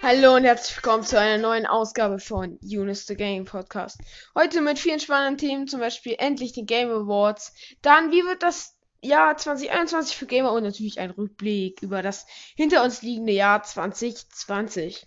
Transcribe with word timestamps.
Hallo 0.00 0.36
und 0.36 0.44
herzlich 0.44 0.76
willkommen 0.76 1.02
zu 1.02 1.18
einer 1.18 1.38
neuen 1.42 1.66
Ausgabe 1.66 2.20
von 2.20 2.60
Eunice 2.62 3.04
the 3.08 3.16
Game 3.16 3.44
Podcast. 3.44 3.98
Heute 4.32 4.60
mit 4.60 4.78
vielen 4.78 5.00
spannenden 5.00 5.38
Themen, 5.38 5.66
zum 5.66 5.80
Beispiel 5.80 6.14
endlich 6.18 6.52
die 6.52 6.64
Game 6.64 6.88
Awards. 6.88 7.52
Dann, 7.82 8.12
wie 8.12 8.22
wird 8.22 8.44
das 8.44 8.76
Jahr 9.02 9.36
2021 9.36 10.16
für 10.16 10.26
Gamer 10.26 10.52
und 10.52 10.62
natürlich 10.62 11.00
ein 11.00 11.10
Rückblick 11.10 11.82
über 11.82 12.00
das 12.00 12.26
hinter 12.54 12.84
uns 12.84 13.02
liegende 13.02 13.32
Jahr 13.32 13.64
2020. 13.64 15.04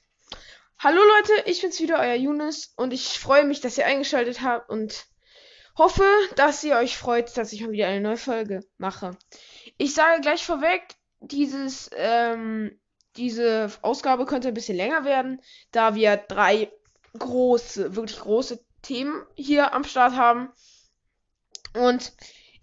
Hallo 0.77 1.01
Leute, 1.01 1.49
ich 1.49 1.61
bin's 1.61 1.79
wieder, 1.79 1.99
euer 1.99 2.17
Eunice 2.17 2.73
und 2.75 2.91
ich 2.91 3.17
freue 3.17 3.45
mich, 3.45 3.61
dass 3.61 3.77
ihr 3.77 3.85
eingeschaltet 3.85 4.41
habt 4.41 4.69
und 4.69 5.05
hoffe, 5.77 6.03
dass 6.35 6.66
ihr 6.66 6.75
euch 6.75 6.97
freut, 6.97 7.38
dass 7.38 7.53
ich 7.53 7.61
mal 7.61 7.71
wieder 7.71 7.88
eine 7.88 8.02
neue 8.02 8.17
Folge 8.17 8.66
mache. 8.77 9.17
Ich 9.77 9.94
sage 9.94 10.19
gleich 10.19 10.45
vorweg, 10.45 10.83
dieses 11.21 11.89
ähm, 11.95 12.77
diese 13.17 13.70
Ausgabe 13.81 14.25
könnte 14.25 14.49
ein 14.49 14.53
bisschen 14.53 14.77
länger 14.77 15.05
werden, 15.05 15.41
da 15.71 15.95
wir 15.95 16.17
drei 16.17 16.71
große, 17.17 17.95
wirklich 17.95 18.19
große 18.19 18.63
Themen 18.81 19.23
hier 19.35 19.73
am 19.73 19.83
Start 19.83 20.15
haben. 20.15 20.49
Und 21.73 22.13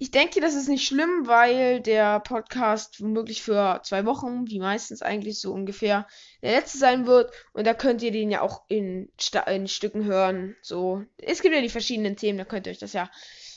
ich 0.01 0.13
denke, 0.13 0.41
das 0.41 0.55
ist 0.55 0.69
nicht 0.69 0.87
schlimm, 0.87 1.27
weil 1.27 1.81
der 1.81 2.21
Podcast 2.21 3.03
womöglich 3.03 3.43
für 3.43 3.81
zwei 3.83 4.07
Wochen, 4.07 4.47
wie 4.47 4.61
meistens 4.61 5.03
eigentlich 5.03 5.41
so 5.41 5.53
ungefähr, 5.53 6.07
der 6.41 6.53
letzte 6.53 6.79
sein 6.79 7.07
wird. 7.07 7.33
Und 7.53 7.67
da 7.67 7.75
könnt 7.75 8.03
ihr 8.03 8.13
den 8.13 8.31
ja 8.31 8.43
auch 8.43 8.63
in, 8.69 9.11
in 9.47 9.67
Stücken 9.67 10.05
hören. 10.05 10.55
So, 10.63 11.03
es 11.17 11.43
gibt 11.43 11.55
ja 11.55 11.61
die 11.61 11.69
verschiedenen 11.69 12.17
Themen, 12.17 12.39
da 12.39 12.45
könnt 12.45 12.67
ihr 12.67 12.71
euch 12.71 12.79
das 12.79 12.93
ja 12.93 13.11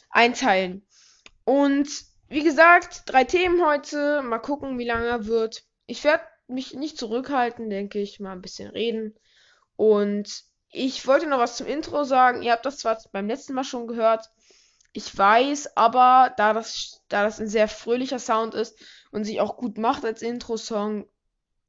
einteilen. 0.09 0.83
Und 1.45 1.87
wie 2.27 2.43
gesagt, 2.43 3.03
drei 3.05 3.23
Themen 3.23 3.63
heute. 3.63 4.23
Mal 4.23 4.39
gucken, 4.39 4.79
wie 4.79 4.87
lange 4.87 5.27
wird. 5.27 5.63
Ich 5.85 6.03
werde 6.03 6.23
mich 6.51 6.73
nicht 6.73 6.97
zurückhalten, 6.97 7.69
denke 7.69 7.99
ich, 7.99 8.19
mal 8.19 8.33
ein 8.33 8.41
bisschen 8.41 8.69
reden. 8.69 9.15
Und 9.75 10.43
ich 10.71 11.05
wollte 11.07 11.27
noch 11.27 11.39
was 11.39 11.57
zum 11.57 11.67
Intro 11.67 12.03
sagen. 12.03 12.43
Ihr 12.43 12.51
habt 12.51 12.65
das 12.65 12.77
zwar 12.77 12.97
beim 13.11 13.27
letzten 13.27 13.53
Mal 13.53 13.63
schon 13.63 13.87
gehört. 13.87 14.29
Ich 14.93 15.17
weiß, 15.17 15.77
aber 15.77 16.33
da 16.37 16.53
das, 16.53 17.01
da 17.07 17.23
das 17.23 17.39
ein 17.39 17.47
sehr 17.47 17.67
fröhlicher 17.67 18.19
Sound 18.19 18.53
ist 18.53 18.77
und 19.11 19.23
sich 19.23 19.39
auch 19.39 19.57
gut 19.57 19.77
macht 19.77 20.03
als 20.05 20.21
Intro-Song, 20.21 21.07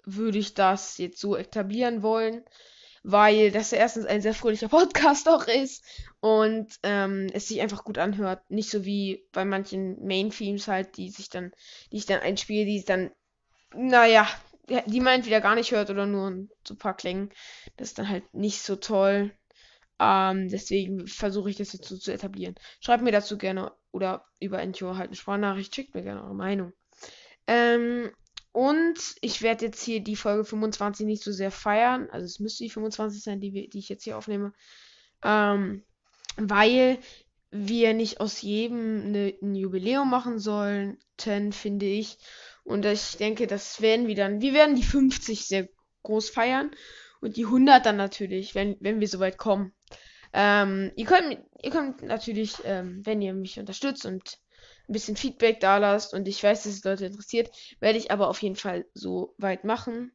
würde 0.05 0.39
ich 0.39 0.55
das 0.55 0.99
jetzt 0.99 1.21
so 1.21 1.37
etablieren 1.37 2.03
wollen, 2.03 2.45
weil 3.05 3.53
das 3.53 3.71
ja 3.71 3.79
erstens 3.79 4.07
ein 4.07 4.23
sehr 4.23 4.35
fröhlicher 4.35 4.69
Podcast 4.71 5.29
auch 5.29 5.47
ist 5.47 5.85
und 6.21 6.75
ähm, 6.83 7.29
es 7.33 7.49
sich 7.49 7.61
einfach 7.61 7.85
gut 7.85 7.99
anhört. 7.99 8.49
Nicht 8.51 8.71
so 8.71 8.85
wie 8.85 9.25
bei 9.33 9.45
manchen 9.45 10.05
Main-Themes 10.05 10.67
halt, 10.67 10.97
die 10.97 11.11
sich 11.11 11.29
dann, 11.31 11.53
die 11.93 11.99
ich 11.99 12.07
dann 12.07 12.21
einspiele, 12.21 12.65
die 12.65 12.85
dann, 12.85 13.13
naja, 13.75 14.29
die 14.69 15.01
man 15.01 15.15
entweder 15.15 15.41
gar 15.41 15.55
nicht 15.55 15.73
hört 15.73 15.91
oder 15.91 16.07
nur 16.07 16.31
ein 16.31 16.51
so 16.67 16.75
paar 16.77 16.97
Klängen. 16.97 17.31
Das 17.77 17.89
ist 17.89 17.99
dann 17.99 18.09
halt 18.09 18.33
nicht 18.35 18.63
so 18.63 18.77
toll. 18.77 19.33
Ähm, 19.99 20.49
deswegen 20.49 21.07
versuche 21.07 21.51
ich 21.51 21.57
das 21.57 21.73
jetzt 21.73 21.89
so 21.89 21.97
zu 21.97 22.13
etablieren. 22.13 22.55
Schreibt 22.81 23.03
mir 23.03 23.13
dazu 23.13 23.39
gerne 23.39 23.73
oder 23.91 24.25
über 24.41 24.61
Entio 24.61 24.97
halt 24.97 25.09
eine 25.09 25.17
Sprachnachricht. 25.17 25.75
Schickt 25.75 25.95
mir 25.95 26.03
gerne 26.03 26.23
eure 26.23 26.35
Meinung. 26.35 26.73
Ähm, 27.47 28.11
und 28.53 28.99
ich 29.21 29.43
werde 29.43 29.67
jetzt 29.67 29.83
hier 29.83 30.01
die 30.01 30.17
Folge 30.17 30.45
25 30.45 31.07
nicht 31.07 31.23
so 31.23 31.33
sehr 31.33 31.51
feiern. 31.51 32.09
Also 32.11 32.27
es 32.27 32.39
müsste 32.39 32.65
die 32.65 32.71
25 32.71 33.23
sein, 33.23 33.41
die, 33.41 33.69
die 33.69 33.79
ich 33.79 33.89
jetzt 33.89 34.05
hier 34.05 34.17
aufnehme. 34.17 34.53
Ähm, 35.25 35.83
weil 36.37 36.99
wir 37.51 37.95
nicht 37.95 38.21
aus 38.21 38.41
jedem 38.41 39.07
eine, 39.07 39.35
ein 39.43 39.55
Jubiläum 39.55 40.09
machen 40.09 40.39
sollten, 40.39 41.53
finde 41.53 41.87
ich. 41.87 42.19
Und 42.65 42.85
ich 42.87 43.17
denke, 43.17 43.47
das 43.47 43.81
werden 43.81 44.07
wir 44.07 44.15
dann, 44.15 44.41
wir 44.41 44.55
werden 44.55 44.77
die 44.77 44.85
50 44.85 45.47
sehr 45.47 45.69
groß 46.03 46.31
feiern 46.31 46.71
und 47.21 47.37
die 47.37 47.45
100 47.45 47.85
dann 47.85 47.97
natürlich, 47.97 48.55
wenn, 48.55 48.77
wenn 48.81 49.01
wir 49.01 49.09
soweit 49.09 49.39
kommen. 49.39 49.73
Ähm, 50.33 50.93
ihr 50.97 51.07
könnt, 51.07 51.39
ihr 51.63 51.71
könnt 51.71 52.03
natürlich, 52.03 52.57
ähm, 52.65 53.03
wenn 53.05 53.21
ihr 53.21 53.35
mich 53.35 53.59
unterstützt 53.59 54.07
und 54.07 54.39
ein 54.89 54.93
bisschen 54.93 55.17
Feedback 55.17 55.61
da 55.61 55.79
lasst 55.79 56.15
und 56.15 56.27
ich 56.27 56.43
weiß, 56.43 56.65
dass 56.65 56.73
es 56.73 56.85
Leute 56.85 57.07
interessiert, 57.07 57.51
werde 57.81 57.99
ich 57.99 58.11
aber 58.11 58.29
auf 58.29 58.43
jeden 58.43 58.57
Fall 58.57 58.87
so 58.95 59.35
weit 59.39 59.65
machen. 59.65 60.13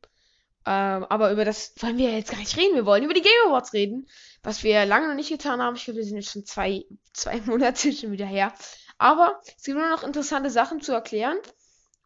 Ähm, 0.66 1.06
aber 1.06 1.31
über 1.31 1.46
das 1.46 1.74
wollen 1.79 1.97
wir 1.97 2.12
jetzt 2.12 2.31
gar 2.31 2.40
nicht 2.40 2.58
reden. 2.58 2.75
Wir 2.75 2.85
wollen 2.85 3.03
über 3.03 3.14
die 3.14 3.22
Game 3.22 3.47
Awards 3.47 3.74
reden, 3.74 4.08
was 4.44 4.64
wir 4.64 4.85
lange 4.85 5.08
noch 5.08 5.16
nicht 5.16 5.29
getan 5.29 5.62
haben. 5.62 5.75
Ich 5.75 5.85
glaube, 5.85 6.00
wir 6.00 6.06
sind 6.06 6.18
jetzt 6.18 6.31
schon 6.31 6.46
zwei, 6.46 6.84
zwei 7.14 7.40
Monate 7.46 7.94
schon 7.94 8.12
wieder 8.12 8.25
her. 8.25 8.53
Aber 8.97 9.40
es 9.56 9.64
gibt 9.64 9.78
nur 9.78 9.90
noch 9.90 10.03
interessante 10.03 10.50
Sachen 10.50 10.81
zu 10.81 10.91
erklären 10.91 11.38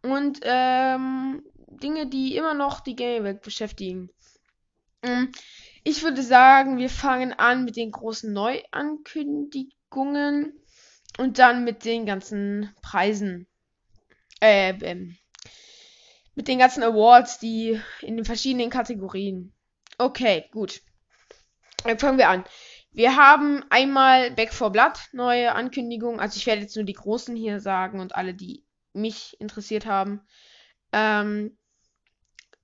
und 0.03 0.41
ähm, 0.43 1.43
Dinge, 1.67 2.07
die 2.07 2.35
immer 2.35 2.53
noch 2.53 2.81
die 2.81 2.95
Gaming-Welt 2.95 3.41
beschäftigen. 3.41 4.11
Ähm, 5.03 5.31
ich 5.83 6.03
würde 6.03 6.21
sagen, 6.21 6.77
wir 6.77 6.89
fangen 6.89 7.33
an 7.33 7.65
mit 7.65 7.75
den 7.75 7.91
großen 7.91 8.31
Neuankündigungen 8.31 10.53
und 11.17 11.39
dann 11.39 11.63
mit 11.63 11.85
den 11.85 12.05
ganzen 12.05 12.71
Preisen. 12.81 13.47
Äh, 14.39 14.75
ähm, 14.81 15.17
mit 16.35 16.47
den 16.47 16.59
ganzen 16.59 16.83
Awards, 16.83 17.39
die 17.39 17.81
in 18.01 18.15
den 18.15 18.25
verschiedenen 18.25 18.69
Kategorien. 18.69 19.53
Okay, 19.97 20.45
gut. 20.51 20.81
Dann 21.83 21.99
fangen 21.99 22.17
wir 22.17 22.29
an. 22.29 22.45
Wir 22.91 23.15
haben 23.15 23.63
einmal 23.69 24.31
Back 24.31 24.53
for 24.53 24.71
Blood, 24.71 24.93
neue 25.13 25.53
Ankündigungen. 25.53 26.19
Also 26.19 26.37
ich 26.37 26.45
werde 26.45 26.61
jetzt 26.61 26.75
nur 26.75 26.85
die 26.85 26.93
großen 26.93 27.35
hier 27.35 27.59
sagen 27.59 27.99
und 27.99 28.15
alle, 28.15 28.33
die 28.33 28.63
mich 28.93 29.39
interessiert 29.39 29.85
haben. 29.85 30.21
Ähm, 30.91 31.57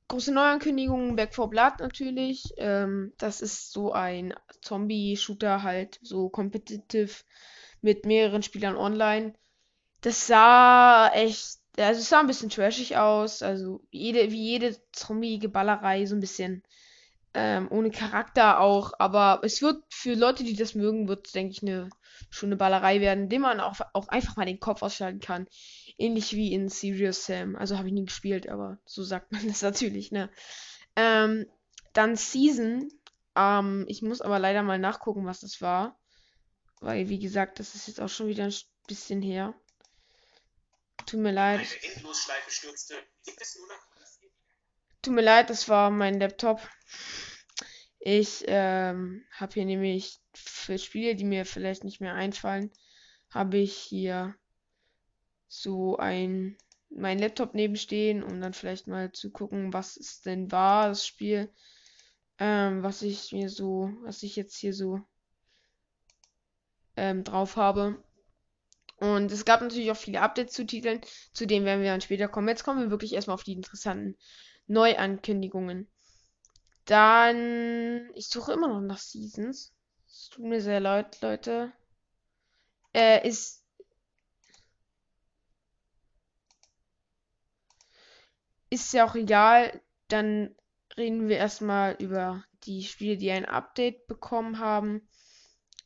große 0.07 0.33
Neuankündigungen, 0.33 1.15
Back 1.15 1.35
4 1.35 1.47
Blood 1.47 1.79
natürlich. 1.79 2.53
Ähm, 2.57 3.13
das 3.17 3.41
ist 3.41 3.71
so 3.71 3.91
ein 3.91 4.33
Zombie-Shooter 4.61 5.63
halt, 5.63 5.99
so 6.01 6.29
competitive 6.29 7.23
mit 7.81 8.05
mehreren 8.05 8.43
Spielern 8.43 8.75
online. 8.75 9.33
Das 10.01 10.27
sah 10.27 11.09
echt, 11.13 11.59
also 11.77 12.01
es 12.01 12.09
sah 12.09 12.19
ein 12.19 12.27
bisschen 12.27 12.49
trashig 12.49 12.97
aus, 12.97 13.41
also 13.41 13.81
jede, 13.91 14.31
wie 14.31 14.43
jede 14.43 14.75
Zombie-Geballerei, 14.91 16.05
so 16.05 16.15
ein 16.15 16.21
bisschen 16.21 16.63
ähm, 17.33 17.67
ohne 17.69 17.91
Charakter 17.91 18.59
auch, 18.59 18.93
aber 18.97 19.41
es 19.43 19.61
wird 19.61 19.83
für 19.89 20.15
Leute, 20.15 20.43
die 20.43 20.55
das 20.55 20.73
mögen, 20.75 21.07
wird, 21.07 21.35
denke 21.35 21.51
ich, 21.51 21.61
eine 21.61 21.89
schöne 22.29 22.55
Ballerei 22.55 22.99
werden, 22.99 23.25
indem 23.25 23.43
man 23.43 23.59
auch, 23.59 23.75
auch 23.93 24.07
einfach 24.07 24.37
mal 24.37 24.45
den 24.45 24.59
Kopf 24.59 24.81
ausschalten 24.81 25.19
kann. 25.19 25.47
Ähnlich 25.97 26.33
wie 26.33 26.53
in 26.53 26.69
Serious 26.69 27.25
Sam. 27.25 27.55
Also 27.55 27.77
habe 27.77 27.87
ich 27.87 27.93
nie 27.93 28.05
gespielt, 28.05 28.49
aber 28.49 28.79
so 28.85 29.03
sagt 29.03 29.31
man 29.31 29.45
das 29.47 29.61
natürlich, 29.61 30.11
ne? 30.11 30.29
Ähm, 30.95 31.45
dann 31.93 32.15
Season. 32.15 32.91
Ähm, 33.35 33.85
ich 33.87 34.01
muss 34.01 34.21
aber 34.21 34.39
leider 34.39 34.63
mal 34.63 34.79
nachgucken, 34.79 35.25
was 35.25 35.39
das 35.39 35.61
war. 35.61 35.99
Weil, 36.79 37.09
wie 37.09 37.19
gesagt, 37.19 37.59
das 37.59 37.75
ist 37.75 37.87
jetzt 37.87 37.99
auch 37.99 38.09
schon 38.09 38.27
wieder 38.27 38.45
ein 38.45 38.53
bisschen 38.87 39.21
her. 39.21 39.53
Tut 41.07 41.19
mir 41.19 41.31
leid. 41.31 41.65
Tut 45.01 45.13
mir 45.13 45.21
leid, 45.21 45.49
das 45.49 45.69
war 45.69 45.89
mein 45.89 46.19
Laptop. 46.19 46.59
Ich 47.99 48.43
ähm, 48.47 49.25
habe 49.31 49.53
hier 49.53 49.65
nämlich 49.65 50.19
für 50.33 50.77
Spiele, 50.77 51.15
die 51.15 51.23
mir 51.23 51.45
vielleicht 51.45 51.83
nicht 51.83 52.01
mehr 52.01 52.13
einfallen, 52.13 52.71
habe 53.29 53.57
ich 53.57 53.75
hier 53.75 54.35
so 55.47 55.97
ein 55.97 56.57
mein 56.89 57.19
Laptop 57.19 57.53
nebenstehen, 57.53 58.23
um 58.23 58.39
dann 58.39 58.53
vielleicht 58.53 58.87
mal 58.87 59.11
zu 59.11 59.31
gucken, 59.31 59.73
was 59.73 59.97
es 59.97 60.21
denn 60.21 60.51
war, 60.51 60.89
das 60.89 61.05
Spiel, 61.05 61.49
ähm, 62.39 62.83
was 62.83 63.01
ich 63.01 63.31
mir 63.33 63.49
so, 63.49 63.91
was 64.03 64.23
ich 64.23 64.35
jetzt 64.35 64.57
hier 64.57 64.73
so 64.73 65.01
ähm, 66.95 67.23
drauf 67.23 67.55
habe. 67.55 68.01
Und 68.99 69.31
es 69.31 69.45
gab 69.45 69.61
natürlich 69.61 69.91
auch 69.91 69.97
viele 69.97 70.21
Updates 70.21 70.53
zu 70.53 70.65
Titeln, 70.65 71.01
zu 71.33 71.45
denen 71.45 71.65
werden 71.65 71.83
wir 71.83 71.91
dann 71.91 72.01
später 72.01 72.27
kommen. 72.27 72.47
Jetzt 72.47 72.63
kommen 72.63 72.81
wir 72.81 72.89
wirklich 72.89 73.13
erstmal 73.13 73.35
auf 73.35 73.43
die 73.43 73.53
interessanten 73.53 74.17
Neuankündigungen. 74.65 75.87
Dann, 76.85 78.09
ich 78.15 78.27
suche 78.29 78.53
immer 78.53 78.69
noch 78.69 78.81
nach 78.81 78.97
Seasons. 78.97 79.73
Es 80.07 80.29
tut 80.29 80.45
mir 80.45 80.61
sehr 80.61 80.79
leid, 80.79 81.21
Leute. 81.21 81.73
Äh, 82.93 83.27
ist 83.27 83.66
ist 88.69 88.93
ja 88.93 89.07
auch 89.07 89.15
egal. 89.15 89.81
Dann 90.07 90.55
reden 90.97 91.27
wir 91.27 91.37
erstmal 91.37 91.95
über 91.99 92.43
die 92.63 92.83
Spiele, 92.83 93.17
die 93.17 93.31
ein 93.31 93.45
Update 93.45 94.07
bekommen 94.07 94.59
haben. 94.59 95.07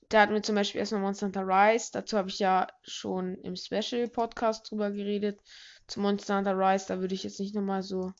Da 0.10 0.22
hatten 0.22 0.33
wir 0.33 0.44
zum 0.44 0.56
Beispiel 0.56 0.80
erstmal 0.80 1.01
Monster 1.01 1.28
Hunter 1.28 1.48
Rise. 1.48 1.89
Dazu 1.94 2.18
habe 2.18 2.30
ich 2.30 2.39
ja 2.39 2.68
schon 2.83 3.36
im 3.44 3.56
Special 3.56 4.07
Podcast 4.10 4.69
drüber 4.69 4.92
geredet. 4.92 5.39
Zu 5.88 6.01
Monster 6.01 6.38
Hunter 6.38 6.57
Rise, 6.57 6.86
da 6.88 7.00
würde 7.00 7.16
ich 7.16 7.24
jetzt 7.24 7.39
nicht 7.39 7.56
nochmal 7.56 7.81
so, 7.81 8.12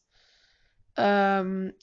ähm, 0.98 1.74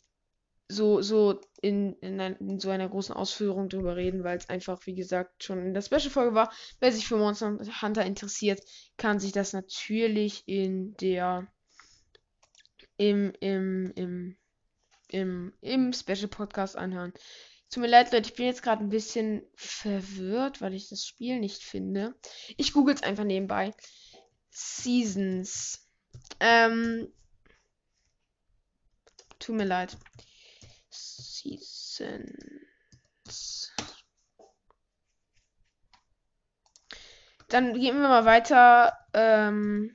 so, 0.70 1.00
so 1.02 1.40
in, 1.60 1.94
in, 2.00 2.20
ein, 2.20 2.36
in, 2.36 2.58
so 2.58 2.70
einer 2.70 2.88
großen 2.88 3.14
Ausführung 3.14 3.68
drüber 3.68 3.96
reden, 3.96 4.24
weil 4.24 4.38
es 4.38 4.48
einfach, 4.48 4.86
wie 4.86 4.94
gesagt, 4.94 5.44
schon 5.44 5.58
in 5.58 5.74
der 5.74 5.82
Special-Folge 5.82 6.34
war. 6.34 6.52
Wer 6.80 6.92
sich 6.92 7.06
für 7.06 7.16
Monster 7.16 7.58
Hunter 7.82 8.04
interessiert, 8.04 8.60
kann 8.96 9.18
sich 9.18 9.32
das 9.32 9.52
natürlich 9.52 10.42
in 10.46 10.96
der 10.96 11.48
im, 12.98 13.32
im, 13.40 13.92
im 13.96 14.36
im, 15.10 15.52
im 15.60 15.92
Special 15.92 16.28
Podcast 16.28 16.76
anhören. 16.76 17.12
Tut 17.70 17.82
mir 17.82 17.88
leid, 17.88 18.12
Leute, 18.12 18.28
ich 18.28 18.36
bin 18.36 18.46
jetzt 18.46 18.62
gerade 18.62 18.82
ein 18.82 18.88
bisschen 18.88 19.42
verwirrt, 19.54 20.62
weil 20.62 20.74
ich 20.74 20.88
das 20.88 21.04
Spiel 21.04 21.38
nicht 21.38 21.62
finde. 21.62 22.14
Ich 22.56 22.72
google 22.72 22.94
es 22.94 23.02
einfach 23.02 23.24
nebenbei. 23.24 23.74
Seasons. 24.50 25.86
Ähm. 26.40 27.12
Tut 29.38 29.56
mir 29.56 29.66
leid. 29.66 29.96
Seasons. 30.90 32.14
Dann 37.48 37.74
gehen 37.74 38.00
wir 38.00 38.08
mal 38.08 38.24
weiter. 38.24 38.96
Ähm. 39.12 39.94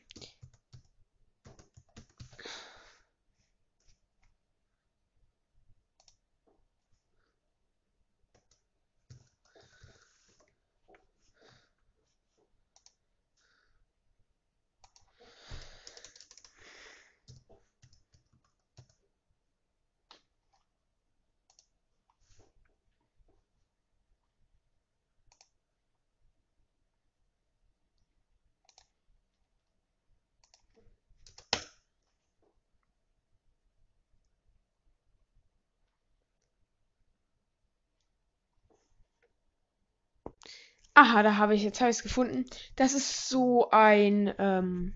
Aha, 40.95 41.23
da 41.23 41.37
habe 41.37 41.55
ich 41.55 41.63
jetzt 41.63 41.81
habe 41.81 41.89
ich 41.89 41.97
es 41.97 42.03
gefunden. 42.03 42.45
Das 42.75 42.93
ist 42.93 43.27
so 43.29 43.69
ein 43.71 44.33
ähm, 44.37 44.95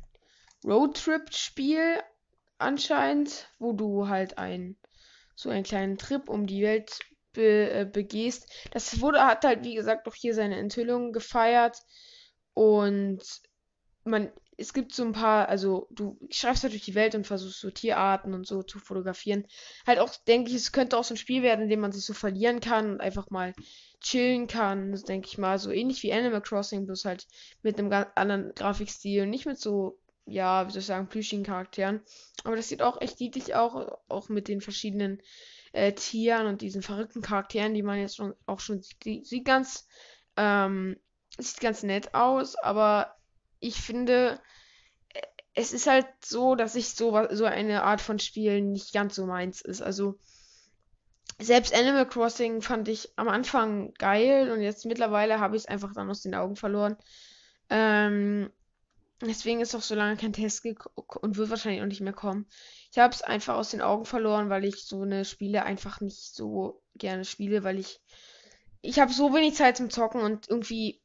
Roadtrip-Spiel 0.64 2.02
anscheinend, 2.60 3.50
wo 3.60 3.74
du 3.74 4.08
halt 4.08 4.38
ein 4.38 4.78
so 5.36 5.50
einen 5.50 5.64
kleinen 5.64 5.98
Trip 5.98 6.30
um 6.30 6.48
die 6.48 6.64
Welt 6.64 7.00
be, 7.34 7.70
äh, 7.72 7.86
begehst. 7.86 8.52
Das 8.72 9.02
wurde 9.02 9.26
hat 9.26 9.44
halt 9.44 9.64
wie 9.64 9.76
gesagt 9.76 10.08
doch 10.08 10.16
hier 10.16 10.34
seine 10.34 10.58
Enthüllung 10.58 11.14
gefeiert 11.14 11.80
und 12.54 13.22
man 14.04 14.32
es 14.58 14.74
gibt 14.74 14.94
so 14.94 15.04
ein 15.04 15.12
paar, 15.12 15.48
also 15.48 15.88
du 15.92 16.18
schreibst 16.32 16.64
halt 16.64 16.74
durch 16.74 16.84
die 16.84 16.96
Welt 16.96 17.14
und 17.14 17.28
versuchst 17.28 17.62
so 17.62 17.70
Tierarten 17.70 18.34
und 18.34 18.48
so 18.48 18.64
zu 18.64 18.80
fotografieren. 18.80 19.46
Halt 19.86 20.00
auch, 20.00 20.16
denke 20.28 20.50
ich, 20.50 20.56
es 20.56 20.72
könnte 20.72 20.98
auch 20.98 21.04
so 21.04 21.14
ein 21.14 21.18
Spiel 21.18 21.44
werden, 21.44 21.62
in 21.62 21.70
dem 21.70 21.80
man 21.80 21.92
sich 21.92 22.04
so 22.04 22.14
verlieren 22.14 22.60
kann 22.60 22.90
und 22.90 23.00
einfach 23.00 23.30
mal 23.30 23.54
chillen 24.02 24.48
kann, 24.48 24.94
denke 25.08 25.28
ich 25.28 25.38
mal. 25.38 25.60
So 25.60 25.70
ähnlich 25.70 26.02
wie 26.02 26.12
Animal 26.12 26.42
Crossing, 26.42 26.88
bloß 26.88 27.06
halt 27.06 27.28
mit 27.62 27.78
einem 27.78 27.92
ganz 27.92 28.10
anderen 28.16 28.52
Grafikstil. 28.56 29.28
Nicht 29.28 29.46
mit 29.46 29.60
so, 29.60 30.00
ja, 30.26 30.68
wie 30.68 30.72
soll 30.72 30.80
ich 30.80 30.88
sagen, 30.88 31.08
plüschigen 31.08 31.44
Charakteren. 31.44 32.02
Aber 32.44 32.56
das 32.56 32.68
sieht 32.68 32.82
auch 32.82 33.00
echt 33.00 33.20
niedlich 33.20 33.54
auch, 33.54 34.00
auch 34.10 34.28
mit 34.30 34.48
den 34.48 34.62
verschiedenen 34.62 35.22
äh, 35.72 35.94
Tieren 35.94 36.48
und 36.48 36.62
diesen 36.62 36.82
verrückten 36.82 37.22
Charakteren, 37.22 37.76
die 37.76 37.84
man 37.84 38.00
jetzt 38.00 38.16
schon 38.16 38.34
auch 38.48 38.60
schon 38.60 38.82
sieht. 38.82 39.28
Sieht 39.28 39.46
ganz, 39.46 39.88
ähm, 40.36 40.98
sieht 41.38 41.60
ganz 41.60 41.84
nett 41.84 42.16
aus, 42.16 42.56
aber 42.56 43.17
ich 43.60 43.82
finde, 43.82 44.40
äh, 45.14 45.22
es 45.54 45.74
ist 45.74 45.88
halt 45.88 46.08
so, 46.24 46.56
dass 46.56 46.76
ich 46.76 46.90
so, 46.90 47.28
so 47.32 47.46
eine 47.46 47.84
Art 47.84 48.02
von 48.02 48.20
Spielen 48.20 48.72
nicht 48.72 48.94
ganz 48.94 49.16
so 49.16 49.26
meins 49.26 49.62
ist. 49.62 49.82
Also, 49.82 50.20
selbst 51.40 51.74
Animal 51.74 52.08
Crossing 52.08 52.62
fand 52.62 52.88
ich 52.88 53.12
am 53.16 53.28
Anfang 53.28 53.94
geil 53.96 54.52
und 54.52 54.62
jetzt 54.62 54.86
mittlerweile 54.86 55.40
habe 55.40 55.56
ich 55.56 55.64
es 55.64 55.68
einfach 55.68 55.94
dann 55.94 56.10
aus 56.10 56.22
den 56.22 56.34
Augen 56.34 56.56
verloren. 56.56 56.98
Ähm, 57.70 58.50
deswegen 59.22 59.62
ist 59.62 59.76
auch 59.76 59.82
so 59.82 59.94
lange 59.94 60.18
kein 60.18 60.34
Test 60.34 60.66
und 60.66 61.38
wird 61.38 61.50
wahrscheinlich 61.50 61.82
auch 61.82 61.88
nicht 61.88 62.02
mehr 62.02 62.14
kommen. 62.14 62.48
Ich 62.92 62.98
habe 62.98 63.14
es 63.14 63.22
einfach 63.22 63.56
aus 63.56 63.70
den 63.70 63.82
Augen 63.82 64.06
verloren, 64.06 64.50
weil 64.50 64.66
ich 64.66 64.86
so 64.86 65.02
eine 65.02 65.26
Spiele 65.26 65.64
einfach 65.64 66.02
nicht 66.02 66.34
so 66.34 66.82
gerne 66.96 67.26
spiele, 67.26 67.64
weil 67.64 67.78
ich 67.80 68.00
ich 68.82 69.00
habe 69.00 69.12
so 69.12 69.34
wenig 69.34 69.56
Zeit 69.56 69.78
zum 69.78 69.90
Zocken 69.90 70.22
und 70.22 70.50
irgendwie 70.50 71.02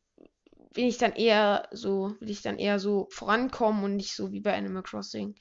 will 0.74 0.86
ich 0.86 0.98
dann 0.98 1.12
eher 1.12 1.68
so 1.72 2.14
will 2.20 2.30
ich 2.30 2.42
dann 2.42 2.58
eher 2.58 2.78
so 2.78 3.08
vorankommen 3.10 3.84
und 3.84 3.96
nicht 3.96 4.14
so 4.14 4.32
wie 4.32 4.40
bei 4.40 4.56
Animal 4.56 4.82
Crossing. 4.82 5.34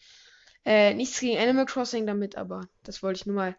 Äh, 0.65 0.93
nichts 0.93 1.19
gegen 1.19 1.39
Animal 1.39 1.65
Crossing 1.65 2.05
damit, 2.05 2.35
aber 2.35 2.61
das 2.83 3.01
wollte 3.01 3.19
ich 3.19 3.25
nur 3.25 3.35
mal 3.35 3.55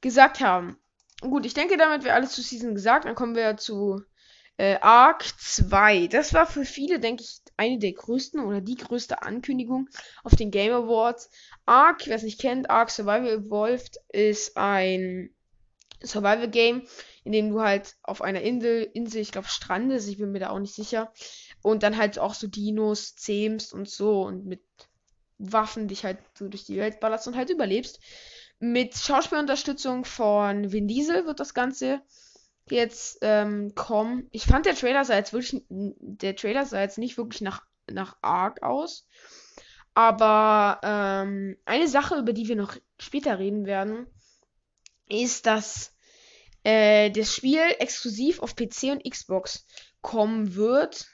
gesagt 0.00 0.40
haben. 0.40 0.78
Gut, 1.20 1.46
ich 1.46 1.54
denke, 1.54 1.76
damit 1.76 2.04
wäre 2.04 2.14
alles 2.14 2.32
zu 2.32 2.42
Season 2.42 2.74
gesagt. 2.74 3.04
Dann 3.04 3.14
kommen 3.14 3.34
wir 3.34 3.56
zu 3.56 4.02
äh, 4.58 4.76
Arc 4.80 5.24
2. 5.38 6.06
Das 6.08 6.34
war 6.34 6.46
für 6.46 6.64
viele, 6.64 7.00
denke 7.00 7.22
ich, 7.22 7.40
eine 7.56 7.78
der 7.78 7.92
größten 7.92 8.40
oder 8.40 8.60
die 8.60 8.76
größte 8.76 9.22
Ankündigung 9.22 9.88
auf 10.24 10.34
den 10.34 10.50
Game 10.50 10.72
Awards. 10.72 11.30
Arc, 11.64 12.06
wer 12.06 12.16
es 12.16 12.22
nicht 12.22 12.40
kennt, 12.40 12.70
Arc 12.70 12.90
Survival 12.90 13.44
Evolved 13.44 13.96
ist 14.12 14.56
ein 14.56 15.30
Survival 16.02 16.48
Game, 16.48 16.86
in 17.26 17.32
dem 17.32 17.50
du 17.50 17.60
halt 17.60 17.96
auf 18.04 18.22
einer 18.22 18.40
Insel, 18.40 18.88
Insel, 18.94 19.20
ich 19.20 19.32
glaube 19.32 19.48
strandest, 19.48 20.08
ich 20.08 20.18
bin 20.18 20.30
mir 20.30 20.38
da 20.38 20.50
auch 20.50 20.60
nicht 20.60 20.74
sicher, 20.74 21.12
und 21.60 21.82
dann 21.82 21.96
halt 21.96 22.20
auch 22.20 22.34
so 22.34 22.46
Dinos 22.46 23.16
zähmst 23.16 23.74
und 23.74 23.88
so 23.88 24.22
und 24.22 24.46
mit 24.46 24.62
Waffen 25.38 25.88
dich 25.88 26.04
halt 26.04 26.18
so 26.38 26.48
durch 26.48 26.64
die 26.64 26.76
Welt 26.76 27.00
ballerst 27.00 27.26
und 27.26 27.36
halt 27.36 27.50
überlebst. 27.50 27.98
Mit 28.60 28.96
Schauspielunterstützung 28.96 30.04
von 30.04 30.70
Vin 30.70 30.86
Diesel 30.86 31.26
wird 31.26 31.40
das 31.40 31.52
Ganze 31.52 32.00
jetzt 32.70 33.18
ähm, 33.22 33.74
kommen. 33.74 34.28
Ich 34.30 34.44
fand 34.44 34.64
der 34.64 34.76
Trailer 34.76 35.04
sah 35.04 35.16
jetzt 35.16 35.32
wirklich, 35.32 35.64
der 35.68 36.36
Trailer 36.36 36.64
sah 36.64 36.80
jetzt 36.80 36.96
nicht 36.96 37.18
wirklich 37.18 37.42
nach, 37.42 37.64
nach 37.90 38.16
Arc 38.22 38.62
aus. 38.62 39.06
Aber 39.94 40.80
ähm, 40.84 41.56
eine 41.64 41.88
Sache, 41.88 42.16
über 42.16 42.32
die 42.32 42.46
wir 42.46 42.56
noch 42.56 42.76
später 43.00 43.40
reden 43.40 43.66
werden, 43.66 44.06
ist, 45.08 45.46
dass 45.46 45.95
äh, 46.66 47.12
das 47.12 47.32
Spiel 47.32 47.62
exklusiv 47.78 48.40
auf 48.40 48.56
PC 48.56 48.90
und 48.90 49.08
Xbox 49.08 49.64
kommen 50.00 50.56
wird. 50.56 51.06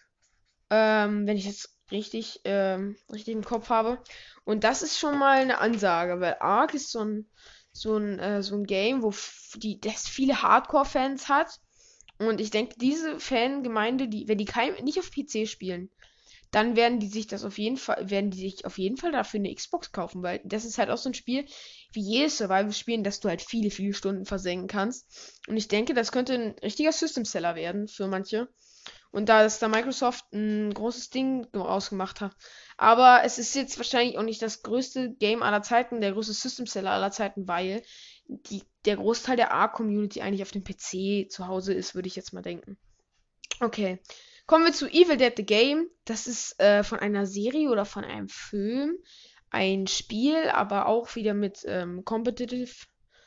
Ähm, 0.70 1.26
wenn 1.26 1.36
ich 1.36 1.44
jetzt 1.44 1.76
richtig, 1.90 2.40
ähm, 2.44 2.96
richtig 3.12 3.34
im 3.34 3.44
Kopf 3.44 3.68
habe. 3.68 4.02
Und 4.44 4.64
das 4.64 4.80
ist 4.80 4.98
schon 4.98 5.18
mal 5.18 5.40
eine 5.40 5.58
Ansage, 5.58 6.20
weil 6.20 6.38
Ark 6.40 6.72
ist 6.72 6.90
so 6.90 7.04
ein, 7.04 7.28
so 7.70 7.98
ein, 7.98 8.18
äh, 8.18 8.42
so 8.42 8.56
ein 8.56 8.64
Game, 8.64 9.02
wo 9.02 9.12
die, 9.56 9.78
das 9.78 10.08
viele 10.08 10.40
Hardcore-Fans 10.40 11.28
hat. 11.28 11.60
Und 12.16 12.40
ich 12.40 12.50
denke, 12.50 12.76
diese 12.78 13.20
Fangemeinde, 13.20 14.08
die, 14.08 14.28
wenn 14.28 14.38
die 14.38 14.46
kein, 14.46 14.72
nicht 14.82 14.98
auf 14.98 15.10
PC 15.10 15.46
spielen, 15.46 15.90
dann 16.52 16.76
werden 16.76 17.00
die 17.00 17.08
sich 17.08 17.26
das 17.26 17.44
auf 17.44 17.58
jeden 17.58 17.78
Fall, 17.78 18.10
werden 18.10 18.30
die 18.30 18.50
sich 18.50 18.66
auf 18.66 18.78
jeden 18.78 18.98
Fall 18.98 19.10
dafür 19.10 19.40
eine 19.40 19.52
Xbox 19.52 19.90
kaufen, 19.90 20.22
weil 20.22 20.40
das 20.44 20.66
ist 20.66 20.78
halt 20.78 20.90
auch 20.90 20.98
so 20.98 21.08
ein 21.08 21.14
Spiel, 21.14 21.46
wie 21.92 22.02
jedes 22.02 22.36
Survival-Spiel, 22.38 22.94
in 22.94 23.04
das 23.04 23.20
du 23.20 23.28
halt 23.28 23.40
viele, 23.40 23.70
viele 23.70 23.94
Stunden 23.94 24.26
versenken 24.26 24.68
kannst. 24.68 25.40
Und 25.48 25.56
ich 25.56 25.68
denke, 25.68 25.94
das 25.94 26.12
könnte 26.12 26.34
ein 26.34 26.54
richtiger 26.62 26.92
System-Seller 26.92 27.54
werden 27.54 27.88
für 27.88 28.06
manche. 28.06 28.48
Und 29.12 29.28
da 29.28 29.44
ist 29.44 29.62
da 29.62 29.68
Microsoft 29.68 30.24
ein 30.32 30.72
großes 30.74 31.10
Ding 31.10 31.46
ausgemacht 31.54 32.20
hat. 32.20 32.36
Aber 32.76 33.22
es 33.24 33.38
ist 33.38 33.54
jetzt 33.54 33.78
wahrscheinlich 33.78 34.18
auch 34.18 34.22
nicht 34.22 34.42
das 34.42 34.62
größte 34.62 35.14
Game 35.18 35.42
aller 35.42 35.62
Zeiten, 35.62 36.00
der 36.00 36.12
größte 36.12 36.34
System 36.34 36.66
Seller 36.66 36.90
aller 36.90 37.10
Zeiten, 37.10 37.48
weil 37.48 37.82
die, 38.26 38.62
der 38.84 38.96
Großteil 38.96 39.36
der 39.36 39.54
A-Community 39.54 40.20
eigentlich 40.20 40.42
auf 40.42 40.50
dem 40.50 40.64
PC 40.64 41.30
zu 41.30 41.46
Hause 41.46 41.72
ist, 41.72 41.94
würde 41.94 42.08
ich 42.08 42.16
jetzt 42.16 42.32
mal 42.32 42.42
denken. 42.42 42.76
Okay. 43.60 44.00
Kommen 44.52 44.66
wir 44.66 44.74
zu 44.74 44.86
Evil 44.86 45.16
Dead 45.16 45.32
the 45.34 45.46
Game. 45.46 45.88
Das 46.04 46.26
ist 46.26 46.60
äh, 46.60 46.84
von 46.84 46.98
einer 46.98 47.24
Serie 47.24 47.70
oder 47.70 47.86
von 47.86 48.04
einem 48.04 48.28
Film. 48.28 48.98
Ein 49.48 49.86
Spiel, 49.86 50.50
aber 50.50 50.88
auch 50.88 51.16
wieder 51.16 51.32
mit 51.32 51.60
ähm, 51.64 52.04
Competitive 52.04 52.70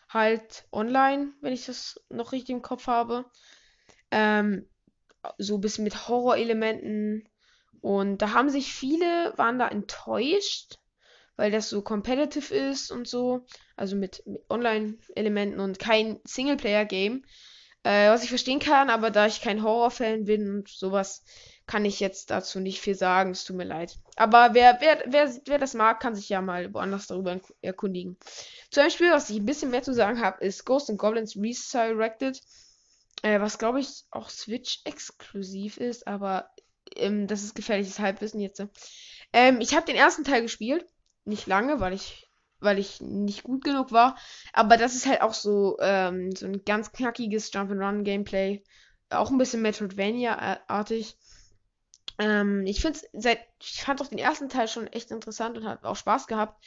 halt 0.08 0.68
online, 0.72 1.34
wenn 1.42 1.52
ich 1.52 1.66
das 1.66 2.00
noch 2.12 2.32
richtig 2.32 2.54
im 2.54 2.62
Kopf 2.62 2.86
habe. 2.86 3.26
Ähm, 4.12 4.70
so 5.40 5.56
ein 5.56 5.62
bisschen 5.62 5.84
mit 5.84 6.08
Horrorelementen. 6.08 7.28
Und 7.82 8.20
da 8.20 8.34
haben 8.34 8.52
sich 8.52 8.72
viele, 8.72 9.34
waren 9.36 9.58
da 9.58 9.68
enttäuscht, 9.68 10.78
weil 11.38 11.50
das 11.50 11.72
so 11.72 11.82
competitive 11.82 12.54
ist 12.54 12.92
und 12.92 13.08
so. 13.08 13.48
Also 13.76 13.96
mit, 13.96 14.22
mit 14.28 14.44
Online-Elementen 14.48 15.60
und 15.60 15.80
kein 15.80 16.20
Singleplayer-Game. 16.24 17.26
Äh, 17.86 18.10
was 18.10 18.24
ich 18.24 18.30
verstehen 18.30 18.58
kann, 18.58 18.90
aber 18.90 19.12
da 19.12 19.28
ich 19.28 19.42
kein 19.42 19.62
Horrorfan 19.62 20.26
bin 20.26 20.50
und 20.50 20.70
sowas, 20.70 21.24
kann 21.68 21.86
ich 21.86 22.00
jetzt 22.00 22.32
dazu 22.32 22.60
nicht 22.60 22.82
viel 22.82 22.96
sagen. 22.96 23.30
Es 23.30 23.44
tut 23.44 23.56
mir 23.56 23.64
leid. 23.64 24.00
Aber 24.16 24.56
wer, 24.56 24.80
wer, 24.82 25.04
wer, 25.06 25.32
wer 25.46 25.60
das 25.60 25.76
mag, 25.76 26.00
kann 26.00 26.16
sich 26.16 26.28
ja 26.28 26.42
mal 26.42 26.74
woanders 26.74 27.06
darüber 27.06 27.40
erkundigen. 27.62 28.18
Zu 28.72 28.82
einem 28.82 28.90
Spiel, 28.90 29.12
was 29.12 29.30
ich 29.30 29.38
ein 29.38 29.46
bisschen 29.46 29.70
mehr 29.70 29.84
zu 29.84 29.94
sagen 29.94 30.20
habe, 30.20 30.44
ist 30.44 30.66
Ghost 30.66 30.90
and 30.90 30.98
Goblins 30.98 31.36
Resurrected. 31.36 32.42
Äh, 33.22 33.40
was 33.40 33.60
glaube 33.60 33.82
ich 33.82 34.06
auch 34.10 34.30
Switch 34.30 34.82
exklusiv 34.86 35.78
ist, 35.78 36.08
aber 36.08 36.50
ähm, 36.96 37.28
das 37.28 37.44
ist 37.44 37.54
gefährliches 37.54 38.00
Halbwissen 38.00 38.40
jetzt. 38.40 38.66
Ähm, 39.32 39.62
ich 39.62 39.76
habe 39.76 39.86
den 39.86 39.96
ersten 39.96 40.24
Teil 40.24 40.42
gespielt. 40.42 40.88
Nicht 41.24 41.46
lange, 41.46 41.80
weil 41.80 41.94
ich 41.94 42.28
weil 42.60 42.80
ich 42.80 43.02
nicht 43.02 43.44
gut 43.44 43.64
genug 43.64 43.92
war. 43.92 44.18
Aber 44.54 44.78
das 44.78 44.96
ist 44.96 45.06
halt 45.06 45.22
auch 45.22 45.34
so, 45.34 45.78
ähm, 45.80 46.32
so 46.36 46.46
ein 46.46 46.64
ganz 46.66 46.92
knackiges 46.92 47.52
Jump-and-Run-Gameplay. 47.54 48.64
Auch 49.10 49.32
ein 49.32 49.38
bisschen 49.38 49.62
Metroidvania-artig. 49.62 51.18
Ähm, 52.18 52.66
ich 52.66 52.82
finde 52.82 53.00
seit, 53.14 53.40
ich 53.62 53.82
fand 53.84 54.02
auch 54.02 54.08
den 54.08 54.18
ersten 54.18 54.50
Teil 54.50 54.68
schon 54.68 54.88
echt 54.88 55.12
interessant 55.12 55.58
und 55.58 55.66
hat 55.66 55.84
auch 55.84 55.96
Spaß 55.96 56.28
gehabt. 56.28 56.64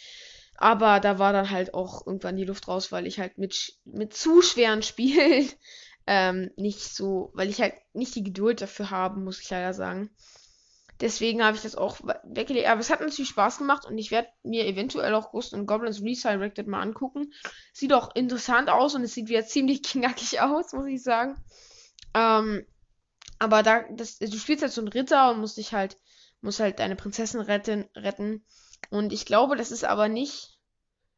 Aber 0.57 1.01
da 1.01 1.19
war 1.19 1.33
dann 1.33 1.51
halt 1.51 1.73
auch 1.75 2.07
irgendwann 2.07 2.37
die 2.37 2.45
Luft 2.45 2.67
raus, 2.69 2.91
weil 2.91 3.07
ich 3.07 3.21
halt 3.21 3.39
mit, 3.39 3.75
mit 3.85 4.15
zu 4.15 4.43
schweren 4.43 4.83
Spielen 4.83 5.49
ähm, 6.07 6.51
nicht 6.57 6.81
so, 6.81 7.31
weil 7.35 7.49
ich 7.51 7.61
halt 7.61 7.75
nicht 7.93 8.15
die 8.15 8.25
Geduld 8.25 8.61
dafür 8.61 8.91
habe, 8.91 9.21
muss 9.21 9.41
ich 9.41 9.51
leider 9.51 9.75
sagen. 9.75 10.11
Deswegen 11.01 11.45
habe 11.45 11.57
ich 11.57 11.63
das 11.63 11.77
auch 11.77 12.01
weggelegt. 12.25 12.69
Aber 12.69 12.81
es 12.81 12.91
hat 12.91 13.01
natürlich 13.01 13.31
Spaß 13.31 13.59
gemacht 13.59 13.87
und 13.87 13.97
ich 13.99 14.11
werde 14.11 14.29
mir 14.43 14.67
eventuell 14.67 15.15
auch 15.15 15.31
Ghost 15.31 15.55
and 15.55 15.67
Goblins 15.67 16.03
Resurrected 16.03 16.67
mal 16.67 16.81
angucken. 16.81 17.33
Sieht 17.73 17.93
auch 17.93 18.15
interessant 18.17 18.69
aus 18.69 18.95
und 18.95 19.03
es 19.03 19.15
sieht 19.15 19.29
wieder 19.29 19.45
ziemlich 19.47 19.83
knackig 19.83 20.41
aus, 20.41 20.73
muss 20.73 20.87
ich 20.87 21.03
sagen. 21.03 21.37
Ähm, 22.15 22.67
aber 23.39 23.63
da, 23.63 23.85
das, 23.93 24.19
du 24.19 24.37
spielst 24.37 24.63
halt 24.63 24.73
so 24.73 24.81
einen 24.81 24.89
Ritter 24.89 25.31
und 25.31 25.41
musst 25.41 25.57
dich 25.57 25.73
halt, 25.73 25.99
musst 26.41 26.59
halt 26.59 26.81
deine 26.81 26.97
Prinzessin 26.97 27.41
retten, 27.41 27.89
retten. 27.95 28.45
Und 28.91 29.13
ich 29.13 29.25
glaube, 29.25 29.55
das 29.57 29.71
ist 29.71 29.85
aber 29.85 30.09
nicht. 30.09 30.59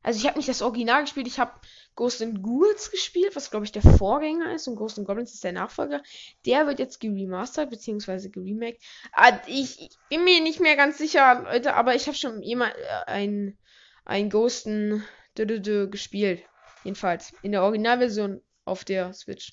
Also 0.02 0.18
ich 0.18 0.26
habe 0.26 0.38
nicht 0.38 0.49
das 0.49 0.62
Original 0.62 1.02
gespielt, 1.02 1.26
ich 1.26 1.38
habe 1.38 1.52
Ghost 1.97 2.23
and 2.23 2.42
Ghouls 2.42 2.90
gespielt, 2.90 3.37
was 3.37 3.50
glaube 3.50 3.66
ich 3.66 3.73
der 3.73 3.82
Vorgänger 3.82 4.54
ist 4.54 4.68
und 4.68 4.76
Ghost 4.76 4.99
and 4.99 5.06
Goblins 5.06 5.35
ist 5.35 5.44
der 5.44 5.52
Nachfolger. 5.52 6.02
Der 6.47 6.66
wird 6.66 6.78
jetzt 6.78 7.00
geremastert 7.00 7.70
bzw. 7.70 8.28
geremaked. 8.28 8.82
Ah, 9.12 9.38
ich, 9.47 9.80
ich, 9.80 9.99
bin 10.09 10.25
mir 10.25 10.40
nicht 10.40 10.61
mehr 10.61 10.76
ganz 10.76 10.99
sicher, 10.99 11.42
Leute, 11.44 11.75
aber 11.75 11.94
ich 11.94 12.06
habe 12.06 12.16
schon 12.16 12.42
jemand 12.42 12.75
äh, 12.75 13.11
ein 13.11 13.59
ein 14.04 14.30
Ghost 14.30 14.66
and 14.66 15.02
gespielt. 15.35 16.42
Jedenfalls 16.85 17.32
in 17.42 17.52
der 17.52 17.62
Originalversion 17.62 18.42
auf 18.64 18.85
der 18.85 19.12
Switch. 19.12 19.52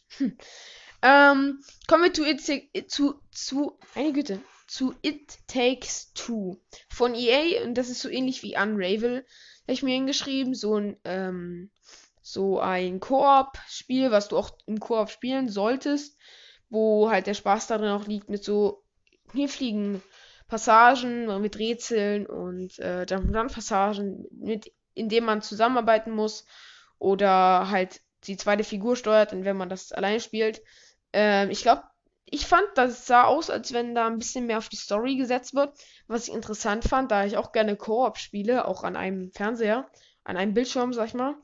ähm, 1.02 1.62
kommen 1.88 2.04
wir 2.04 2.14
zu, 2.14 2.26
it, 2.26 2.90
zu, 2.90 3.22
zu, 3.32 3.78
eine 3.96 4.14
Güte, 4.14 4.42
zu 4.68 4.96
It 5.02 5.38
Takes 5.48 6.14
Two 6.14 6.60
von 6.90 7.14
EA 7.16 7.64
und 7.64 7.76
das 7.76 7.90
ist 7.90 8.02
so 8.02 8.10
ähnlich 8.10 8.44
wie 8.44 8.58
Unravel. 8.58 9.26
Habe 9.64 9.74
ich 9.74 9.84
mir 9.84 9.96
hingeschrieben, 9.96 10.56
so 10.56 10.76
ein, 10.76 10.98
ähm, 11.04 11.70
so 12.32 12.60
ein 12.60 13.00
Koop-Spiel, 13.00 14.12
was 14.12 14.28
du 14.28 14.38
auch 14.38 14.52
im 14.66 14.80
Koop 14.80 15.10
spielen 15.10 15.48
solltest, 15.48 16.18
wo 16.70 17.10
halt 17.10 17.28
der 17.28 17.34
Spaß 17.34 17.68
darin 17.68 17.90
auch 17.90 18.06
liegt 18.06 18.30
mit 18.30 18.44
so 18.44 18.84
kniffligen 19.30 20.04
Passagen, 20.48 21.42
mit 21.42 21.58
Rätseln 21.58 22.26
und 22.26 22.78
äh, 22.80 23.06
dann 23.06 23.32
Passagen, 23.48 24.26
mit, 24.32 24.74
in 24.94 25.08
denen 25.08 25.26
man 25.26 25.42
zusammenarbeiten 25.42 26.12
muss 26.12 26.46
oder 27.00 27.70
halt 27.70 28.02
die 28.24 28.36
zweite 28.36 28.64
Figur 28.66 28.96
steuert 28.98 29.32
und 29.32 29.46
wenn 29.46 29.58
man 29.58 29.70
das 29.70 29.94
alleine 29.94 30.20
spielt. 30.20 30.62
Ähm, 31.14 31.50
ich 31.50 31.62
glaube, 31.62 31.84
ich 32.26 32.46
fand, 32.46 32.68
das 32.76 33.08
sah 33.08 33.24
aus, 33.24 33.50
als 33.50 33.72
wenn 33.72 33.96
da 33.96 34.06
ein 34.06 34.18
bisschen 34.18 34.48
mehr 34.48 34.58
auf 34.58 34.68
die 34.68 34.76
Story 34.76 35.16
gesetzt 35.16 35.54
wird. 35.54 35.78
Was 36.08 36.28
ich 36.28 36.34
interessant 36.34 36.84
fand, 36.84 37.10
da 37.10 37.26
ich 37.26 37.38
auch 37.38 37.54
gerne 37.54 37.78
Koop 37.78 38.18
spiele, 38.18 38.68
auch 38.68 38.84
an 38.84 38.98
einem 38.98 39.32
Fernseher, 39.32 39.90
an 40.26 40.36
einem 40.36 40.54
Bildschirm, 40.54 40.92
sag 40.92 41.08
ich 41.08 41.14
mal. 41.14 41.36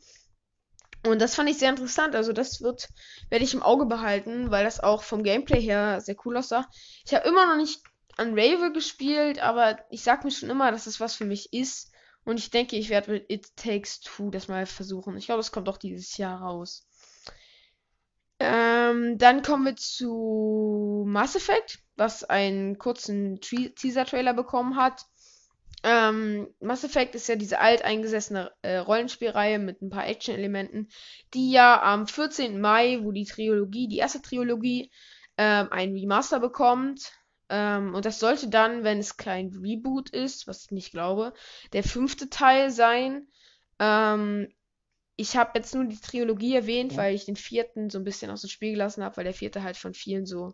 Und 1.05 1.22
das 1.22 1.36
fand 1.36 1.50
ich 1.50 1.57
sehr 1.57 1.69
interessant. 1.69 2.15
Also 2.15 2.31
das 2.31 2.62
wird, 2.62 2.89
werde 3.29 3.43
ich 3.43 3.53
im 3.53 3.63
Auge 3.63 3.86
behalten, 3.86 4.51
weil 4.51 4.63
das 4.63 4.79
auch 4.79 5.03
vom 5.03 5.24
Gameplay 5.24 5.62
her 5.62 6.00
sehr 6.01 6.15
cool 6.25 6.38
aussah. 6.38 6.67
Ich 7.05 7.13
habe 7.13 7.27
immer 7.27 7.45
noch 7.45 7.57
nicht 7.57 7.81
Unravel 8.17 8.72
gespielt, 8.72 9.39
aber 9.39 9.79
ich 9.89 10.03
sag 10.03 10.24
mir 10.24 10.31
schon 10.31 10.50
immer, 10.50 10.72
dass 10.72 10.86
das 10.86 11.00
was 11.00 11.15
für 11.15 11.25
mich 11.25 11.51
ist. 11.51 11.91
Und 12.25 12.39
ich 12.39 12.51
denke, 12.51 12.77
ich 12.77 12.89
werde 12.89 13.12
mit 13.12 13.29
It 13.29 13.55
Takes 13.57 14.00
Two 14.00 14.29
das 14.29 14.48
mal 14.48 14.65
versuchen. 14.65 15.17
Ich 15.17 15.25
glaube, 15.25 15.41
es 15.41 15.51
kommt 15.51 15.67
auch 15.67 15.77
dieses 15.77 16.15
Jahr 16.17 16.41
raus. 16.41 16.88
Ähm, 18.39 19.17
dann 19.17 19.41
kommen 19.41 19.65
wir 19.65 19.75
zu 19.75 21.03
Mass 21.05 21.36
Effect, 21.36 21.79
was 21.95 22.24
einen 22.24 22.77
kurzen 22.77 23.41
Teaser-Trailer 23.41 24.33
bekommen 24.33 24.77
hat. 24.77 25.05
Ähm, 25.83 26.47
Mass 26.61 26.85
Effect 26.85 27.13
ist 27.13 27.27
ja 27.27 27.35
diese 27.35 27.59
alteingesessene 27.59 28.51
äh, 28.61 28.77
Rollenspielreihe 28.77 29.59
mit 29.59 29.81
ein 29.81 29.89
paar 29.89 30.07
Action-Elementen, 30.07 30.87
die 31.33 31.51
ja 31.51 31.81
am 31.83 32.07
14. 32.07 32.59
Mai, 32.61 32.99
wo 33.01 33.11
die 33.11 33.25
Trilogie, 33.25 33.89
die 33.89 33.97
erste 33.97 34.21
Trilogie, 34.21 34.91
ähm, 35.37 35.67
ein 35.71 35.93
Remaster 35.93 36.39
bekommt. 36.39 37.11
Ähm, 37.49 37.93
und 37.93 38.05
das 38.05 38.19
sollte 38.19 38.47
dann, 38.47 38.83
wenn 38.83 38.99
es 38.99 39.17
kein 39.17 39.49
Reboot 39.49 40.09
ist, 40.09 40.47
was 40.47 40.65
ich 40.65 40.71
nicht 40.71 40.91
glaube, 40.91 41.33
der 41.73 41.83
fünfte 41.83 42.29
Teil 42.29 42.71
sein. 42.71 43.27
Ähm, 43.79 44.47
ich 45.15 45.35
habe 45.35 45.51
jetzt 45.55 45.75
nur 45.75 45.85
die 45.85 45.99
Trilogie 45.99 46.55
erwähnt, 46.55 46.93
ja. 46.93 46.99
weil 46.99 47.13
ich 47.13 47.25
den 47.25 47.35
vierten 47.35 47.89
so 47.89 47.99
ein 47.99 48.03
bisschen 48.03 48.31
aus 48.31 48.41
dem 48.41 48.49
Spiel 48.49 48.71
gelassen 48.71 49.03
habe, 49.03 49.17
weil 49.17 49.25
der 49.25 49.33
vierte 49.33 49.63
halt 49.63 49.77
von 49.77 49.93
vielen 49.93 50.25
so 50.25 50.53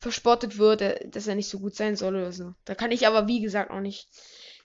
verspottet 0.00 0.58
wird, 0.58 0.82
äh, 0.82 1.08
dass 1.08 1.26
er 1.26 1.34
nicht 1.34 1.48
so 1.48 1.58
gut 1.58 1.74
sein 1.74 1.96
soll 1.96 2.14
oder 2.14 2.32
so. 2.32 2.54
Da 2.64 2.74
kann 2.74 2.92
ich 2.92 3.06
aber, 3.06 3.26
wie 3.26 3.40
gesagt, 3.40 3.70
auch 3.70 3.80
nicht, 3.80 4.08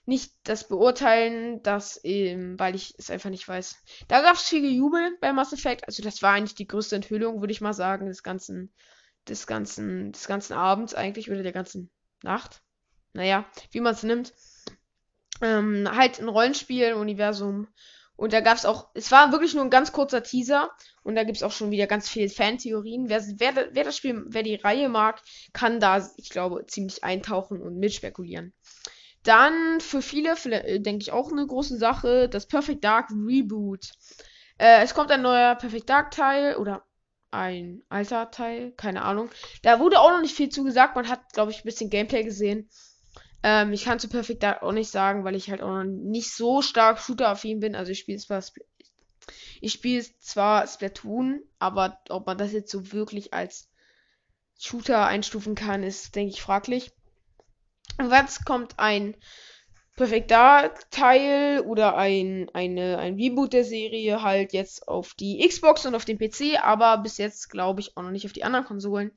nicht 0.06 0.32
das 0.44 0.68
beurteilen, 0.68 1.62
dass, 1.62 2.00
ähm, 2.04 2.58
weil 2.58 2.74
ich 2.74 2.94
es 2.98 3.10
einfach 3.10 3.30
nicht 3.30 3.48
weiß. 3.48 3.76
Da 4.08 4.22
gab 4.22 4.36
es 4.36 4.48
viel 4.48 4.60
Gejubel 4.60 5.16
bei 5.20 5.32
Mass 5.32 5.52
Effect. 5.52 5.86
Also 5.86 6.02
das 6.02 6.22
war 6.22 6.32
eigentlich 6.32 6.54
die 6.54 6.66
größte 6.66 6.96
Enthüllung, 6.96 7.40
würde 7.40 7.52
ich 7.52 7.60
mal 7.60 7.72
sagen, 7.72 8.06
des 8.06 8.22
ganzen, 8.22 8.72
des 9.28 9.46
ganzen, 9.46 10.12
des 10.12 10.26
ganzen 10.26 10.52
Abends 10.52 10.94
eigentlich 10.94 11.30
oder 11.30 11.42
der 11.42 11.52
ganzen 11.52 11.90
Nacht. 12.22 12.62
Naja, 13.12 13.46
wie 13.70 13.80
man 13.80 13.94
es 13.94 14.02
nimmt. 14.02 14.34
Ähm, 15.40 15.88
halt 15.90 16.20
ein 16.20 16.28
Rollenspiel-Universum 16.28 17.68
und 18.16 18.32
da 18.32 18.40
gab 18.40 18.56
es 18.56 18.64
auch, 18.64 18.90
es 18.94 19.10
war 19.10 19.32
wirklich 19.32 19.54
nur 19.54 19.64
ein 19.64 19.70
ganz 19.70 19.92
kurzer 19.92 20.22
Teaser. 20.22 20.70
Und 21.02 21.16
da 21.16 21.24
gibt 21.24 21.36
es 21.36 21.42
auch 21.42 21.52
schon 21.52 21.70
wieder 21.70 21.86
ganz 21.86 22.08
viele 22.08 22.28
Fantheorien. 22.28 23.08
Wer, 23.08 23.22
wer, 23.38 23.68
wer 23.72 23.84
das 23.84 23.96
Spiel, 23.96 24.24
wer 24.28 24.42
die 24.42 24.54
Reihe 24.54 24.88
mag, 24.88 25.20
kann 25.52 25.80
da, 25.80 26.08
ich 26.16 26.30
glaube, 26.30 26.64
ziemlich 26.66 27.02
eintauchen 27.02 27.60
und 27.60 27.78
mitspekulieren. 27.78 28.52
Dann 29.24 29.80
für 29.80 30.02
viele, 30.02 30.36
äh, 30.44 30.80
denke 30.80 31.02
ich, 31.02 31.12
auch 31.12 31.32
eine 31.32 31.46
große 31.46 31.76
Sache, 31.76 32.28
das 32.28 32.46
Perfect 32.46 32.84
Dark 32.84 33.10
Reboot. 33.10 33.90
Äh, 34.58 34.82
es 34.82 34.94
kommt 34.94 35.10
ein 35.10 35.22
neuer 35.22 35.56
Perfect 35.56 35.90
Dark 35.90 36.10
Teil 36.12 36.56
oder 36.56 36.84
ein 37.30 37.82
alter 37.88 38.30
Teil, 38.30 38.72
keine 38.76 39.02
Ahnung. 39.02 39.28
Da 39.62 39.80
wurde 39.80 39.98
auch 39.98 40.10
noch 40.10 40.20
nicht 40.20 40.36
viel 40.36 40.50
zugesagt. 40.50 40.94
Man 40.94 41.08
hat, 41.08 41.32
glaube 41.32 41.50
ich, 41.50 41.58
ein 41.58 41.64
bisschen 41.64 41.90
Gameplay 41.90 42.22
gesehen. 42.22 42.68
Ähm, 43.42 43.72
ich 43.72 43.84
kann 43.84 43.98
zu 43.98 44.08
Perfect 44.08 44.42
Dark 44.42 44.62
auch 44.62 44.72
nicht 44.72 44.90
sagen, 44.90 45.24
weil 45.24 45.34
ich 45.34 45.50
halt 45.50 45.62
auch 45.62 45.82
noch 45.82 45.84
nicht 45.84 46.32
so 46.32 46.62
stark 46.62 47.00
Shooter-affin 47.00 47.60
bin. 47.60 47.74
Also 47.74 47.92
ich 47.92 47.98
spiele 47.98 48.18
zwar 48.18 48.40
Spl 48.40 48.62
ich 49.60 49.72
spiele 49.72 50.04
zwar 50.20 50.66
Splatoon, 50.66 51.42
aber 51.58 51.98
ob 52.10 52.26
man 52.26 52.36
das 52.36 52.52
jetzt 52.52 52.70
so 52.70 52.92
wirklich 52.92 53.32
als 53.32 53.70
Shooter 54.58 55.06
einstufen 55.06 55.54
kann, 55.54 55.82
ist, 55.82 56.14
denke 56.14 56.34
ich, 56.34 56.42
fraglich. 56.42 56.92
Und 57.98 58.10
jetzt 58.10 58.44
kommt 58.44 58.78
ein 58.78 59.16
Perfect 59.96 60.30
Dark 60.32 60.90
Teil 60.90 61.60
oder 61.60 61.96
ein, 61.96 62.50
eine, 62.52 62.98
ein 62.98 63.14
Reboot 63.14 63.52
der 63.52 63.64
Serie 63.64 64.22
halt 64.22 64.52
jetzt 64.52 64.88
auf 64.88 65.14
die 65.14 65.46
Xbox 65.46 65.86
und 65.86 65.94
auf 65.94 66.04
den 66.04 66.18
PC, 66.18 66.60
aber 66.60 66.98
bis 66.98 67.18
jetzt 67.18 67.48
glaube 67.48 67.80
ich 67.80 67.96
auch 67.96 68.02
noch 68.02 68.10
nicht 68.10 68.26
auf 68.26 68.32
die 68.32 68.42
anderen 68.42 68.64
Konsolen. 68.64 69.12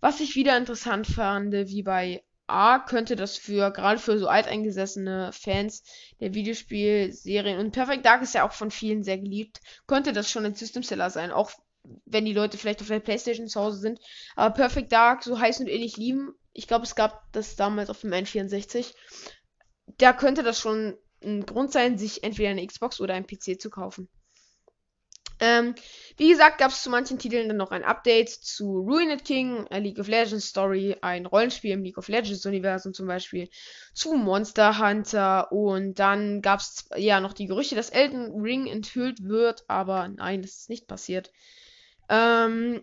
Was 0.00 0.20
ich 0.20 0.36
wieder 0.36 0.56
interessant 0.56 1.06
fand, 1.06 1.52
wie 1.54 1.82
bei 1.82 2.22
A 2.46 2.78
könnte 2.78 3.16
das 3.16 3.36
für, 3.36 3.70
gerade 3.70 3.98
für 3.98 4.18
so 4.18 4.28
alteingesessene 4.28 5.30
Fans 5.32 5.82
der 6.20 6.34
Videospielserien 6.34 7.58
und 7.58 7.72
Perfect 7.72 8.04
Dark 8.04 8.22
ist 8.22 8.34
ja 8.34 8.46
auch 8.46 8.52
von 8.52 8.70
vielen 8.70 9.02
sehr 9.02 9.18
geliebt, 9.18 9.60
könnte 9.86 10.12
das 10.12 10.30
schon 10.30 10.44
ein 10.44 10.54
System 10.54 10.82
Seller 10.82 11.10
sein, 11.10 11.30
auch 11.30 11.50
wenn 12.04 12.24
die 12.24 12.32
Leute 12.32 12.58
vielleicht 12.58 12.80
auf 12.80 12.88
der 12.88 13.00
Playstation 13.00 13.48
zu 13.48 13.60
Hause 13.60 13.78
sind. 13.78 14.00
Aber 14.36 14.54
Perfect 14.54 14.92
Dark 14.92 15.22
so 15.22 15.38
heiß 15.38 15.60
und 15.60 15.68
ähnlich 15.68 15.96
lieben, 15.96 16.34
ich 16.58 16.66
glaube, 16.66 16.84
es 16.84 16.96
gab 16.96 17.32
das 17.32 17.54
damals 17.54 17.88
auf 17.88 18.00
dem 18.00 18.10
N64. 18.12 18.92
Da 19.96 20.12
könnte 20.12 20.42
das 20.42 20.58
schon 20.58 20.98
ein 21.22 21.46
Grund 21.46 21.70
sein, 21.72 21.96
sich 21.96 22.24
entweder 22.24 22.50
eine 22.50 22.66
Xbox 22.66 23.00
oder 23.00 23.14
ein 23.14 23.28
PC 23.28 23.60
zu 23.60 23.70
kaufen. 23.70 24.08
Ähm, 25.40 25.76
wie 26.16 26.30
gesagt, 26.30 26.58
gab 26.58 26.72
es 26.72 26.82
zu 26.82 26.90
manchen 26.90 27.20
Titeln 27.20 27.46
dann 27.46 27.56
noch 27.56 27.70
ein 27.70 27.84
Update 27.84 28.28
zu 28.30 28.80
Ruined 28.80 29.24
King, 29.24 29.68
a 29.70 29.76
League 29.76 30.00
of 30.00 30.08
Legends 30.08 30.48
Story, 30.48 30.96
ein 31.00 31.26
Rollenspiel 31.26 31.70
im 31.70 31.84
League 31.84 31.96
of 31.96 32.08
Legends 32.08 32.44
Universum 32.44 32.92
zum 32.92 33.06
Beispiel, 33.06 33.48
zu 33.94 34.14
Monster 34.14 34.80
Hunter 34.80 35.52
und 35.52 36.00
dann 36.00 36.42
gab 36.42 36.58
es 36.58 36.88
ja 36.96 37.20
noch 37.20 37.34
die 37.34 37.46
Gerüchte, 37.46 37.76
dass 37.76 37.90
Elden 37.90 38.32
Ring 38.42 38.66
enthüllt 38.66 39.22
wird, 39.22 39.62
aber 39.68 40.08
nein, 40.08 40.42
das 40.42 40.58
ist 40.58 40.70
nicht 40.70 40.88
passiert. 40.88 41.30
Ähm, 42.08 42.82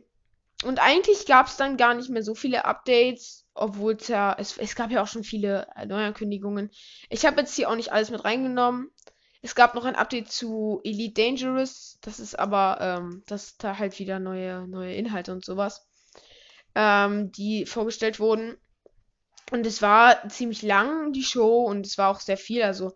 und 0.65 0.79
eigentlich 0.79 1.25
gab 1.25 1.47
es 1.47 1.57
dann 1.57 1.77
gar 1.77 1.93
nicht 1.93 2.09
mehr 2.09 2.23
so 2.23 2.35
viele 2.35 2.65
Updates, 2.65 3.45
obwohl 3.53 3.93
es 3.93 4.07
ja, 4.07 4.35
es, 4.37 4.75
gab 4.75 4.91
ja 4.91 5.01
auch 5.01 5.07
schon 5.07 5.23
viele 5.23 5.67
Neuankündigungen. 5.85 6.71
Ich 7.09 7.25
habe 7.25 7.41
jetzt 7.41 7.55
hier 7.55 7.69
auch 7.69 7.75
nicht 7.75 7.91
alles 7.91 8.09
mit 8.09 8.25
reingenommen. 8.25 8.91
Es 9.41 9.53
gab 9.53 9.75
noch 9.75 9.85
ein 9.85 9.95
Update 9.95 10.31
zu 10.31 10.81
Elite 10.83 11.21
Dangerous. 11.21 11.99
Das 12.01 12.19
ist 12.19 12.37
aber, 12.37 12.79
ähm, 12.81 13.23
dass 13.27 13.57
da 13.57 13.77
halt 13.77 13.99
wieder 13.99 14.19
neue, 14.19 14.67
neue 14.67 14.95
Inhalte 14.95 15.31
und 15.33 15.45
sowas, 15.45 15.87
ähm, 16.73 17.31
die 17.31 17.67
vorgestellt 17.67 18.19
wurden. 18.19 18.57
Und 19.51 19.67
es 19.67 19.83
war 19.83 20.27
ziemlich 20.29 20.63
lang, 20.63 21.13
die 21.13 21.23
Show, 21.23 21.63
und 21.65 21.85
es 21.85 21.99
war 21.99 22.09
auch 22.09 22.19
sehr 22.19 22.37
viel. 22.37 22.63
Also 22.63 22.95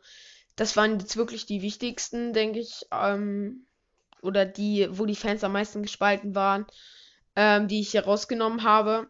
Das 0.56 0.76
waren 0.76 1.00
jetzt 1.00 1.16
wirklich 1.16 1.46
die 1.46 1.62
wichtigsten, 1.62 2.34
denke 2.34 2.60
ich. 2.60 2.82
Ähm, 2.92 3.68
oder 4.22 4.46
die, 4.46 4.88
wo 4.90 5.06
die 5.06 5.16
Fans 5.16 5.44
am 5.44 5.54
meisten 5.54 5.84
gespalten 5.84 6.36
waren, 6.36 6.66
ähm, 7.36 7.68
die 7.68 7.82
ich 7.82 7.92
hier 7.92 8.06
rausgenommen 8.06 8.64
habe. 8.64 9.08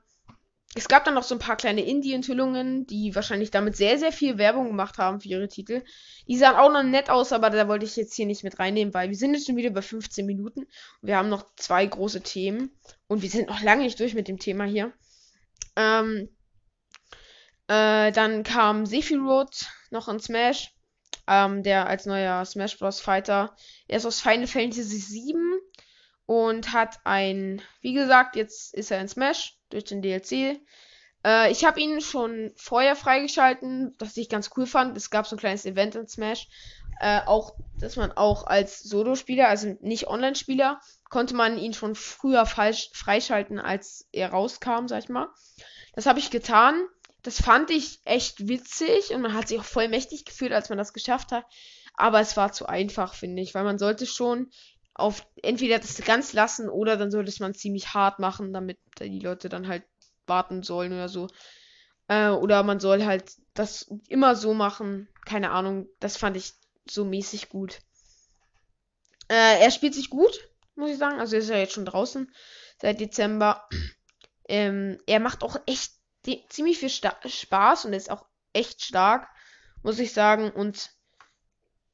Es 0.75 0.87
gab 0.87 1.03
dann 1.03 1.15
noch 1.15 1.23
so 1.23 1.33
ein 1.33 1.39
paar 1.39 1.55
kleine 1.55 1.81
Indie-Enthüllungen, 1.81 2.85
die 2.85 3.15
wahrscheinlich 3.15 3.49
damit 3.49 3.75
sehr, 3.75 3.97
sehr 3.97 4.11
viel 4.11 4.37
Werbung 4.37 4.67
gemacht 4.67 4.99
haben 4.99 5.19
für 5.19 5.27
ihre 5.27 5.47
Titel. 5.47 5.83
Die 6.27 6.37
sahen 6.37 6.55
auch 6.55 6.71
noch 6.71 6.83
nett 6.83 7.09
aus, 7.09 7.33
aber 7.33 7.49
da 7.49 7.67
wollte 7.67 7.85
ich 7.85 7.95
jetzt 7.95 8.13
hier 8.13 8.27
nicht 8.27 8.43
mit 8.43 8.59
reinnehmen, 8.59 8.93
weil 8.93 9.09
wir 9.09 9.17
sind 9.17 9.33
jetzt 9.33 9.47
schon 9.47 9.55
wieder 9.55 9.71
bei 9.71 9.81
15 9.81 10.27
Minuten. 10.27 10.67
Wir 11.01 11.17
haben 11.17 11.29
noch 11.29 11.45
zwei 11.55 11.85
große 11.87 12.21
Themen 12.21 12.71
und 13.07 13.23
wir 13.23 13.29
sind 13.29 13.49
noch 13.49 13.63
lange 13.63 13.81
nicht 13.81 13.99
durch 13.99 14.13
mit 14.13 14.27
dem 14.27 14.37
Thema 14.37 14.65
hier. 14.65 14.93
Ähm, 15.75 16.29
äh, 17.67 18.11
dann 18.11 18.43
kam 18.43 18.85
Sephiroth 18.85 19.67
noch 19.89 20.07
in 20.07 20.19
Smash, 20.19 20.71
ähm, 21.27 21.63
der 21.63 21.87
als 21.87 22.05
neuer 22.05 22.45
Smash 22.45 22.77
Bros. 22.77 22.99
Fighter. 22.99 23.55
Er 23.87 23.97
ist 23.97 24.05
aus 24.05 24.21
Final 24.21 24.47
Fantasy 24.47 24.97
7 24.97 25.58
und 26.29 26.73
hat 26.73 26.99
ein, 27.05 27.59
wie 27.81 27.93
gesagt, 27.93 28.35
jetzt 28.35 28.75
ist 28.75 28.91
er 28.91 29.01
in 29.01 29.07
Smash 29.07 29.57
durch 29.71 29.85
den 29.85 30.03
DLC. 30.03 30.61
Äh, 31.25 31.51
ich 31.51 31.65
habe 31.65 31.79
ihn 31.79 32.01
schon 32.01 32.51
vorher 32.55 32.95
freigeschalten, 32.95 33.95
was 33.97 34.15
ich 34.15 34.29
ganz 34.29 34.51
cool 34.55 34.67
fand. 34.67 34.95
Es 34.95 35.09
gab 35.09 35.25
so 35.25 35.35
ein 35.35 35.39
kleines 35.39 35.65
Event 35.65 35.95
in 35.95 36.07
Smash. 36.07 36.47
Äh, 36.99 37.21
auch, 37.25 37.55
dass 37.79 37.95
man 37.95 38.11
auch 38.11 38.45
als 38.45 38.83
Solo-Spieler, 38.83 39.47
also 39.47 39.75
nicht 39.81 40.05
Online-Spieler, 40.05 40.79
konnte 41.09 41.33
man 41.33 41.57
ihn 41.57 41.73
schon 41.73 41.95
früher 41.95 42.45
falsch 42.45 42.91
freischalten, 42.93 43.57
als 43.57 44.07
er 44.11 44.29
rauskam, 44.29 44.85
sag 44.85 44.99
ich 44.99 45.09
mal. 45.09 45.29
Das 45.95 46.05
habe 46.05 46.19
ich 46.19 46.29
getan. 46.29 46.79
Das 47.23 47.41
fand 47.41 47.71
ich 47.71 48.01
echt 48.05 48.47
witzig 48.47 49.15
und 49.15 49.21
man 49.21 49.33
hat 49.33 49.47
sich 49.47 49.59
auch 49.59 49.65
voll 49.65 49.87
mächtig 49.87 50.25
gefühlt, 50.25 50.53
als 50.53 50.69
man 50.69 50.77
das 50.77 50.93
geschafft 50.93 51.31
hat. 51.31 51.45
Aber 51.95 52.19
es 52.19 52.37
war 52.37 52.51
zu 52.51 52.67
einfach, 52.67 53.15
finde 53.15 53.41
ich, 53.41 53.55
weil 53.55 53.63
man 53.63 53.79
sollte 53.79 54.05
schon 54.05 54.51
auf 54.99 55.25
entweder 55.41 55.79
das 55.79 55.97
ganz 56.03 56.33
lassen 56.33 56.69
oder 56.69 56.97
dann 56.97 57.11
sollte 57.11 57.33
man 57.41 57.53
ziemlich 57.53 57.93
hart 57.93 58.19
machen, 58.19 58.53
damit 58.53 58.77
die 58.99 59.19
Leute 59.19 59.49
dann 59.49 59.67
halt 59.67 59.83
warten 60.27 60.63
sollen 60.63 60.93
oder 60.93 61.09
so. 61.09 61.27
Äh, 62.07 62.29
oder 62.29 62.63
man 62.63 62.79
soll 62.79 63.05
halt 63.05 63.33
das 63.53 63.91
immer 64.07 64.35
so 64.35 64.53
machen. 64.53 65.07
Keine 65.25 65.51
Ahnung. 65.51 65.87
Das 65.99 66.17
fand 66.17 66.37
ich 66.37 66.53
so 66.89 67.05
mäßig 67.05 67.49
gut. 67.49 67.79
Äh, 69.27 69.61
er 69.61 69.71
spielt 69.71 69.93
sich 69.93 70.09
gut, 70.09 70.49
muss 70.75 70.91
ich 70.91 70.97
sagen. 70.97 71.19
Also 71.19 71.35
er 71.35 71.41
ist 71.41 71.49
ja 71.49 71.57
jetzt 71.57 71.73
schon 71.73 71.85
draußen 71.85 72.31
seit 72.81 72.99
Dezember. 72.99 73.67
Ähm, 74.51 74.97
er 75.05 75.19
macht 75.19 75.43
auch 75.43 75.57
echt 75.67 75.91
ziemlich 76.49 76.79
viel 76.79 76.89
Sta 76.89 77.15
Spaß 77.23 77.85
und 77.85 77.93
ist 77.93 78.09
auch 78.09 78.25
echt 78.51 78.81
stark, 78.81 79.27
muss 79.83 79.99
ich 79.99 80.11
sagen. 80.11 80.49
Und 80.49 80.89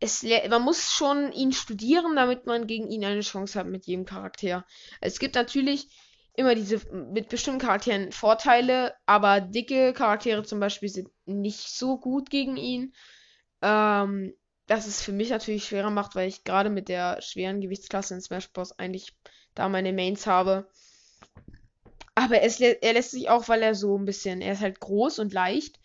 es, 0.06 0.24
man 0.50 0.62
muss 0.62 0.92
schon 0.92 1.32
ihn 1.32 1.52
studieren, 1.52 2.16
damit 2.16 2.46
man 2.46 2.68
gegen 2.68 2.90
ihn 2.90 3.04
eine 3.04 3.22
Chance 3.22 3.60
hat 3.60 3.68
mit 3.68 3.86
jedem 3.86 4.06
Charakter. 4.06 4.66
Es 5.02 5.20
gibt 5.20 5.36
natürlich 5.36 5.90
immer 6.36 6.56
diese 6.56 6.82
mit 6.94 7.30
bestimmten 7.30 7.60
Charakteren 7.60 8.12
Vorteile, 8.12 8.94
aber 9.06 9.42
dicke 9.42 9.94
Charaktere 9.94 10.44
zum 10.44 10.60
Beispiel 10.60 10.90
sind 10.90 11.10
nicht 11.26 11.70
so 11.70 11.98
gut 11.98 12.30
gegen 12.30 12.58
ihn. 12.58 12.94
Ähm, 13.62 14.34
das 14.68 14.88
ist 14.88 15.02
für 15.02 15.12
mich 15.12 15.30
natürlich 15.30 15.66
schwerer 15.66 15.92
macht, 15.92 16.16
weil 16.16 16.28
ich 16.28 16.44
gerade 16.44 16.70
mit 16.70 16.90
der 16.90 17.22
schweren 17.22 17.62
Gewichtsklasse 17.62 18.16
in 18.16 18.22
Smash 18.22 18.52
Bros. 18.52 18.78
eigentlich 18.78 19.14
da 19.54 19.70
meine 19.70 19.94
Mains 19.94 20.28
habe. 20.28 20.68
Aber 22.16 22.42
es, 22.42 22.60
er 22.60 22.94
lässt 22.94 23.12
sich 23.12 23.30
auch, 23.30 23.48
weil 23.48 23.62
er 23.62 23.76
so 23.76 23.98
ein 23.98 24.06
bisschen, 24.06 24.42
er 24.42 24.54
ist 24.54 24.62
halt 24.62 24.80
groß 24.80 25.20
und 25.20 25.34
leicht 25.34 25.80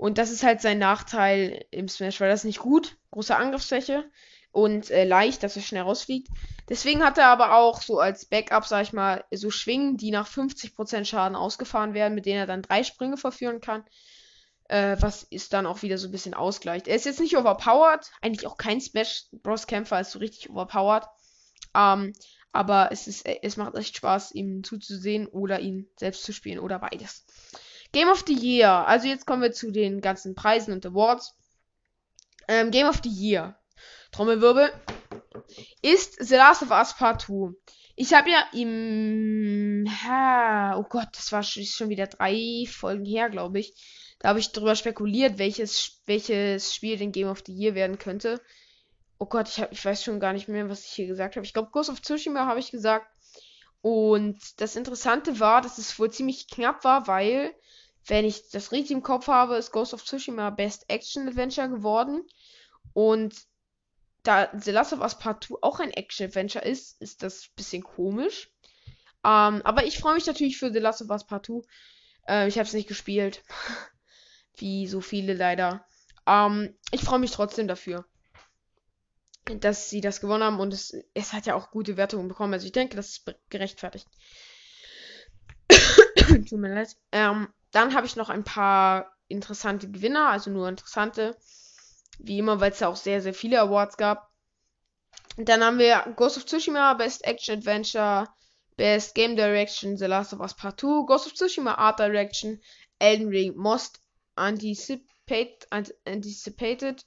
und 0.00 0.16
das 0.16 0.30
ist 0.30 0.42
halt 0.42 0.62
sein 0.62 0.78
Nachteil 0.78 1.66
im 1.70 1.86
Smash, 1.86 2.22
weil 2.22 2.30
das 2.30 2.44
nicht 2.44 2.60
gut, 2.60 2.96
große 3.10 3.36
Angriffsfläche 3.36 4.10
und 4.50 4.90
äh, 4.90 5.04
leicht, 5.04 5.42
dass 5.42 5.56
er 5.56 5.62
schnell 5.62 5.82
rausfliegt. 5.82 6.28
Deswegen 6.70 7.04
hat 7.04 7.18
er 7.18 7.26
aber 7.26 7.54
auch 7.54 7.82
so 7.82 7.98
als 7.98 8.24
Backup, 8.24 8.64
sag 8.64 8.80
ich 8.80 8.94
mal, 8.94 9.24
so 9.30 9.50
Schwingen, 9.50 9.98
die 9.98 10.10
nach 10.10 10.26
50% 10.26 11.04
Schaden 11.04 11.36
ausgefahren 11.36 11.92
werden, 11.92 12.14
mit 12.14 12.24
denen 12.24 12.38
er 12.38 12.46
dann 12.46 12.62
drei 12.62 12.82
Sprünge 12.82 13.18
verführen 13.18 13.60
kann. 13.60 13.84
Äh, 14.68 14.96
was 15.00 15.22
ist 15.24 15.52
dann 15.52 15.66
auch 15.66 15.82
wieder 15.82 15.98
so 15.98 16.08
ein 16.08 16.12
bisschen 16.12 16.32
ausgleicht. 16.32 16.88
Er 16.88 16.96
ist 16.96 17.04
jetzt 17.04 17.20
nicht 17.20 17.36
overpowered, 17.36 18.10
eigentlich 18.22 18.46
auch 18.46 18.56
kein 18.56 18.80
Smash 18.80 19.24
Bros. 19.32 19.66
Kämpfer 19.66 20.00
ist 20.00 20.12
so 20.12 20.18
richtig 20.18 20.48
overpowered. 20.48 21.04
Ähm, 21.76 22.14
aber 22.52 22.88
es, 22.90 23.06
ist, 23.06 23.26
es 23.26 23.58
macht 23.58 23.74
echt 23.74 23.98
Spaß, 23.98 24.32
ihm 24.32 24.64
zuzusehen 24.64 25.26
oder 25.26 25.60
ihn 25.60 25.90
selbst 25.98 26.24
zu 26.24 26.32
spielen 26.32 26.58
oder 26.58 26.78
beides. 26.78 27.26
Game 27.92 28.08
of 28.08 28.24
the 28.26 28.34
Year. 28.34 28.86
Also 28.86 29.08
jetzt 29.08 29.26
kommen 29.26 29.42
wir 29.42 29.52
zu 29.52 29.70
den 29.70 30.00
ganzen 30.00 30.34
Preisen 30.34 30.72
und 30.72 30.86
Awards. 30.86 31.36
Ähm, 32.48 32.70
Game 32.70 32.86
of 32.86 33.00
the 33.02 33.10
Year. 33.10 33.58
Trommelwirbel. 34.12 34.72
Ist 35.82 36.16
The 36.24 36.36
Last 36.36 36.62
of 36.62 36.70
Us 36.70 36.96
Part 36.96 37.22
2. 37.22 37.52
Ich 37.96 38.14
habe 38.14 38.30
ja 38.30 38.44
im. 38.52 39.86
Ha, 40.04 40.76
oh 40.78 40.84
Gott, 40.88 41.08
das 41.14 41.32
war 41.32 41.42
schon 41.42 41.88
wieder 41.88 42.06
drei 42.06 42.64
Folgen 42.66 43.04
her, 43.04 43.28
glaube 43.28 43.60
ich. 43.60 43.74
Da 44.20 44.28
habe 44.28 44.38
ich 44.38 44.52
darüber 44.52 44.74
spekuliert, 44.74 45.38
welches, 45.38 46.00
welches 46.06 46.74
Spiel 46.74 46.96
den 46.96 47.12
Game 47.12 47.28
of 47.28 47.42
the 47.46 47.52
Year 47.52 47.74
werden 47.74 47.98
könnte. 47.98 48.40
Oh 49.18 49.26
Gott, 49.26 49.48
ich, 49.48 49.60
hab, 49.60 49.72
ich 49.72 49.84
weiß 49.84 50.02
schon 50.02 50.20
gar 50.20 50.32
nicht 50.32 50.48
mehr, 50.48 50.68
was 50.68 50.84
ich 50.84 50.92
hier 50.92 51.06
gesagt 51.06 51.36
habe. 51.36 51.44
Ich 51.44 51.52
glaube, 51.52 51.70
Ghost 51.72 51.90
of 51.90 52.00
Tsushima 52.00 52.46
habe 52.46 52.60
ich 52.60 52.70
gesagt. 52.70 53.06
Und 53.82 54.38
das 54.60 54.76
Interessante 54.76 55.40
war, 55.40 55.62
dass 55.62 55.78
es 55.78 55.98
wohl 55.98 56.10
ziemlich 56.10 56.48
knapp 56.48 56.84
war, 56.84 57.06
weil 57.06 57.54
wenn 58.06 58.24
ich 58.24 58.50
das 58.50 58.72
richtig 58.72 58.92
im 58.92 59.02
Kopf 59.02 59.28
habe, 59.28 59.56
ist 59.56 59.72
Ghost 59.72 59.94
of 59.94 60.04
Tsushima 60.04 60.50
Best 60.50 60.84
Action 60.88 61.28
Adventure 61.28 61.68
geworden. 61.68 62.26
Und 62.92 63.34
da 64.22 64.50
The 64.58 64.70
Last 64.70 64.92
of 64.92 65.00
Us 65.00 65.18
Part 65.18 65.44
2 65.44 65.56
auch 65.62 65.80
ein 65.80 65.90
Action 65.90 66.26
Adventure 66.26 66.64
ist, 66.64 67.00
ist 67.00 67.22
das 67.22 67.44
ein 67.44 67.54
bisschen 67.56 67.82
komisch. 67.82 68.50
Ähm, 69.24 69.62
aber 69.64 69.84
ich 69.84 69.98
freue 69.98 70.14
mich 70.14 70.26
natürlich 70.26 70.58
für 70.58 70.72
The 70.72 70.78
Last 70.78 71.02
of 71.02 71.10
Us 71.10 71.26
Part 71.26 71.46
2. 71.46 71.62
Äh, 72.28 72.48
ich 72.48 72.56
habe 72.56 72.66
es 72.66 72.72
nicht 72.72 72.88
gespielt. 72.88 73.42
Wie 74.56 74.86
so 74.86 75.00
viele 75.00 75.34
leider. 75.34 75.86
Ähm, 76.26 76.74
ich 76.90 77.02
freue 77.02 77.18
mich 77.18 77.30
trotzdem 77.30 77.68
dafür, 77.68 78.04
dass 79.44 79.90
sie 79.90 80.00
das 80.00 80.20
gewonnen 80.20 80.44
haben. 80.44 80.60
Und 80.60 80.72
es, 80.72 80.94
es 81.14 81.32
hat 81.32 81.46
ja 81.46 81.54
auch 81.54 81.70
gute 81.70 81.96
Wertungen 81.96 82.28
bekommen. 82.28 82.54
Also 82.54 82.66
ich 82.66 82.72
denke, 82.72 82.96
das 82.96 83.10
ist 83.10 83.34
gerechtfertigt. 83.48 84.06
Tut 86.48 86.52
mir 86.52 86.74
leid. 86.74 86.96
Ähm, 87.12 87.48
dann 87.72 87.94
habe 87.94 88.06
ich 88.06 88.16
noch 88.16 88.30
ein 88.30 88.44
paar 88.44 89.12
interessante 89.28 89.90
Gewinner, 89.90 90.28
also 90.28 90.50
nur 90.50 90.68
interessante. 90.68 91.36
Wie 92.18 92.38
immer, 92.38 92.60
weil 92.60 92.72
es 92.72 92.80
ja 92.80 92.88
auch 92.88 92.96
sehr, 92.96 93.22
sehr 93.22 93.34
viele 93.34 93.60
Awards 93.60 93.96
gab. 93.96 94.30
Dann 95.36 95.64
haben 95.64 95.78
wir 95.78 96.12
Ghost 96.16 96.36
of 96.36 96.44
Tsushima, 96.44 96.94
Best 96.94 97.24
Action 97.24 97.58
Adventure, 97.58 98.28
Best 98.76 99.14
Game 99.14 99.36
Direction, 99.36 99.96
The 99.96 100.06
Last 100.06 100.32
of 100.32 100.40
Us 100.40 100.54
Part 100.54 100.80
2, 100.80 101.06
Ghost 101.06 101.26
of 101.26 101.32
Tsushima 101.32 101.74
Art 101.74 101.98
Direction, 101.98 102.60
Elden 102.98 103.28
Ring, 103.28 103.56
Most 103.56 104.00
Anticipate, 104.36 105.66
Anticipated, 105.70 107.04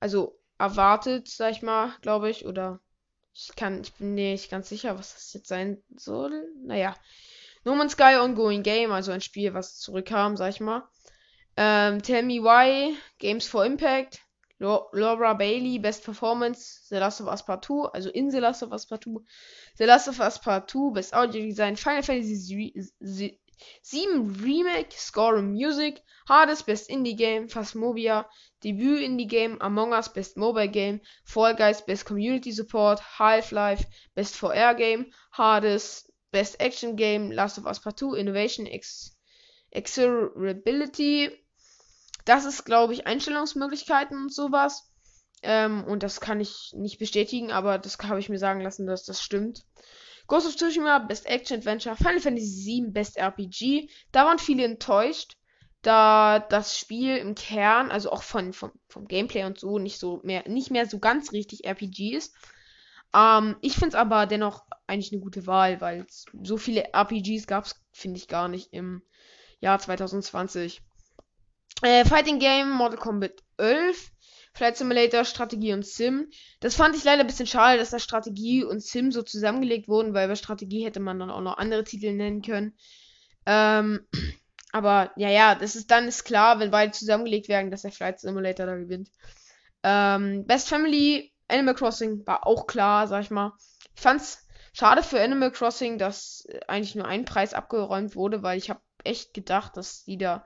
also 0.00 0.38
erwartet, 0.58 1.28
sag 1.28 1.52
ich 1.52 1.62
mal, 1.62 1.94
glaube 2.00 2.30
ich, 2.30 2.46
oder 2.46 2.80
ich 3.34 3.54
kann, 3.56 3.82
ich 3.82 3.92
bin 3.94 4.14
nicht 4.14 4.50
ganz 4.50 4.68
sicher, 4.68 4.98
was 4.98 5.14
das 5.14 5.32
jetzt 5.34 5.48
sein 5.48 5.82
soll. 5.94 6.48
Naja, 6.64 6.96
No 7.66 7.74
Man's 7.74 7.92
Sky 7.92 8.14
Ongoing 8.14 8.62
Game, 8.62 8.92
also 8.92 9.10
ein 9.10 9.20
Spiel, 9.20 9.52
was 9.52 9.80
zurückkam, 9.80 10.36
sag 10.36 10.50
ich 10.50 10.60
mal. 10.60 10.88
Ähm, 11.56 12.00
Tell 12.00 12.22
Me 12.22 12.40
Why, 12.40 12.94
Games 13.18 13.48
for 13.48 13.66
Impact, 13.66 14.20
Laura 14.60 15.34
Bailey, 15.34 15.80
Best 15.80 16.04
Performance, 16.04 16.86
The 16.90 17.00
Last 17.00 17.20
of 17.20 17.26
Us 17.26 17.42
Part 17.42 17.64
2, 17.64 17.86
also 17.86 18.10
in 18.10 18.30
The 18.30 18.38
Last 18.38 18.62
of 18.62 18.72
Us 18.72 18.86
Part 18.86 19.02
2, 19.02 19.20
The 19.78 19.86
Last 19.86 20.06
of 20.06 20.20
Us 20.20 20.38
Part 20.38 20.68
2, 20.68 20.92
Best 20.92 21.12
Audio 21.12 21.42
Design, 21.42 21.74
Final 21.74 22.02
Fantasy 22.02 22.84
7 23.82 24.32
Remake, 24.34 24.92
Score 24.92 25.34
and 25.34 25.52
Music, 25.54 26.00
Hades 26.28 26.62
Best 26.62 26.88
Indie 26.88 27.16
Game, 27.16 27.48
Phasmophobia, 27.48 28.26
Debut 28.60 29.00
Indie 29.00 29.28
Game, 29.28 29.58
Among 29.60 29.92
Us 29.92 30.06
Best 30.06 30.36
Mobile 30.36 30.68
Game, 30.68 31.00
Fall 31.24 31.54
Guys 31.54 31.80
Best 31.80 32.04
Community 32.04 32.52
Support, 32.52 33.00
Half-Life 33.00 33.84
Best 34.14 34.36
VR 34.36 34.78
Game, 34.78 35.06
Hades 35.36 36.05
Best 36.36 36.60
Action 36.60 36.96
Game, 36.96 37.32
Last 37.32 37.56
of 37.56 37.64
Us 37.64 37.80
Part 37.80 37.98
2, 37.98 38.18
Innovation, 38.18 38.66
Ex 38.66 39.16
Accessibility. 39.74 41.30
Das 42.26 42.44
ist, 42.44 42.64
glaube 42.64 42.92
ich, 42.92 43.06
Einstellungsmöglichkeiten 43.06 44.18
und 44.18 44.34
sowas. 44.34 44.92
Ähm, 45.42 45.84
und 45.84 46.02
das 46.02 46.20
kann 46.20 46.38
ich 46.38 46.74
nicht 46.74 46.98
bestätigen, 46.98 47.52
aber 47.52 47.78
das 47.78 47.96
habe 48.02 48.20
ich 48.20 48.28
mir 48.28 48.38
sagen 48.38 48.60
lassen, 48.60 48.86
dass 48.86 49.04
das 49.04 49.22
stimmt. 49.22 49.64
Ghost 50.26 50.46
of 50.46 50.56
Tsushima, 50.56 50.98
Best 50.98 51.24
Action 51.24 51.56
Adventure, 51.56 51.96
Final 51.96 52.20
Fantasy 52.20 52.82
VII, 52.82 52.90
Best 52.90 53.16
RPG. 53.16 53.88
Da 54.12 54.26
waren 54.26 54.38
viele 54.38 54.64
enttäuscht, 54.64 55.38
da 55.80 56.38
das 56.38 56.78
Spiel 56.78 57.16
im 57.16 57.34
Kern, 57.34 57.90
also 57.90 58.12
auch 58.12 58.22
von, 58.22 58.52
vom, 58.52 58.72
vom 58.90 59.08
Gameplay 59.08 59.44
und 59.44 59.58
so, 59.58 59.78
nicht 59.78 59.98
so 59.98 60.20
mehr, 60.22 60.46
nicht 60.46 60.70
mehr 60.70 60.84
so 60.84 60.98
ganz 60.98 61.32
richtig 61.32 61.64
RPG 61.64 62.14
ist. 62.14 62.34
Ähm, 63.14 63.56
ich 63.60 63.74
finde 63.74 63.88
es 63.88 63.94
aber 63.94 64.26
dennoch 64.26 64.64
eigentlich 64.86 65.12
eine 65.12 65.20
gute 65.20 65.46
Wahl, 65.46 65.80
weil 65.80 66.06
so 66.42 66.56
viele 66.56 66.92
RPGs 66.92 67.46
gab 67.46 67.64
es, 67.64 67.74
finde 67.92 68.18
ich, 68.18 68.28
gar 68.28 68.48
nicht 68.48 68.72
im 68.72 69.02
Jahr 69.60 69.78
2020. 69.78 70.82
Äh, 71.82 72.04
Fighting 72.04 72.38
Game 72.38 72.70
Mortal 72.70 72.98
Kombat 72.98 73.42
11. 73.58 74.12
Flight 74.56 74.78
Simulator, 74.78 75.24
Strategie 75.24 75.74
und 75.74 75.86
Sim. 75.86 76.30
Das 76.60 76.76
fand 76.76 76.96
ich 76.96 77.04
leider 77.04 77.20
ein 77.20 77.26
bisschen 77.26 77.46
schade, 77.46 77.78
dass 77.78 77.90
da 77.90 77.98
Strategie 77.98 78.64
und 78.64 78.82
Sim 78.82 79.12
so 79.12 79.22
zusammengelegt 79.22 79.86
wurden, 79.86 80.14
weil 80.14 80.28
bei 80.28 80.34
Strategie 80.34 80.82
hätte 80.82 80.98
man 80.98 81.18
dann 81.18 81.30
auch 81.30 81.42
noch 81.42 81.58
andere 81.58 81.84
Titel 81.84 82.12
nennen 82.14 82.40
können. 82.40 82.74
Ähm, 83.44 84.06
aber 84.72 85.12
ja, 85.16 85.28
ja, 85.28 85.54
das 85.54 85.76
ist 85.76 85.90
dann 85.90 86.08
ist 86.08 86.24
klar, 86.24 86.58
wenn 86.58 86.70
beide 86.70 86.92
zusammengelegt 86.92 87.48
werden, 87.48 87.70
dass 87.70 87.82
der 87.82 87.92
Flight 87.92 88.18
Simulator 88.18 88.64
da 88.64 88.76
gewinnt. 88.76 89.10
Ähm, 89.82 90.46
Best 90.46 90.70
Family 90.70 91.34
Animal 91.48 91.74
Crossing 91.74 92.26
war 92.26 92.46
auch 92.46 92.66
klar, 92.66 93.06
sag 93.06 93.22
ich 93.22 93.30
mal. 93.30 93.52
Ich 93.94 94.02
fand's 94.02 94.46
schade 94.72 95.02
für 95.02 95.20
Animal 95.20 95.52
Crossing, 95.52 95.98
dass 95.98 96.44
äh, 96.48 96.60
eigentlich 96.68 96.94
nur 96.94 97.06
ein 97.06 97.24
Preis 97.24 97.54
abgeräumt 97.54 98.16
wurde, 98.16 98.42
weil 98.42 98.58
ich 98.58 98.70
habe 98.70 98.80
echt 99.04 99.34
gedacht, 99.34 99.76
dass 99.76 100.04
die 100.04 100.18
da 100.18 100.44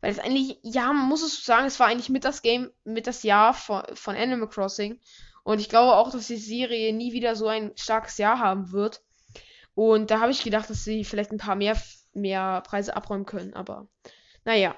weil 0.00 0.12
es 0.12 0.18
eigentlich, 0.18 0.58
ja, 0.62 0.92
man 0.92 1.08
muss 1.08 1.22
es 1.22 1.44
sagen, 1.44 1.66
es 1.66 1.80
war 1.80 1.88
eigentlich 1.88 2.08
mit 2.08 2.24
das 2.24 2.42
Game, 2.42 2.70
mit 2.84 3.06
das 3.06 3.22
Jahr 3.22 3.52
von, 3.52 3.82
von 3.94 4.16
Animal 4.16 4.48
Crossing. 4.48 5.00
Und 5.42 5.60
ich 5.60 5.68
glaube 5.68 5.96
auch, 5.96 6.10
dass 6.10 6.26
die 6.26 6.36
Serie 6.36 6.92
nie 6.92 7.12
wieder 7.12 7.34
so 7.34 7.48
ein 7.48 7.72
starkes 7.76 8.18
Jahr 8.18 8.38
haben 8.38 8.70
wird. 8.70 9.02
Und 9.74 10.10
da 10.10 10.20
habe 10.20 10.30
ich 10.30 10.44
gedacht, 10.44 10.70
dass 10.70 10.84
sie 10.84 11.04
vielleicht 11.04 11.32
ein 11.32 11.38
paar 11.38 11.56
mehr, 11.56 11.76
mehr 12.12 12.62
Preise 12.62 12.94
abräumen 12.96 13.26
können. 13.26 13.54
Aber 13.54 13.88
naja. 14.44 14.76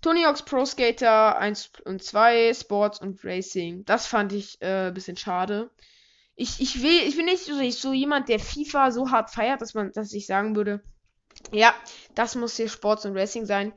Tony 0.00 0.22
Hawk's 0.22 0.42
Pro 0.42 0.64
Skater 0.64 1.38
1 1.38 1.72
und 1.84 2.02
2, 2.02 2.54
Sports 2.54 3.00
und 3.00 3.22
Racing. 3.24 3.84
Das 3.84 4.06
fand 4.06 4.32
ich 4.32 4.60
äh, 4.62 4.88
ein 4.88 4.94
bisschen 4.94 5.16
schade. 5.16 5.70
Ich, 6.36 6.60
ich 6.60 6.82
will, 6.82 7.02
ich 7.06 7.16
bin 7.16 7.26
nicht 7.26 7.44
so, 7.78 7.92
jemand, 7.92 8.28
der 8.28 8.40
FIFA 8.40 8.92
so 8.92 9.10
hart 9.10 9.30
feiert, 9.30 9.60
dass 9.60 9.74
man, 9.74 9.92
dass 9.92 10.12
ich 10.14 10.26
sagen 10.26 10.56
würde, 10.56 10.82
ja, 11.52 11.74
das 12.14 12.34
muss 12.34 12.56
hier 12.56 12.68
Sports 12.68 13.04
und 13.04 13.16
Racing 13.16 13.44
sein. 13.44 13.74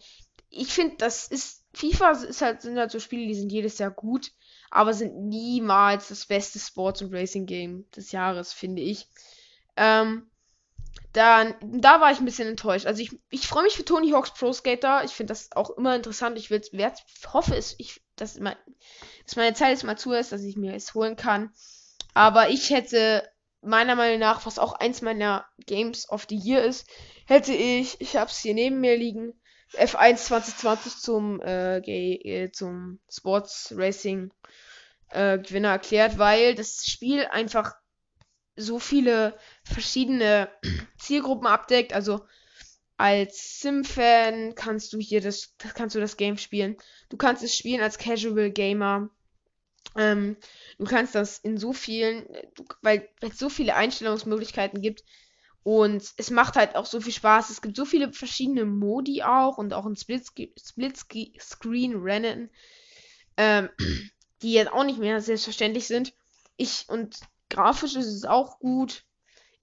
Ich 0.50 0.70
finde, 0.74 0.96
das 0.98 1.28
ist, 1.28 1.66
FIFA 1.74 2.12
ist 2.12 2.42
halt, 2.42 2.62
sind 2.62 2.78
halt 2.78 2.92
so 2.92 3.00
Spiele, 3.00 3.28
die 3.28 3.36
sind 3.36 3.52
jedes 3.52 3.78
Jahr 3.80 3.92
gut, 3.92 4.32
aber 4.72 4.94
sind 4.94 5.28
niemals 5.28 6.08
das 6.08 6.26
beste 6.26 6.60
Sports 6.60 7.02
und 7.02 7.14
Racing 7.14 7.46
Game 7.46 7.86
des 7.92 8.12
Jahres, 8.12 8.54
finde 8.54 8.82
ich. 8.82 9.08
Ähm, 9.76 10.30
dann, 11.14 11.56
da 11.62 12.02
war 12.02 12.12
ich 12.12 12.20
ein 12.20 12.26
bisschen 12.26 12.48
enttäuscht. 12.48 12.88
Also 12.88 13.02
ich, 13.02 13.12
ich 13.30 13.48
freue 13.48 13.64
mich 13.64 13.76
für 13.76 13.86
Tony 13.86 14.12
Hawk's 14.12 14.34
Pro 14.34 14.52
Skater. 14.52 15.04
Ich 15.04 15.12
finde 15.12 15.32
das 15.32 15.52
auch 15.52 15.70
immer 15.72 15.96
interessant. 15.96 16.38
Ich 16.38 16.50
will, 16.50 16.62
werd, 16.72 17.00
hoffe 17.32 17.56
es, 17.56 17.76
ich, 17.78 18.02
dass, 18.16 18.40
mein, 18.40 18.56
dass 19.26 19.36
meine 19.36 19.54
Zeit 19.54 19.70
jetzt 19.70 19.84
mal 19.84 19.98
zu 19.98 20.12
ist, 20.14 20.32
dass 20.32 20.42
ich 20.42 20.58
mir 20.58 20.74
es 20.74 20.96
holen 20.96 21.16
kann. 21.16 21.52
Aber 22.16 22.50
ich 22.50 22.72
hätte 22.72 23.28
meiner 23.62 23.96
Meinung 23.96 24.20
nach, 24.20 24.46
was 24.46 24.60
auch 24.60 24.74
eins 24.74 25.02
meiner 25.02 25.46
Games 25.66 26.10
of 26.10 26.26
the 26.30 26.36
Year 26.36 26.64
ist, 26.64 26.88
hätte 27.28 27.54
ich, 27.54 28.02
ich 28.02 28.18
habe 28.18 28.30
es 28.30 28.40
hier 28.40 28.56
neben 28.56 28.82
mir 28.82 28.98
liegen, 28.98 29.34
F1 29.74 30.18
2020 30.18 30.98
zum, 30.98 31.42
äh, 31.42 31.78
äh, 31.78 32.52
zum 32.52 33.00
Sports 33.10 33.74
Racing 33.76 34.32
äh, 35.10 35.40
Gewinner 35.40 35.70
erklärt, 35.70 36.18
weil 36.18 36.56
das 36.56 36.86
Spiel 36.86 37.26
einfach 37.26 37.74
so 38.56 38.80
viele 38.80 39.36
verschiedene 39.64 40.50
Zielgruppen 40.98 41.48
abdeckt. 41.48 41.94
Also 41.94 42.26
als 42.98 43.62
Sim-Fan 43.62 44.56
kannst 44.56 44.94
du 44.94 45.00
hier 45.00 45.22
das, 45.22 45.56
kannst 45.76 45.96
du 45.96 46.00
das 46.00 46.18
Game 46.18 46.38
spielen. 46.38 46.78
Du 47.10 47.18
kannst 47.18 47.44
es 47.44 47.56
spielen 47.56 47.82
als 47.82 47.98
Casual 47.98 48.52
Gamer. 48.52 49.10
Ähm, 49.96 50.38
du 50.78 50.86
kannst 50.86 51.16
das 51.16 51.40
in 51.40 51.58
so 51.58 51.74
vielen, 51.74 52.26
weil 52.82 53.10
es 53.22 53.38
so 53.38 53.50
viele 53.50 53.76
Einstellungsmöglichkeiten 53.76 54.82
gibt. 54.82 55.04
Und 55.64 56.14
es 56.18 56.30
macht 56.30 56.56
halt 56.56 56.76
auch 56.76 56.86
so 56.86 57.00
viel 57.00 57.14
Spaß. 57.14 57.50
Es 57.50 57.62
gibt 57.62 57.78
so 57.78 57.86
viele 57.86 58.12
verschiedene 58.12 58.66
Modi 58.66 59.24
auch 59.24 59.58
und 59.58 59.74
auch 59.74 59.86
ein 59.86 59.96
Split-Screen-Rennen, 59.96 62.50
ähm, 63.38 63.70
die 64.42 64.54
jetzt 64.54 64.74
auch 64.74 64.84
nicht 64.84 65.00
mehr 65.00 65.22
selbstverständlich 65.22 65.88
sind. 65.88 66.14
Ich 66.58 66.86
und 66.90 67.22
Grafisch 67.50 67.96
ist 67.96 68.08
es 68.08 68.26
auch 68.26 68.60
gut. 68.60 69.06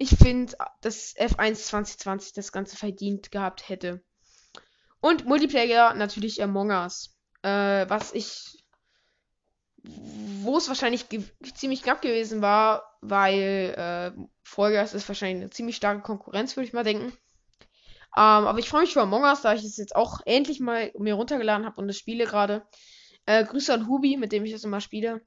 Ich 0.03 0.17
finde, 0.17 0.57
dass 0.81 1.15
F1 1.15 1.57
2020 1.57 2.33
das 2.33 2.53
Ganze 2.53 2.75
verdient 2.75 3.31
gehabt 3.31 3.69
hätte. 3.69 4.03
Und 5.03 5.27
Multiplayer 5.27 5.93
natürlich 5.93 6.43
Among 6.43 6.71
Us. 6.71 7.15
Äh, 7.43 7.85
was 7.87 8.15
ich. 8.15 8.65
Wo 9.83 10.57
es 10.57 10.69
wahrscheinlich 10.69 11.05
ziemlich 11.55 11.83
knapp 11.83 12.01
gewesen 12.01 12.41
war, 12.41 12.97
weil 13.03 13.75
äh, 13.77 14.23
Vollgas 14.43 14.95
ist 14.95 15.07
wahrscheinlich 15.07 15.43
eine 15.43 15.51
ziemlich 15.51 15.77
starke 15.77 16.01
Konkurrenz, 16.01 16.57
würde 16.57 16.67
ich 16.67 16.73
mal 16.73 16.83
denken. 16.83 17.13
Ähm, 18.17 18.47
aber 18.47 18.59
ich 18.59 18.71
freue 18.71 18.83
mich 18.83 18.95
für 18.95 19.03
Among 19.03 19.25
Us, 19.25 19.43
da 19.43 19.53
ich 19.53 19.65
es 19.65 19.77
jetzt 19.77 19.95
auch 19.95 20.21
endlich 20.25 20.61
mal 20.61 20.93
mir 20.99 21.13
runtergeladen 21.13 21.67
habe 21.67 21.79
und 21.79 21.89
das 21.89 21.99
spiele 21.99 22.25
gerade. 22.25 22.67
Äh, 23.27 23.45
Grüße 23.45 23.75
an 23.75 23.87
Hubi, 23.87 24.17
mit 24.17 24.33
dem 24.33 24.47
ich 24.47 24.53
das 24.53 24.65
immer 24.65 24.81
spiele. 24.81 25.21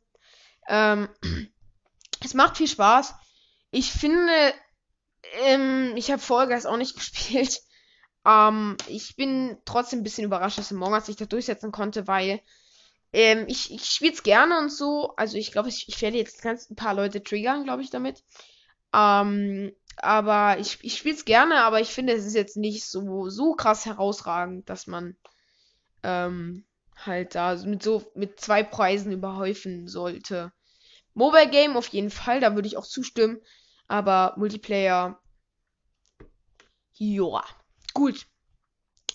Ähm, 0.68 1.10
es 2.24 2.34
macht 2.34 2.58
viel 2.58 2.68
Spaß. 2.68 3.14
Ich 3.76 3.92
finde, 3.92 4.54
ähm, 5.42 5.94
ich 5.96 6.12
habe 6.12 6.22
Vollgas 6.22 6.66
auch 6.66 6.78
nicht 6.78 6.96
gespielt. 6.96 7.62
Ähm, 8.26 8.78
ich 8.88 9.16
bin 9.16 9.58
trotzdem 9.66 10.00
ein 10.00 10.04
bisschen 10.04 10.26
überrascht, 10.26 10.58
dass 10.58 10.72
Among 10.72 10.94
Us 10.94 11.08
sich 11.08 11.16
da 11.16 11.26
durchsetzen 11.26 11.72
konnte, 11.72 12.08
weil 12.08 12.42
ähm, 13.12 13.46
ich, 13.48 13.72
ich 13.72 13.86
spiele 13.86 14.14
es 14.14 14.24
gerne 14.24 14.60
und 14.60 14.72
so. 14.72 15.14
Also 15.18 15.38
ich 15.38 15.52
glaube, 15.52 15.70
ich, 15.70 15.88
ich 15.88 16.02
werde 16.02 16.18
jetzt 16.18 16.42
ganz 16.42 16.70
ein 16.70 16.76
paar 16.76 16.94
Leute 16.94 17.24
triggern, 17.24 17.64
glaube 17.64 17.84
ich, 17.84 17.90
damit. 17.90 18.24
Ähm, 18.94 19.74
aber 19.98 20.58
ich, 20.60 20.80
ich 20.84 20.98
spiele 20.98 21.16
es 21.16 21.26
gerne, 21.26 21.64
aber 21.64 21.80
ich 21.80 21.90
finde, 21.90 22.14
es 22.14 22.26
ist 22.26 22.36
jetzt 22.36 22.58
nicht 22.58 22.86
so, 22.86 23.30
so 23.30 23.54
krass 23.54 23.86
herausragend, 23.86 24.70
dass 24.70 24.88
man 24.88 25.16
ähm, 26.02 26.66
halt 26.96 27.36
da 27.36 27.56
mit 27.56 27.84
so 27.84 28.12
mit 28.16 28.40
zwei 28.40 28.64
Preisen 28.64 29.12
überhäufen 29.12 29.88
sollte. 29.88 30.52
Mobile 31.14 31.50
Game 31.50 31.78
auf 31.78 31.90
jeden 31.90 32.10
Fall, 32.10 32.40
da 32.40 32.56
würde 32.56 32.68
ich 32.68 32.78
auch 32.78 32.88
zustimmen. 32.88 33.40
Aber 33.88 34.34
Multiplayer. 34.38 35.19
Joa. 36.93 37.43
Gut. 37.93 38.28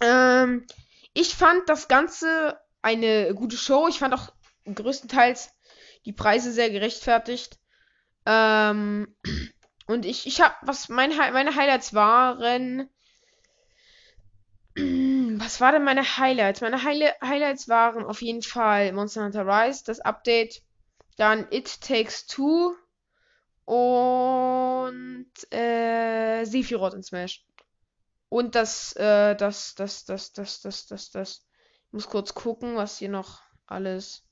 Ähm, 0.00 0.66
ich 1.14 1.34
fand 1.34 1.68
das 1.68 1.88
Ganze 1.88 2.58
eine 2.82 3.34
gute 3.34 3.56
Show. 3.56 3.88
Ich 3.88 3.98
fand 3.98 4.14
auch 4.14 4.32
größtenteils 4.64 5.50
die 6.04 6.12
Preise 6.12 6.52
sehr 6.52 6.70
gerechtfertigt. 6.70 7.58
Ähm, 8.26 9.16
und 9.86 10.04
ich, 10.04 10.26
ich 10.26 10.40
habe, 10.40 10.54
was 10.62 10.88
mein, 10.88 11.16
meine 11.16 11.54
Highlights 11.54 11.94
waren. 11.94 12.88
Was 15.40 15.60
war 15.60 15.72
denn 15.72 15.82
meine 15.82 16.18
Highlights? 16.18 16.60
Meine 16.60 16.84
Highli 16.84 17.08
Highlights 17.20 17.68
waren 17.68 18.04
auf 18.04 18.22
jeden 18.22 18.42
Fall 18.42 18.92
Monster 18.92 19.24
Hunter 19.24 19.44
Rise, 19.44 19.82
das 19.84 19.98
Update 20.00 20.62
dann 21.16 21.48
It 21.50 21.80
Takes 21.80 22.26
Two 22.26 22.76
und 23.68 25.30
äh, 25.52 26.42
Sephiroth 26.46 26.94
in 26.94 27.02
Smash. 27.02 27.44
Und 28.30 28.54
das, 28.54 28.94
äh, 28.96 29.36
das, 29.36 29.74
das, 29.74 30.06
das, 30.06 30.32
das, 30.32 30.62
das, 30.62 30.86
das, 30.86 31.10
das. 31.10 31.46
Ich 31.86 31.92
muss 31.92 32.08
kurz 32.08 32.32
gucken, 32.32 32.76
was 32.76 32.96
hier 32.96 33.10
noch 33.10 33.42
alles. 33.66 34.24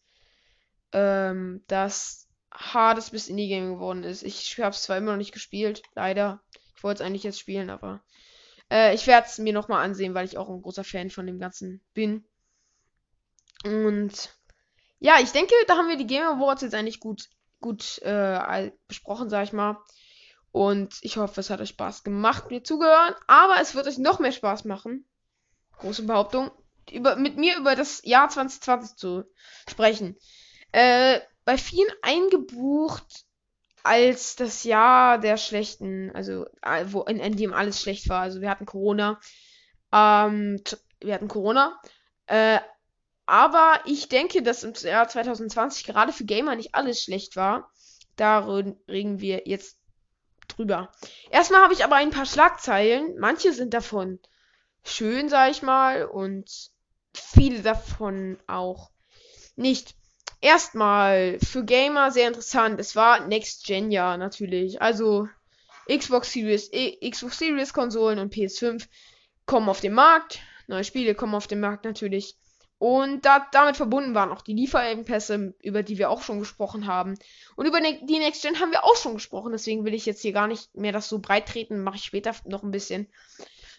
Ähm, 0.92 1.62
das 1.66 2.30
Hades 2.50 3.10
bis 3.10 3.28
Indie 3.28 3.48
Game 3.48 3.74
geworden 3.74 4.04
ist. 4.04 4.22
Ich 4.22 4.58
habe 4.58 4.70
es 4.70 4.82
zwar 4.82 4.96
immer 4.96 5.10
noch 5.10 5.18
nicht 5.18 5.32
gespielt, 5.32 5.82
leider. 5.94 6.42
Ich 6.74 6.82
wollte 6.82 7.02
es 7.02 7.06
eigentlich 7.06 7.22
jetzt 7.22 7.38
spielen, 7.38 7.68
aber 7.68 8.02
äh, 8.72 8.94
ich 8.94 9.06
werde 9.06 9.26
es 9.26 9.36
mir 9.36 9.52
nochmal 9.52 9.84
ansehen, 9.84 10.14
weil 10.14 10.24
ich 10.24 10.38
auch 10.38 10.48
ein 10.48 10.62
großer 10.62 10.84
Fan 10.84 11.10
von 11.10 11.26
dem 11.26 11.38
Ganzen 11.38 11.82
bin. 11.92 12.24
Und 13.64 14.34
ja, 14.98 15.18
ich 15.20 15.32
denke, 15.32 15.52
da 15.66 15.76
haben 15.76 15.88
wir 15.88 15.98
die 15.98 16.06
Game 16.06 16.24
Awards 16.24 16.62
jetzt 16.62 16.74
eigentlich 16.74 17.00
gut, 17.00 17.28
gut 17.60 17.98
äh, 18.02 18.70
besprochen, 18.88 19.28
sag 19.28 19.44
ich 19.44 19.52
mal. 19.52 19.78
Und 20.52 20.98
ich 21.02 21.18
hoffe, 21.18 21.40
es 21.40 21.50
hat 21.50 21.60
euch 21.60 21.68
Spaß 21.70 22.02
gemacht, 22.02 22.50
mir 22.50 22.64
zugehören. 22.64 23.14
Aber 23.26 23.56
es 23.60 23.74
wird 23.74 23.86
euch 23.86 23.98
noch 23.98 24.20
mehr 24.20 24.32
Spaß 24.32 24.64
machen. 24.64 25.04
Große 25.78 26.04
Behauptung. 26.04 26.50
Über, 26.90 27.16
mit 27.16 27.36
mir 27.36 27.58
über 27.58 27.74
das 27.74 28.00
Jahr 28.04 28.28
2020 28.28 28.96
zu 28.96 29.24
sprechen. 29.68 30.16
Äh, 30.72 31.20
bei 31.44 31.58
vielen 31.58 31.90
eingebucht 32.02 33.26
als 33.82 34.34
das 34.36 34.64
Jahr 34.64 35.18
der 35.18 35.36
schlechten, 35.36 36.10
also 36.12 36.46
wo, 36.86 37.02
in, 37.02 37.20
in 37.20 37.36
dem 37.36 37.52
alles 37.52 37.80
schlecht 37.80 38.08
war. 38.08 38.22
Also 38.22 38.40
wir 38.40 38.50
hatten 38.50 38.66
Corona. 38.66 39.20
Ähm, 39.92 40.60
wir 41.00 41.14
hatten 41.14 41.28
Corona. 41.28 41.80
Äh, 42.26 42.60
aber 43.26 43.80
ich 43.84 44.08
denke, 44.08 44.42
dass 44.42 44.62
im 44.62 44.72
Jahr 44.74 45.08
2020 45.08 45.84
gerade 45.84 46.12
für 46.12 46.24
Gamer 46.24 46.54
nicht 46.54 46.74
alles 46.74 47.02
schlecht 47.02 47.36
war. 47.36 47.70
Da 48.14 48.38
reden 48.38 49.20
wir 49.20 49.42
jetzt 49.46 49.78
drüber. 50.48 50.90
Erstmal 51.30 51.62
habe 51.62 51.74
ich 51.74 51.84
aber 51.84 51.96
ein 51.96 52.10
paar 52.10 52.24
Schlagzeilen. 52.24 53.18
Manche 53.18 53.52
sind 53.52 53.74
davon 53.74 54.20
schön, 54.84 55.28
sag 55.28 55.50
ich 55.50 55.62
mal, 55.62 56.04
und 56.06 56.70
viele 57.12 57.62
davon 57.62 58.38
auch 58.46 58.90
nicht. 59.56 59.94
Erstmal 60.40 61.38
für 61.40 61.64
Gamer 61.64 62.12
sehr 62.12 62.28
interessant. 62.28 62.78
Es 62.78 62.94
war 62.94 63.26
Next 63.26 63.64
Gen 63.64 63.90
Jahr 63.90 64.16
natürlich. 64.18 64.80
Also 64.80 65.28
Xbox 65.88 66.32
Series, 66.32 66.68
e, 66.72 67.10
Xbox 67.10 67.38
Series 67.38 67.72
Konsolen 67.72 68.18
und 68.18 68.32
PS5 68.32 68.86
kommen 69.46 69.68
auf 69.68 69.80
den 69.80 69.94
Markt. 69.94 70.40
Neue 70.68 70.84
Spiele 70.84 71.14
kommen 71.14 71.34
auf 71.34 71.46
den 71.46 71.60
Markt 71.60 71.84
natürlich. 71.84 72.36
Und 72.78 73.24
da, 73.24 73.46
damit 73.52 73.76
verbunden 73.76 74.14
waren 74.14 74.30
auch 74.30 74.42
die 74.42 74.52
Lieferengpässe, 74.52 75.54
über 75.62 75.82
die 75.82 75.96
wir 75.96 76.10
auch 76.10 76.22
schon 76.22 76.38
gesprochen 76.38 76.86
haben. 76.86 77.14
Und 77.56 77.66
über 77.66 77.80
ne 77.80 78.00
die 78.04 78.18
Next 78.18 78.42
Gen 78.42 78.60
haben 78.60 78.70
wir 78.70 78.84
auch 78.84 78.96
schon 78.96 79.14
gesprochen. 79.14 79.52
Deswegen 79.52 79.84
will 79.84 79.94
ich 79.94 80.04
jetzt 80.04 80.20
hier 80.20 80.32
gar 80.32 80.46
nicht 80.46 80.74
mehr 80.74 80.92
das 80.92 81.08
so 81.08 81.18
breit 81.18 81.48
treten. 81.48 81.82
Mache 81.82 81.96
ich 81.96 82.04
später 82.04 82.34
noch 82.44 82.62
ein 82.62 82.70
bisschen. 82.70 83.08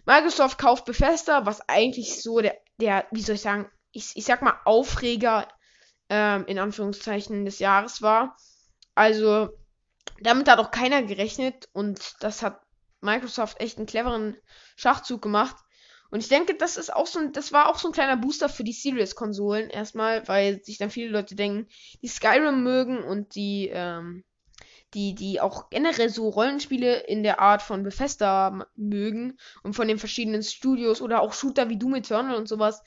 Microsoft 0.06 0.58
kauft 0.58 0.86
Bethesda, 0.86 1.46
was 1.46 1.68
eigentlich 1.70 2.24
so 2.24 2.40
der, 2.40 2.58
der 2.80 3.06
wie 3.12 3.22
soll 3.22 3.36
ich 3.36 3.42
sagen, 3.42 3.70
ich, 3.92 4.12
ich 4.16 4.26
sag 4.26 4.42
mal 4.42 4.60
Aufreger 4.66 5.48
ähm, 6.10 6.46
in 6.48 6.58
Anführungszeichen 6.58 7.46
des 7.46 7.60
Jahres 7.60 8.02
war. 8.02 8.36
Also 8.96 9.50
damit 10.22 10.50
hat 10.50 10.60
auch 10.60 10.72
keiner 10.72 11.04
gerechnet 11.04 11.70
und 11.74 12.16
das 12.22 12.42
hat 12.42 12.62
Microsoft 13.02 13.60
echt 13.60 13.78
einen 13.78 13.86
cleveren 13.86 14.38
Schachzug 14.76 15.22
gemacht. 15.22 15.56
Und 16.10 16.22
ich 16.22 16.30
denke, 16.30 16.56
das 16.56 16.78
ist 16.78 16.94
auch 16.94 17.08
so 17.08 17.20
ein, 17.20 17.34
das 17.34 17.52
war 17.52 17.70
auch 17.70 17.78
so 17.78 17.90
ein 17.90 17.94
kleiner 17.94 18.18
Booster 18.18 18.50
für 18.50 18.64
die 18.64 18.74
Series-Konsolen 18.74 19.70
erstmal, 19.70 20.28
weil 20.28 20.64
sich 20.64 20.78
dann 20.78 20.90
viele 20.90 21.10
Leute 21.10 21.36
denken, 21.36 21.68
die 22.02 22.08
Skyrim 22.08 22.64
mögen 22.64 23.04
und 23.04 23.36
die, 23.36 23.70
ähm, 23.72 24.24
die, 24.94 25.16
die 25.16 25.42
auch 25.42 25.70
generell 25.70 26.10
so 26.10 26.30
Rollenspiele 26.30 27.02
in 27.02 27.24
der 27.24 27.40
Art 27.40 27.62
von 27.62 27.84
Bethesda 27.84 28.66
mögen 28.76 29.38
und 29.64 29.74
von 29.74 29.88
den 29.88 30.00
verschiedenen 30.00 30.44
Studios 30.44 31.02
oder 31.02 31.22
auch 31.22 31.34
Shooter 31.34 31.70
wie 31.70 31.78
Doom 31.78 31.96
Eternal 31.96 32.36
und 32.36 32.48
sowas, 32.48 32.82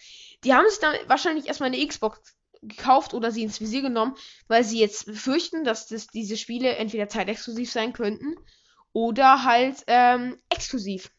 die 0.44 0.54
haben 0.54 0.68
sich 0.68 0.78
dann 0.78 0.94
wahrscheinlich 1.06 1.46
erstmal 1.46 1.72
eine 1.72 1.86
Xbox 1.86 2.20
gekauft 2.62 3.14
oder 3.14 3.30
sie 3.30 3.42
ins 3.42 3.60
Visier 3.60 3.82
genommen, 3.82 4.16
weil 4.48 4.64
sie 4.64 4.78
jetzt 4.78 5.06
befürchten, 5.06 5.64
dass 5.64 5.86
das, 5.86 6.06
diese 6.06 6.36
Spiele 6.36 6.76
entweder 6.76 7.08
zeitexklusiv 7.08 7.70
sein 7.70 7.92
könnten 7.92 8.34
oder 8.92 9.44
halt 9.44 9.84
ähm, 9.86 10.38
exklusiv. 10.50 11.10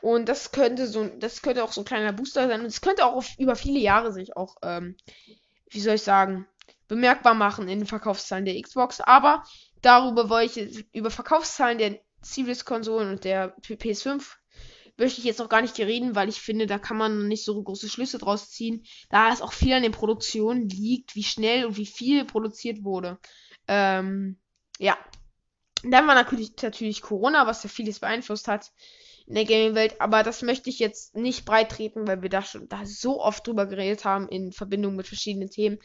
Und 0.00 0.28
das 0.28 0.52
könnte 0.52 0.86
so, 0.86 1.06
das 1.18 1.42
könnte 1.42 1.64
auch 1.64 1.72
so 1.72 1.80
ein 1.80 1.86
kleiner 1.86 2.12
Booster 2.12 2.48
sein. 2.48 2.60
Und 2.60 2.66
es 2.66 2.80
könnte 2.80 3.04
auch 3.04 3.14
auf, 3.14 3.30
über 3.38 3.56
viele 3.56 3.80
Jahre 3.80 4.12
sich 4.12 4.36
auch, 4.36 4.56
ähm, 4.62 4.96
wie 5.70 5.80
soll 5.80 5.94
ich 5.94 6.02
sagen, 6.02 6.46
bemerkbar 6.88 7.34
machen 7.34 7.68
in 7.68 7.80
den 7.80 7.86
Verkaufszahlen 7.86 8.44
der 8.44 8.60
Xbox. 8.60 9.00
Aber 9.00 9.42
darüber 9.82 10.28
wollte 10.30 10.60
ich, 10.60 10.86
über 10.92 11.10
Verkaufszahlen 11.10 11.78
der 11.78 11.98
Series-Konsolen 12.22 13.10
und 13.10 13.24
der 13.24 13.56
PS5 13.58 14.22
möchte 14.96 15.20
ich 15.20 15.24
jetzt 15.24 15.38
noch 15.38 15.48
gar 15.48 15.60
nicht 15.60 15.78
reden, 15.78 16.14
weil 16.14 16.28
ich 16.28 16.40
finde, 16.40 16.66
da 16.66 16.78
kann 16.78 16.96
man 16.96 17.28
nicht 17.28 17.44
so 17.44 17.62
große 17.62 17.88
Schlüsse 17.88 18.18
draus 18.18 18.50
ziehen, 18.50 18.84
da 19.10 19.30
es 19.30 19.42
auch 19.42 19.52
viel 19.52 19.74
an 19.74 19.82
den 19.82 19.92
Produktionen 19.92 20.68
liegt, 20.68 21.14
wie 21.14 21.22
schnell 21.22 21.66
und 21.66 21.76
wie 21.76 21.86
viel 21.86 22.24
produziert 22.24 22.82
wurde. 22.82 23.18
Ähm, 23.68 24.38
ja. 24.78 24.96
Dann 25.82 26.06
war 26.06 26.14
natürlich, 26.14 26.52
natürlich 26.62 27.02
Corona, 27.02 27.46
was 27.46 27.62
ja 27.62 27.68
vieles 27.68 28.00
beeinflusst 28.00 28.48
hat 28.48 28.72
in 29.26 29.34
der 29.34 29.44
Gaming-Welt, 29.44 30.00
aber 30.00 30.22
das 30.22 30.42
möchte 30.42 30.70
ich 30.70 30.78
jetzt 30.78 31.16
nicht 31.16 31.44
breit 31.44 31.70
treten, 31.70 32.06
weil 32.06 32.22
wir 32.22 32.28
da 32.28 32.42
schon 32.42 32.68
da 32.68 32.86
so 32.86 33.20
oft 33.20 33.46
drüber 33.46 33.66
geredet 33.66 34.04
haben 34.04 34.28
in 34.28 34.52
Verbindung 34.52 34.94
mit 34.94 35.08
verschiedenen 35.08 35.50
Themen. 35.50 35.78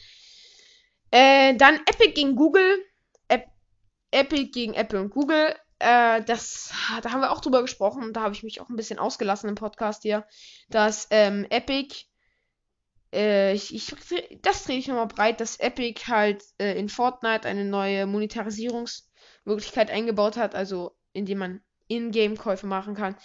Äh, 1.09 1.55
dann 1.55 1.75
Epic 1.87 2.13
gegen 2.13 2.35
Google. 2.35 2.77
Ep 3.27 3.47
Epic 4.11 4.51
gegen 4.51 4.73
Apple 4.75 5.01
und 5.01 5.09
Google. 5.09 5.55
Äh, 5.79 6.23
das, 6.23 6.71
da 7.01 7.11
haben 7.11 7.21
wir 7.21 7.31
auch 7.31 7.41
drüber 7.41 7.61
gesprochen. 7.61 8.13
Da 8.13 8.21
habe 8.21 8.35
ich 8.35 8.43
mich 8.43 8.61
auch 8.61 8.69
ein 8.69 8.75
bisschen 8.75 8.99
ausgelassen 8.99 9.49
im 9.49 9.55
Podcast 9.55 10.03
hier. 10.03 10.25
Dass 10.69 11.07
ähm, 11.09 11.47
Epic, 11.49 12.05
äh, 13.11 13.53
ich, 13.53 13.73
ich, 13.73 13.95
das 14.41 14.63
drehe 14.63 14.77
ich 14.77 14.87
nochmal 14.87 15.07
breit, 15.07 15.41
dass 15.41 15.59
Epic 15.59 16.03
halt 16.07 16.43
äh, 16.59 16.77
in 16.77 16.89
Fortnite 16.89 17.47
eine 17.47 17.65
neue 17.65 18.05
Monetarisierungsmöglichkeit 18.05 19.89
eingebaut 19.89 20.37
hat. 20.37 20.53
Also 20.53 20.95
indem 21.13 21.39
man 21.39 21.61
in-Game-Käufe 21.91 22.67
machen 22.67 22.95
kann, 22.95 23.15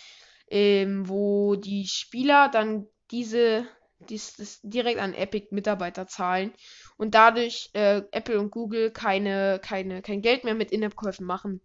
ähm, 0.49 1.09
wo 1.09 1.57
die 1.57 1.87
Spieler 1.87 2.49
dann 2.49 2.87
diese 3.11 3.67
dies, 3.99 4.35
das 4.37 4.61
direkt 4.63 5.01
an 5.01 5.15
Epic-Mitarbeiter 5.15 6.07
zahlen 6.07 6.53
und 6.97 7.15
dadurch 7.15 7.71
äh, 7.73 8.03
Apple 8.11 8.39
und 8.39 8.51
Google 8.51 8.91
keine, 8.91 9.59
keine, 9.63 10.03
kein 10.03 10.23
Geld 10.23 10.45
mehr 10.45 10.55
mit 10.55 10.71
In-App-Käufen 10.71 11.27
machen. 11.27 11.61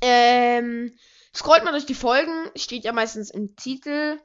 Ähm, 0.00 0.96
scrollt 1.34 1.64
mal 1.64 1.72
durch 1.72 1.86
die 1.86 1.94
Folgen, 1.94 2.50
steht 2.56 2.84
ja 2.84 2.92
meistens 2.92 3.30
im 3.30 3.56
Titel. 3.56 4.20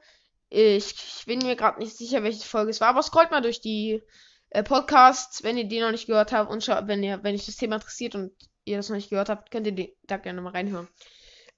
Ich, 0.48 0.94
ich 0.94 1.24
bin 1.26 1.40
mir 1.40 1.56
gerade 1.56 1.80
nicht 1.80 1.96
sicher, 1.96 2.22
welche 2.22 2.46
Folge 2.46 2.70
es 2.70 2.80
war, 2.80 2.88
aber 2.88 3.02
scrollt 3.02 3.30
mal 3.30 3.42
durch 3.42 3.60
die 3.60 4.02
äh, 4.50 4.62
Podcasts, 4.62 5.42
wenn 5.42 5.56
ihr 5.56 5.64
die 5.64 5.80
noch 5.80 5.92
nicht 5.92 6.06
gehört 6.06 6.32
habt 6.32 6.50
und 6.50 6.66
wenn 6.66 7.02
ihr, 7.02 7.22
wenn 7.22 7.34
euch 7.34 7.46
das 7.46 7.56
Thema 7.56 7.76
interessiert 7.76 8.14
und 8.14 8.32
ihr 8.64 8.76
das 8.76 8.88
noch 8.88 8.96
nicht 8.96 9.10
gehört 9.10 9.28
habt, 9.28 9.50
könnt 9.50 9.66
ihr 9.66 9.72
die, 9.72 9.96
da 10.04 10.16
gerne 10.18 10.40
mal 10.40 10.50
reinhören. 10.50 10.88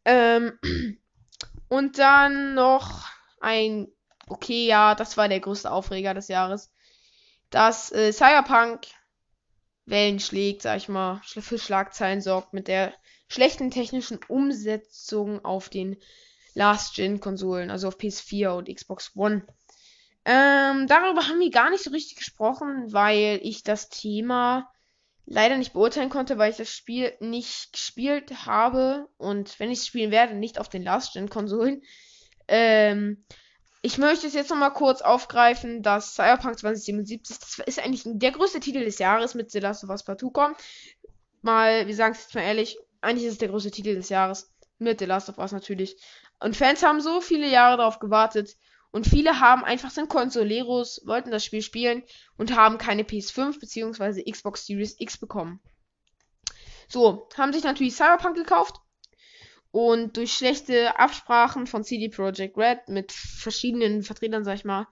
Ähm, 0.05 0.59
und 1.69 1.99
dann 1.99 2.55
noch 2.55 3.09
ein, 3.41 3.88
okay, 4.29 4.67
ja, 4.67 4.95
das 4.95 5.17
war 5.17 5.29
der 5.29 5.41
größte 5.41 5.71
Aufreger 5.71 6.15
des 6.15 6.29
Jahres, 6.29 6.73
dass 7.51 7.93
äh, 7.93 8.12
Cyberpunk 8.12 8.87
Wellen 9.85 10.21
schlägt, 10.21 10.62
sag 10.62 10.77
ich 10.77 10.88
mal, 10.88 11.21
für 11.25 11.59
Schlagzeilen 11.59 12.21
sorgt 12.21 12.53
mit 12.53 12.69
der 12.69 12.95
schlechten 13.29 13.71
technischen 13.71 14.21
Umsetzung 14.29 15.45
auf 15.45 15.69
den 15.69 15.97
Last-Gen-Konsolen, 16.55 17.71
also 17.71 17.88
auf 17.88 17.99
PS4 17.99 18.51
und 18.51 18.73
Xbox 18.73 19.12
One. 19.17 19.47
Ähm, 20.25 20.87
darüber 20.87 21.27
haben 21.27 21.41
wir 21.41 21.51
gar 21.51 21.71
nicht 21.71 21.83
so 21.83 21.91
richtig 21.91 22.17
gesprochen, 22.17 22.93
weil 22.93 23.41
ich 23.43 23.65
das 23.65 23.88
Thema 23.88 24.72
leider 25.33 25.57
nicht 25.57 25.73
beurteilen 25.73 26.11
konnte, 26.11 26.37
weil 26.37 26.51
ich 26.51 26.59
das 26.59 26.68
Spiel 26.68 27.14
nicht 27.21 27.73
gespielt 27.73 28.45
habe 28.45 29.09
und 29.16 29.59
wenn 29.59 29.71
ich 29.71 29.79
es 29.79 29.87
spielen 29.87 30.11
werde, 30.11 30.35
nicht 30.35 30.61
auf 30.61 30.68
den 30.68 30.83
Last-Gen-Konsolen. 30.83 31.83
Ähm, 32.49 33.25
ich 33.81 33.97
möchte 33.97 34.27
es 34.27 34.35
jetzt 34.35 34.51
nochmal 34.51 34.75
kurz 34.75 35.01
aufgreifen, 35.01 35.83
dass 35.83 36.16
Cyberpunk 36.16 36.59
2077, 36.59 37.38
das 37.38 37.59
ist 37.66 37.83
eigentlich 37.83 38.03
der 38.05 38.33
größte 38.33 38.61
Titel 38.61 38.85
des 38.85 38.99
Jahres 38.99 39.35
mit 39.35 39.51
The 39.51 39.61
Last 39.61 39.83
of 39.85 39.90
Us 39.90 40.05
Part 40.05 40.21
2 40.21 40.29
kommt. 40.29 40.57
Mal, 41.40 41.87
wir 41.87 41.97
sagen 41.97 42.12
es 42.12 42.25
jetzt 42.25 42.35
mal 42.35 42.42
ehrlich, 42.42 42.77
eigentlich 43.01 43.25
ist 43.25 43.33
es 43.33 43.38
der 43.38 43.49
größte 43.49 43.71
Titel 43.71 43.95
des 43.95 44.11
Jahres. 44.11 44.53
Mit 44.79 44.99
The 44.99 45.07
Last 45.07 45.31
of 45.31 45.38
Us 45.38 45.53
natürlich. 45.53 45.97
Und 46.40 46.57
Fans 46.57 46.83
haben 46.83 47.01
so 47.01 47.23
viele 47.23 47.49
Jahre 47.49 47.79
darauf 47.79 48.01
gewartet. 48.01 48.57
Und 48.93 49.07
viele 49.07 49.41
haben 49.41 49.65
einfach 49.65 49.91
sind 49.91 50.11
Consoleros, 50.11 51.01
wollten 51.07 51.31
das 51.31 51.45
Spiel 51.45 51.63
spielen 51.63 52.03
und 52.37 52.55
haben 52.55 52.77
keine 52.77 53.03
PS5 53.03 53.59
bzw. 53.59 54.31
Xbox 54.31 54.67
Series 54.67 54.97
X 54.99 55.17
bekommen. 55.19 55.61
So, 56.89 57.27
haben 57.39 57.55
sich 57.55 57.65
natürlich 57.65 57.97
Cyberpunk 57.97 58.37
gekauft. 58.37 58.77
Und 59.71 60.19
durch 60.19 60.35
schlechte 60.35 60.99
Absprachen 60.99 61.67
von 61.67 61.83
CD 61.83 62.11
Projekt 62.11 62.59
Red 62.59 62.89
mit 62.89 63.11
verschiedenen 63.11 64.03
Vertretern, 64.03 64.45
sag 64.45 64.57
ich 64.57 64.65
mal, 64.67 64.87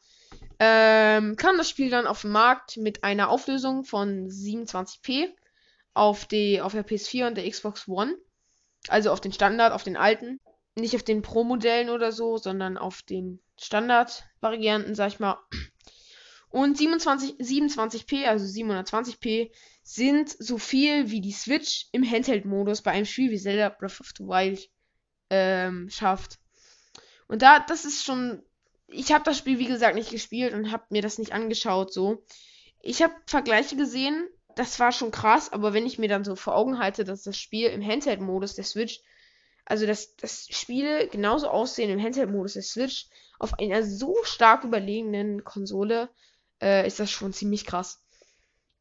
ähm, 0.59 1.37
kam 1.37 1.59
das 1.59 1.69
Spiel 1.69 1.91
dann 1.91 2.07
auf 2.07 2.23
den 2.23 2.31
Markt 2.31 2.79
mit 2.79 3.05
einer 3.05 3.29
Auflösung 3.29 3.85
von 3.85 4.29
27p 4.29 5.29
auf, 5.93 6.25
die, 6.25 6.63
auf 6.63 6.73
der 6.73 6.87
PS4 6.87 7.27
und 7.27 7.37
der 7.37 7.49
Xbox 7.51 7.87
One. 7.87 8.17
Also 8.89 9.11
auf 9.11 9.21
den 9.21 9.35
Standard, 9.35 9.75
auf 9.75 9.83
den 9.83 9.99
alten. 9.99 10.41
Nicht 10.75 10.97
auf 10.97 11.03
den 11.03 11.21
Pro-Modellen 11.21 11.91
oder 11.91 12.13
so, 12.13 12.39
sondern 12.39 12.79
auf 12.79 13.03
den 13.03 13.43
Standard-Varianten, 13.61 14.95
sag 14.95 15.09
ich 15.09 15.21
mal. 15.21 15.39
Und 16.49 16.77
27, 16.77 17.37
27p, 17.37 18.25
also 18.25 18.45
720p, 18.45 19.53
sind 19.83 20.31
so 20.31 20.59
viel 20.59 21.11
wie 21.11 21.21
die 21.21 21.33
Switch 21.33 21.87
im 21.93 22.09
Handheld-Modus 22.09 22.83
bei 22.83 22.91
einem 22.91 23.07
Spiel 23.07 23.31
wie 23.31 23.39
Zelda 23.39 23.69
Breath 23.69 24.01
of 24.01 24.11
the 24.17 24.25
Wild 24.25 24.69
ähm, 25.31 25.89
schafft. 25.91 26.39
Und 27.29 27.43
da, 27.43 27.61
das 27.61 27.85
ist 27.85 28.05
schon. 28.05 28.43
Ich 28.89 29.13
habe 29.13 29.23
das 29.23 29.39
Spiel, 29.39 29.61
wie 29.61 29.67
gesagt, 29.67 29.95
nicht 29.95 30.11
gespielt 30.11 30.53
und 30.53 30.73
habe 30.73 30.87
mir 30.91 31.03
das 31.03 31.19
nicht 31.19 31.33
angeschaut, 31.33 31.93
so. 31.93 32.25
Ich 32.83 33.03
habe 33.03 33.15
Vergleiche 33.27 33.77
gesehen, 33.77 34.29
das 34.57 34.81
war 34.81 34.91
schon 34.91 35.13
krass, 35.13 35.53
aber 35.53 35.73
wenn 35.73 35.87
ich 35.87 35.99
mir 35.99 36.09
dann 36.09 36.25
so 36.25 36.35
vor 36.35 36.57
Augen 36.57 36.79
halte, 36.79 37.05
dass 37.05 37.23
das 37.23 37.39
Spiel 37.39 37.69
im 37.69 37.87
Handheld-Modus 37.87 38.55
der 38.57 38.65
Switch 38.65 39.01
also 39.71 39.87
dass, 39.87 40.17
dass 40.17 40.49
Spiele 40.51 41.07
genauso 41.09 41.49
aussehen 41.49 41.91
im 41.91 42.03
Handheld-Modus 42.03 42.55
der 42.55 42.63
Switch 42.63 43.07
auf 43.39 43.59
einer 43.59 43.85
so 43.85 44.17
stark 44.25 44.65
überlegenen 44.65 45.45
Konsole, 45.45 46.11
äh, 46.61 46.87
ist 46.87 46.99
das 46.99 47.11
schon 47.11 47.33
ziemlich 47.33 47.65
krass. 47.65 48.03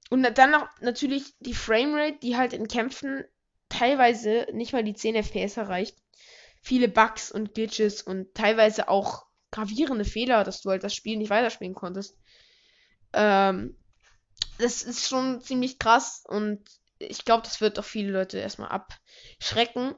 Und 0.09 0.23
dann 0.23 0.51
noch 0.51 0.67
natürlich 0.81 1.35
die 1.39 1.53
Framerate, 1.53 2.17
die 2.23 2.35
halt 2.35 2.53
in 2.53 2.67
Kämpfen 2.67 3.23
teilweise 3.69 4.47
nicht 4.51 4.73
mal 4.73 4.83
die 4.83 4.95
10 4.95 5.15
FPS 5.15 5.57
erreicht. 5.57 5.95
Viele 6.61 6.87
Bugs 6.87 7.31
und 7.31 7.53
Glitches 7.53 8.01
und 8.01 8.33
teilweise 8.33 8.89
auch 8.89 9.27
gravierende 9.51 10.05
Fehler, 10.05 10.43
dass 10.43 10.61
du 10.61 10.71
halt 10.71 10.83
das 10.83 10.95
Spiel 10.95 11.17
nicht 11.17 11.29
weiterspielen 11.29 11.75
konntest. 11.75 12.17
Ähm, 13.13 13.77
das 14.57 14.81
ist 14.81 15.07
schon 15.07 15.41
ziemlich 15.41 15.77
krass 15.77 16.23
und 16.27 16.67
ich 16.97 17.23
glaube, 17.23 17.43
das 17.43 17.61
wird 17.61 17.77
auch 17.77 17.85
viele 17.85 18.11
Leute 18.11 18.39
erstmal 18.39 18.69
abschrecken. 18.69 19.95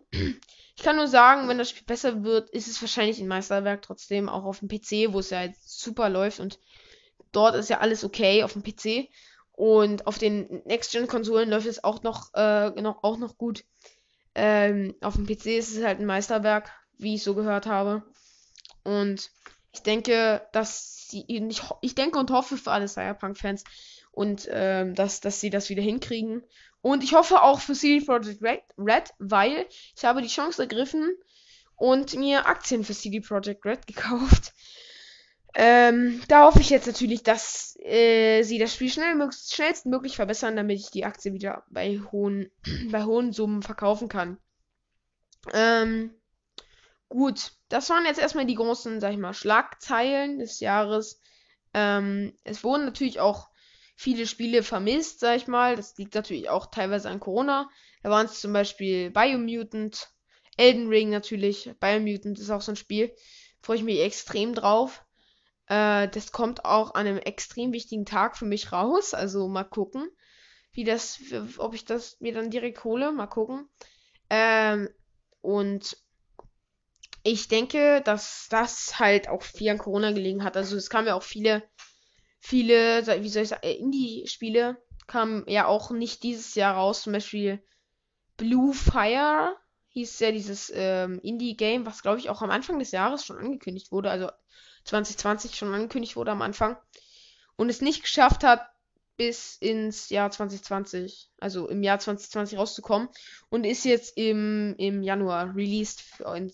Ich 0.76 0.84
kann 0.84 0.96
nur 0.96 1.08
sagen, 1.08 1.48
wenn 1.48 1.58
das 1.58 1.70
Spiel 1.70 1.86
besser 1.86 2.24
wird, 2.24 2.50
ist 2.50 2.68
es 2.68 2.82
wahrscheinlich 2.82 3.20
ein 3.20 3.28
Meisterwerk 3.28 3.82
trotzdem, 3.82 4.30
auch 4.30 4.46
auf 4.46 4.60
dem 4.60 4.68
PC, 4.70 5.14
wo 5.14 5.20
es 5.20 5.30
ja 5.30 5.44
jetzt 5.44 5.80
super 5.80 6.10
läuft 6.10 6.40
und 6.40 6.60
dort 7.32 7.56
ist 7.56 7.70
ja 7.70 7.80
alles 7.80 8.04
okay 8.04 8.44
auf 8.44 8.54
dem 8.54 8.64
PC. 8.64 9.10
Und 9.54 10.08
auf 10.08 10.18
den 10.18 10.62
Next-Gen-Konsolen 10.66 11.50
läuft 11.50 11.68
es 11.68 11.84
auch 11.84 12.04
noch, 12.04 12.34
äh, 12.34 12.70
noch, 12.82 13.04
auch 13.04 13.18
noch 13.18 13.38
gut. 13.38 13.64
Ähm, 14.34 14.96
auf 15.02 15.16
dem 15.16 15.26
PC 15.28 15.58
ist 15.58 15.76
es 15.76 15.84
halt 15.84 16.00
ein 16.00 16.06
Meisterwerk, 16.06 16.72
wie 16.98 17.16
ich 17.16 17.24
so 17.24 17.36
gehört 17.36 17.66
habe. 17.68 18.04
Und 18.84 19.30
Ich 19.74 19.84
denke, 19.84 20.48
dass 20.52 21.08
sie, 21.10 21.24
ich, 21.28 21.62
ich 21.82 21.96
denke 21.96 22.20
und 22.20 22.32
hoffe 22.32 22.58
für 22.58 22.72
alle 22.72 22.88
Cyberpunk-Fans 22.88 23.64
und 24.12 24.47
ähm, 24.52 24.95
dass, 24.95 25.21
dass 25.21 25.39
sie 25.39 25.50
das 25.50 25.69
wieder 25.69 25.82
hinkriegen. 25.82 26.43
Und 26.82 27.04
ich 27.04 27.13
hoffe 27.13 27.41
auch 27.41 27.60
für 27.60 27.74
CD 27.74 28.04
Projekt 28.04 28.74
Red, 28.78 29.13
weil 29.19 29.67
ich 29.95 30.04
habe 30.04 30.21
die 30.21 30.28
Chance 30.28 30.63
ergriffen 30.63 31.15
und 31.76 32.15
mir 32.15 32.47
Aktien 32.47 32.84
für 32.84 32.93
CD 32.93 33.21
Projekt 33.21 33.65
Red 33.65 33.88
gekauft. 33.88 34.54
Ähm, 35.54 36.21
da 36.30 36.45
hoffe 36.45 36.62
ich 36.62 36.69
jetzt 36.69 36.88
natürlich, 36.88 37.24
dass 37.24 37.76
äh, 37.82 38.43
sie 38.43 38.58
das 38.58 38.74
Spiel 38.74 38.89
schnell, 38.89 39.17
schnellstmöglich 39.32 40.15
verbessern, 40.15 40.56
damit 40.56 40.80
ich 40.80 40.91
die 40.91 41.04
Aktie 41.04 41.34
wieder 41.34 41.65
bei 41.69 42.00
hohen, 42.12 42.50
bei 42.91 43.04
hohen 43.04 43.34
Summen 43.34 43.62
verkaufen 43.62 44.08
kann. 44.08 44.38
Ähm, 45.54 46.13
gut, 47.10 47.52
das 47.67 47.89
waren 47.89 48.06
jetzt 48.06 48.19
erstmal 48.19 48.45
die 48.45 48.56
großen, 48.56 49.02
sag 49.02 49.12
ich 49.12 49.17
mal, 49.17 49.34
Schlagzeilen 49.34 50.39
des 50.39 50.62
Jahres. 50.62 51.19
Ähm, 51.74 52.34
es 52.43 52.63
wurden 52.63 52.86
natürlich 52.86 53.19
auch 53.19 53.51
viele 54.02 54.26
Spiele 54.26 54.64
vermisst, 54.64 55.20
sag 55.20 55.38
ich 55.38 55.48
mal. 55.48 55.76
Das 55.76 55.96
liegt 55.98 56.16
natürlich 56.16 56.50
auch 56.50 56.66
teilweise 56.66 57.08
an 57.08 57.20
Corona. 57.20 57.70
Da 58.02 58.10
waren 58.10 58.26
es 58.26 58.42
zum 58.42 58.52
Beispiel 58.52 59.12
Biomutant, 59.12 60.10
Elden 60.58 60.88
Ring 60.88 61.12
natürlich. 61.12 61.72
Biomutant 61.80 62.40
ist 62.40 62.50
auch 62.50 62.62
so 62.62 62.72
ein 62.72 62.78
Spiel. 62.78 63.14
Freue 63.62 63.78
ich 63.78 63.84
mich 63.84 64.00
extrem 64.00 64.56
drauf. 64.56 65.06
Äh, 65.68 66.08
das 66.08 66.32
kommt 66.32 66.66
auch 66.66 66.96
an 66.96 67.06
einem 67.06 67.20
extrem 67.20 67.74
wichtigen 67.74 68.06
Tag 68.06 68.38
für 68.38 68.46
mich 68.46 68.72
raus. 68.72 69.14
Also 69.14 69.48
mal 69.48 69.66
gucken, 69.66 70.10
wie 70.72 70.84
das, 70.84 71.20
ob 71.60 71.76
ich 71.76 71.86
das 71.86 72.20
mir 72.20 72.34
dann 72.34 72.50
direkt 72.50 72.84
hole. 72.84 73.12
Mal 73.12 73.28
gucken. 73.28 73.70
Ähm, 74.32 74.90
und 75.42 75.96
ich 77.22 77.50
denke, 77.50 78.02
dass 78.04 78.48
das 78.50 78.98
halt 78.98 79.30
auch 79.30 79.44
viel 79.44 79.70
an 79.70 79.78
Corona 79.78 80.12
gelegen 80.12 80.44
hat. 80.44 80.58
Also 80.58 80.76
es 80.76 80.90
kamen 80.90 81.06
ja 81.06 81.14
auch 81.14 81.22
viele, 81.22 81.62
viele, 82.41 83.06
wie 83.21 83.30
soll 83.30 83.43
ich 83.43 83.49
sagen, 83.49 83.63
äh, 83.63 83.73
Indie-Spiele 83.73 84.77
kamen 85.08 85.45
ja 85.47 85.67
auch 85.67 85.91
nicht 85.91 86.23
dieses 86.23 86.56
Jahr 86.56 86.75
raus. 86.75 87.04
Zum 87.04 87.13
Beispiel 87.13 87.63
Blue 88.36 88.73
Fire 88.73 89.56
hieß 89.89 90.19
ja 90.19 90.32
dieses 90.32 90.71
ähm, 90.75 91.19
Indie-Game, 91.21 91.86
was 91.86 92.01
glaube 92.01 92.19
ich 92.19 92.30
auch 92.30 92.41
am 92.41 92.49
Anfang 92.49 92.80
des 92.80 92.91
Jahres 92.91 93.25
schon 93.25 93.38
angekündigt 93.38 93.91
wurde. 93.91 94.10
Also 94.10 94.30
2020 94.86 95.56
schon 95.56 95.73
angekündigt 95.73 96.15
wurde 96.15 96.32
am 96.32 96.41
Anfang. 96.41 96.75
Und 97.56 97.69
es 97.69 97.82
nicht 97.82 98.01
geschafft 98.01 98.43
hat, 98.43 98.67
bis 99.17 99.58
ins 99.58 100.10
Jahr 100.10 100.32
2020, 100.32 101.30
also 101.39 101.67
im 101.67 101.84
Jahr 101.84 101.99
2020 101.99 102.58
rauszukommen. 102.58 103.10
Und 103.49 103.65
ist 103.65 103.86
jetzt 103.86 104.17
im, 104.17 104.73
im 104.80 105.04
Januar 105.04 105.56
released, 105.56 106.04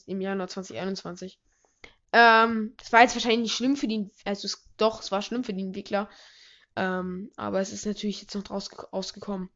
im 0.06 0.20
Januar 0.20 0.50
2021. 0.50 1.40
Ähm, 2.12 2.74
das 2.78 2.92
war 2.92 3.04
jetzt 3.04 3.16
wahrscheinlich 3.16 3.40
nicht 3.40 3.56
schlimm 3.56 3.78
für 3.78 3.88
die, 3.88 4.10
also 4.26 4.48
es, 4.48 4.67
doch, 4.78 5.02
es 5.02 5.12
war 5.12 5.22
schlimm 5.22 5.44
für 5.44 5.54
die 5.54 5.64
Entwickler. 5.64 6.10
Ähm, 6.76 7.32
aber 7.36 7.60
es 7.60 7.74
ist 7.74 7.86
natürlich 7.86 8.22
jetzt 8.22 8.36
noch 8.36 8.44
draus 8.44 8.70
rausgekommen. 8.94 9.50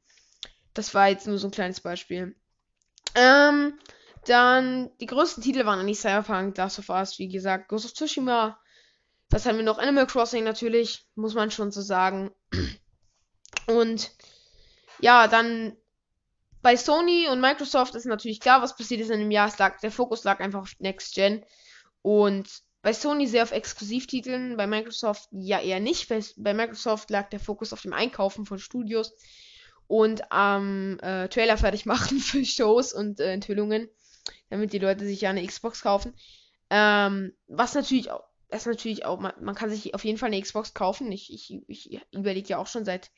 Das 0.73 0.93
war 0.93 1.09
jetzt 1.09 1.27
nur 1.27 1.37
so 1.37 1.47
ein 1.47 1.51
kleines 1.51 1.81
Beispiel. 1.81 2.35
Ähm, 3.15 3.77
dann 4.25 4.89
die 4.99 5.05
größten 5.05 5.43
Titel 5.43 5.65
waren 5.65 5.79
eigentlich 5.79 5.99
Cyberpunk, 5.99 6.57
Last 6.57 6.79
of 6.79 6.89
Us, 6.89 7.19
wie 7.19 7.27
gesagt, 7.27 7.69
Ghost 7.69 7.85
of 7.85 7.93
Tsushima. 7.93 8.59
Was 9.29 9.45
haben 9.45 9.57
wir 9.57 9.63
noch? 9.63 9.77
Animal 9.77 10.07
Crossing 10.07 10.43
natürlich, 10.43 11.05
muss 11.15 11.33
man 11.33 11.51
schon 11.51 11.71
so 11.71 11.81
sagen. 11.81 12.31
Und 13.67 14.11
ja, 14.99 15.27
dann 15.27 15.77
bei 16.61 16.75
Sony 16.75 17.27
und 17.27 17.41
Microsoft 17.41 17.95
ist 17.95 18.05
natürlich 18.05 18.39
klar, 18.39 18.61
was 18.61 18.75
passiert 18.75 19.01
ist 19.01 19.09
in 19.09 19.19
dem 19.19 19.31
Jahr. 19.31 19.51
Lag, 19.57 19.79
der 19.79 19.91
Fokus 19.91 20.23
lag 20.23 20.39
einfach 20.39 20.61
auf 20.61 20.75
Next 20.79 21.15
Gen. 21.15 21.43
Und 22.01 22.47
bei 22.81 22.93
Sony 22.93 23.27
sehr 23.27 23.43
auf 23.43 23.51
Exklusivtiteln, 23.51 24.57
bei 24.57 24.65
Microsoft 24.65 25.29
ja 25.31 25.59
eher 25.59 25.79
nicht. 25.79 26.09
Bei, 26.09 26.19
bei 26.37 26.53
Microsoft 26.53 27.09
lag 27.09 27.29
der 27.29 27.39
Fokus 27.39 27.73
auf 27.73 27.81
dem 27.81 27.93
Einkaufen 27.93 28.45
von 28.45 28.59
Studios 28.59 29.13
und 29.87 30.31
am 30.31 30.97
äh, 30.99 31.27
Trailer 31.27 31.57
fertig 31.57 31.85
machen 31.85 32.19
für 32.19 32.43
Shows 32.43 32.93
und 32.93 33.19
äh, 33.19 33.33
Enthüllungen, 33.33 33.89
damit 34.49 34.73
die 34.73 34.79
Leute 34.79 35.05
sich 35.05 35.21
ja 35.21 35.29
eine 35.29 35.45
Xbox 35.45 35.81
kaufen. 35.81 36.13
Ähm, 36.69 37.33
was 37.47 37.75
natürlich 37.75 38.09
auch, 38.09 38.23
das 38.49 38.65
natürlich 38.65 39.05
auch, 39.05 39.19
man, 39.19 39.33
man, 39.41 39.55
kann 39.55 39.69
sich 39.69 39.93
auf 39.93 40.03
jeden 40.03 40.17
Fall 40.17 40.27
eine 40.27 40.41
Xbox 40.41 40.73
kaufen. 40.73 41.11
Ich, 41.11 41.31
ich, 41.31 41.61
ich 41.67 42.01
überlege 42.11 42.49
ja 42.49 42.57
auch 42.57 42.67
schon 42.67 42.85
seit 42.85 43.11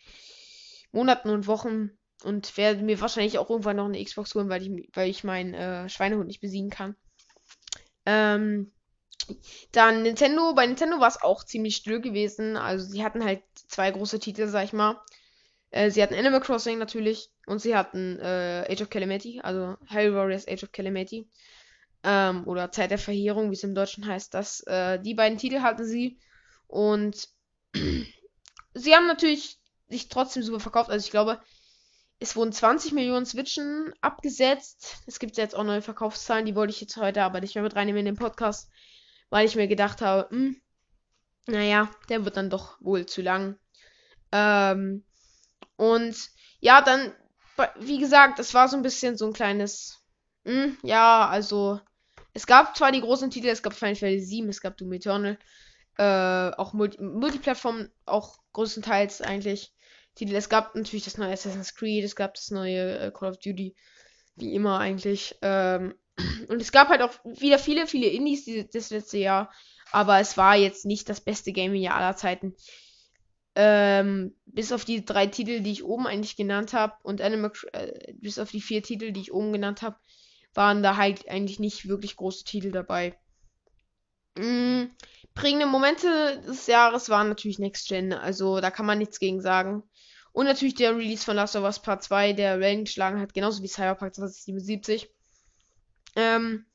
Monaten 0.92 1.30
und 1.30 1.48
Wochen 1.48 1.92
und 2.24 2.58
werde 2.58 2.84
mir 2.84 3.00
wahrscheinlich 3.00 3.38
auch 3.38 3.50
irgendwann 3.50 3.78
noch 3.78 3.86
eine 3.86 4.04
Xbox 4.04 4.36
holen, 4.36 4.50
weil 4.50 4.62
ich, 4.62 4.90
weil 4.94 5.10
ich 5.10 5.24
meinen 5.24 5.54
äh, 5.54 5.90
Schweinehund 5.90 6.28
nicht 6.28 6.42
besiegen 6.42 6.70
kann. 6.70 6.96
Ähm, 8.06 8.74
dann 9.72 10.04
Nintendo, 10.04 10.54
bei 10.54 10.66
Nintendo 10.66 11.00
war 11.00 11.08
es 11.08 11.22
auch 11.22 11.44
ziemlich 11.44 11.76
still 11.76 12.02
gewesen. 12.02 12.58
Also 12.58 12.86
sie 12.86 13.04
hatten 13.04 13.24
halt 13.24 13.42
zwei 13.56 13.92
große 13.92 14.20
Titel, 14.20 14.48
sag 14.48 14.66
ich 14.66 14.74
mal. 14.74 15.02
Äh, 15.72 15.92
sie 15.92 16.04
hatten 16.04 16.14
Animal 16.14 16.42
Crossing 16.42 16.78
natürlich 16.78 17.30
und 17.48 17.60
sie 17.60 17.76
hatten 17.76 18.20
äh, 18.20 18.66
Age 18.70 18.82
of 18.82 18.90
Calamity, 18.90 19.40
also 19.42 19.76
Harry 19.88 20.14
Warriors 20.14 20.48
Age 20.48 20.64
of 20.64 20.72
Calamity. 20.72 21.28
Ähm, 22.04 22.46
oder 22.48 22.72
Zeit 22.72 22.92
der 22.92 22.98
Verheerung, 22.98 23.50
wie 23.50 23.56
es 23.56 23.64
im 23.64 23.76
Deutschen 23.76 24.06
heißt. 24.06 24.34
Das, 24.34 24.60
äh, 24.68 25.00
die 25.00 25.14
beiden 25.14 25.38
Titel 25.38 25.62
hatten 25.62 25.86
sie. 25.86 26.20
Und 26.68 27.30
sie 28.74 28.96
haben 28.96 29.08
natürlich 29.08 29.58
sich 29.90 30.10
trotzdem 30.10 30.44
super 30.44 30.60
verkauft. 30.60 30.90
Also 30.90 31.06
ich 31.06 31.12
glaube, 31.12 31.42
es 32.20 32.36
wurden 32.36 32.54
20 32.54 32.92
Millionen 32.94 33.26
Switchen 33.26 33.94
abgesetzt. 34.02 34.98
Es 35.08 35.20
gibt 35.20 35.38
jetzt 35.38 35.56
auch 35.56 35.64
neue 35.64 35.82
Verkaufszahlen, 35.82 36.46
die 36.46 36.56
wollte 36.56 36.72
ich 36.72 36.82
jetzt 36.82 36.98
heute 36.98 37.24
aber 37.24 37.42
nicht 37.42 37.56
mehr 37.56 37.64
mit 37.64 37.76
reinnehmen 37.76 38.00
in 38.00 38.06
den 38.06 38.16
Podcast, 38.16 38.70
weil 39.34 39.48
ich 39.48 39.56
mir 39.56 39.68
gedacht 39.68 40.02
habe, 40.02 40.30
hm, 40.30 40.62
naja, 41.48 41.90
der 42.08 42.24
wird 42.24 42.38
dann 42.38 42.52
doch 42.52 42.80
wohl 42.82 43.08
zu 43.08 43.24
lang. 43.24 43.58
Ähm, 44.32 45.04
und 45.76 46.16
ja, 46.60 46.84
dann, 46.84 47.12
wie 47.80 47.98
gesagt, 47.98 48.38
es 48.38 48.54
war 48.54 48.70
so 48.70 48.78
ein 48.78 48.84
bisschen 48.84 49.18
so 49.18 49.26
ein 49.26 49.34
kleines, 49.34 50.06
hm, 50.46 50.78
ja, 50.84 51.28
also, 51.28 51.82
es 52.36 52.46
gab 52.46 52.78
zwar 52.78 52.92
die 52.92 53.02
großen 53.02 53.32
Titel, 53.32 53.48
es 53.48 53.64
gab 53.64 53.74
Final 53.74 53.96
Fantasy 53.96 54.24
7, 54.24 54.50
es 54.50 54.62
gab 54.62 54.78
Doom 54.78 54.94
Eternal, 54.94 55.40
äh, 55.98 56.52
auch 56.56 56.74
Multi 56.74 57.02
Multiplattform, 57.02 57.90
auch 58.06 58.38
größtenteils 58.54 59.24
eigentlich. 59.24 59.74
Titel. 60.14 60.36
Es 60.36 60.48
gab 60.48 60.76
natürlich 60.76 61.06
das 61.06 61.18
neue 61.18 61.34
Assassin's 61.34 61.74
Creed, 61.74 62.04
es 62.04 62.16
gab 62.16 62.36
das 62.36 62.52
neue 62.52 63.00
äh, 63.00 63.12
Call 63.12 63.32
of 63.32 63.40
Duty, 63.40 63.76
wie 64.36 64.54
immer 64.54 64.78
eigentlich. 64.78 65.36
Ähm, 65.42 65.96
und 66.48 66.62
es 66.62 66.72
gab 66.72 66.90
halt 66.90 67.02
auch 67.02 67.14
wieder 67.24 67.60
viele, 67.60 67.88
viele 67.88 68.08
Indies 68.08 68.46
die, 68.46 68.68
das 68.70 68.90
letzte 68.90 69.18
Jahr, 69.18 69.52
aber 69.92 70.20
es 70.20 70.38
war 70.38 70.56
jetzt 70.56 70.86
nicht 70.86 71.10
das 71.10 71.22
beste 71.22 71.54
Gaming-Jahr 71.54 71.96
aller 71.96 72.16
Zeiten. 72.16 72.56
Ähm, 73.56 74.36
bis 74.46 74.72
auf 74.72 74.84
die 74.84 75.06
drei 75.06 75.28
Titel, 75.28 75.62
die 75.62 75.72
ich 75.72 75.84
oben 75.84 76.08
eigentlich 76.08 76.36
genannt 76.36 76.74
habe, 76.74 76.96
und 77.04 77.22
Animal, 77.22 77.52
äh, 77.74 78.14
bis 78.14 78.40
auf 78.40 78.50
die 78.50 78.62
vier 78.62 78.82
Titel, 78.82 79.12
die 79.12 79.22
ich 79.22 79.34
oben 79.34 79.54
genannt 79.54 79.84
habe, 79.84 79.98
waren 80.56 80.82
da 80.84 80.98
halt 80.98 81.28
eigentlich 81.30 81.60
nicht 81.60 81.88
wirklich 81.88 82.16
große 82.16 82.44
Titel 82.46 82.72
dabei. 82.72 83.16
Mm, 84.36 84.86
prägende 85.36 85.68
Momente 85.68 86.42
des 86.48 86.66
Jahres 86.68 87.10
waren 87.10 87.30
natürlich 87.30 87.60
Next 87.60 87.88
Gen, 87.88 88.14
also 88.14 88.60
da 88.60 88.72
kann 88.72 88.86
man 88.86 88.98
nichts 88.98 89.20
gegen 89.20 89.42
sagen. 89.42 89.84
Und 90.32 90.46
natürlich 90.46 90.74
der 90.74 90.98
Release 90.98 91.24
von 91.24 91.36
Last 91.36 91.56
of 91.56 91.64
Us 91.64 91.80
Part 91.80 92.04
2, 92.04 92.34
der 92.34 92.60
Wellen 92.60 92.86
geschlagen 92.86 93.20
hat, 93.20 93.36
genauso 93.36 93.62
wie 93.62 93.68
Cyberpunk 93.68 94.16
2077. 94.16 95.08
Ähm, 96.16 96.66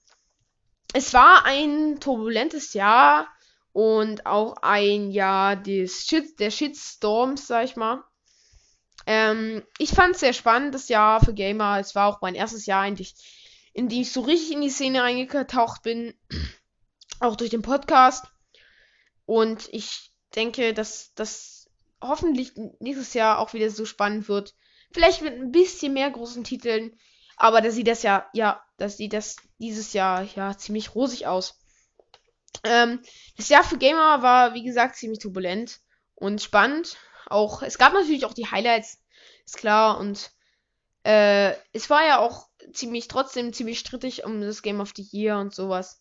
es 0.92 1.12
war 1.12 1.44
ein 1.44 2.00
turbulentes 2.00 2.74
Jahr 2.74 3.28
und 3.72 4.26
auch 4.26 4.56
ein 4.62 5.10
Jahr 5.10 5.56
des 5.56 6.06
Shit, 6.06 6.40
der 6.40 6.50
Shitstorms, 6.50 7.46
sag 7.46 7.64
ich 7.64 7.76
mal. 7.76 8.02
Ähm, 9.06 9.62
ich 9.78 9.90
fand 9.90 10.14
es 10.14 10.20
sehr 10.20 10.32
spannend, 10.32 10.74
das 10.74 10.88
Jahr 10.88 11.24
für 11.24 11.34
Gamer. 11.34 11.78
Es 11.78 11.94
war 11.94 12.08
auch 12.08 12.20
mein 12.20 12.34
erstes 12.34 12.66
Jahr 12.66 12.82
eigentlich, 12.82 13.14
in 13.72 13.88
dem 13.88 14.02
ich 14.02 14.12
so 14.12 14.22
richtig 14.22 14.52
in 14.52 14.60
die 14.60 14.70
Szene 14.70 15.02
reingetaucht 15.02 15.82
bin. 15.82 16.14
auch 17.20 17.36
durch 17.36 17.50
den 17.50 17.62
Podcast. 17.62 18.26
Und 19.26 19.68
ich 19.72 20.12
denke, 20.34 20.74
dass 20.74 21.14
das 21.14 21.70
hoffentlich 22.00 22.52
nächstes 22.80 23.14
Jahr 23.14 23.38
auch 23.38 23.52
wieder 23.52 23.70
so 23.70 23.84
spannend 23.84 24.28
wird. 24.28 24.54
Vielleicht 24.92 25.22
mit 25.22 25.34
ein 25.34 25.52
bisschen 25.52 25.92
mehr 25.92 26.10
großen 26.10 26.44
Titeln. 26.44 26.98
Aber 27.36 27.60
da 27.60 27.70
sieht 27.70 27.86
das 27.86 28.02
ja, 28.02 28.28
ja, 28.32 28.62
das 28.78 28.96
sieht 28.96 29.12
das 29.12 29.36
dieses 29.58 29.92
Jahr 29.92 30.22
ja 30.22 30.56
ziemlich 30.56 30.94
rosig 30.94 31.26
aus. 31.26 31.58
Ähm, 32.64 33.00
das 33.36 33.48
Jahr 33.48 33.62
für 33.62 33.76
Gamer 33.76 34.22
war, 34.22 34.54
wie 34.54 34.64
gesagt, 34.64 34.96
ziemlich 34.96 35.18
turbulent 35.18 35.80
und 36.14 36.40
spannend. 36.40 36.96
Auch, 37.26 37.62
es 37.62 37.78
gab 37.78 37.92
natürlich 37.92 38.24
auch 38.24 38.32
die 38.32 38.50
Highlights, 38.50 39.02
ist 39.44 39.58
klar. 39.58 39.98
Und 39.98 40.30
äh, 41.04 41.52
es 41.72 41.90
war 41.90 42.06
ja 42.06 42.18
auch 42.18 42.48
ziemlich, 42.72 43.08
trotzdem 43.08 43.52
ziemlich 43.52 43.78
strittig 43.78 44.24
um 44.24 44.40
das 44.40 44.62
Game 44.62 44.80
of 44.80 44.92
the 44.96 45.06
Year 45.12 45.38
und 45.38 45.54
sowas. 45.54 46.00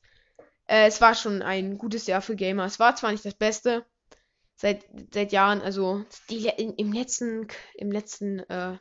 Äh, 0.67 0.87
es 0.87 1.01
war 1.01 1.15
schon 1.15 1.41
ein 1.41 1.77
gutes 1.77 2.07
Jahr 2.07 2.21
für 2.21 2.35
Gamer. 2.35 2.65
Es 2.65 2.79
war 2.79 2.95
zwar 2.95 3.11
nicht 3.11 3.25
das 3.25 3.35
Beste, 3.35 3.85
seit, 4.55 4.85
seit 5.13 5.31
Jahren, 5.31 5.61
also 5.61 6.03
die, 6.29 6.47
in, 6.47 6.73
im 6.75 6.91
letzten, 6.91 7.47
im 7.75 7.91
letzten, 7.91 8.39
äh, 8.39 8.77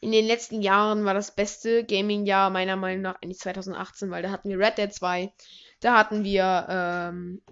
in 0.00 0.12
den 0.12 0.26
letzten 0.26 0.62
Jahren 0.62 1.04
war 1.04 1.14
das 1.14 1.34
beste 1.34 1.84
Gaming-Jahr 1.84 2.50
meiner 2.50 2.76
Meinung 2.76 3.02
nach 3.02 3.16
eigentlich 3.22 3.38
2018, 3.38 4.10
weil 4.10 4.22
da 4.22 4.30
hatten 4.30 4.48
wir 4.48 4.58
Red 4.58 4.78
Dead 4.78 4.92
2, 4.92 5.32
da 5.80 5.96
hatten 5.96 6.24
wir 6.24 6.66
ähm, 6.68 7.42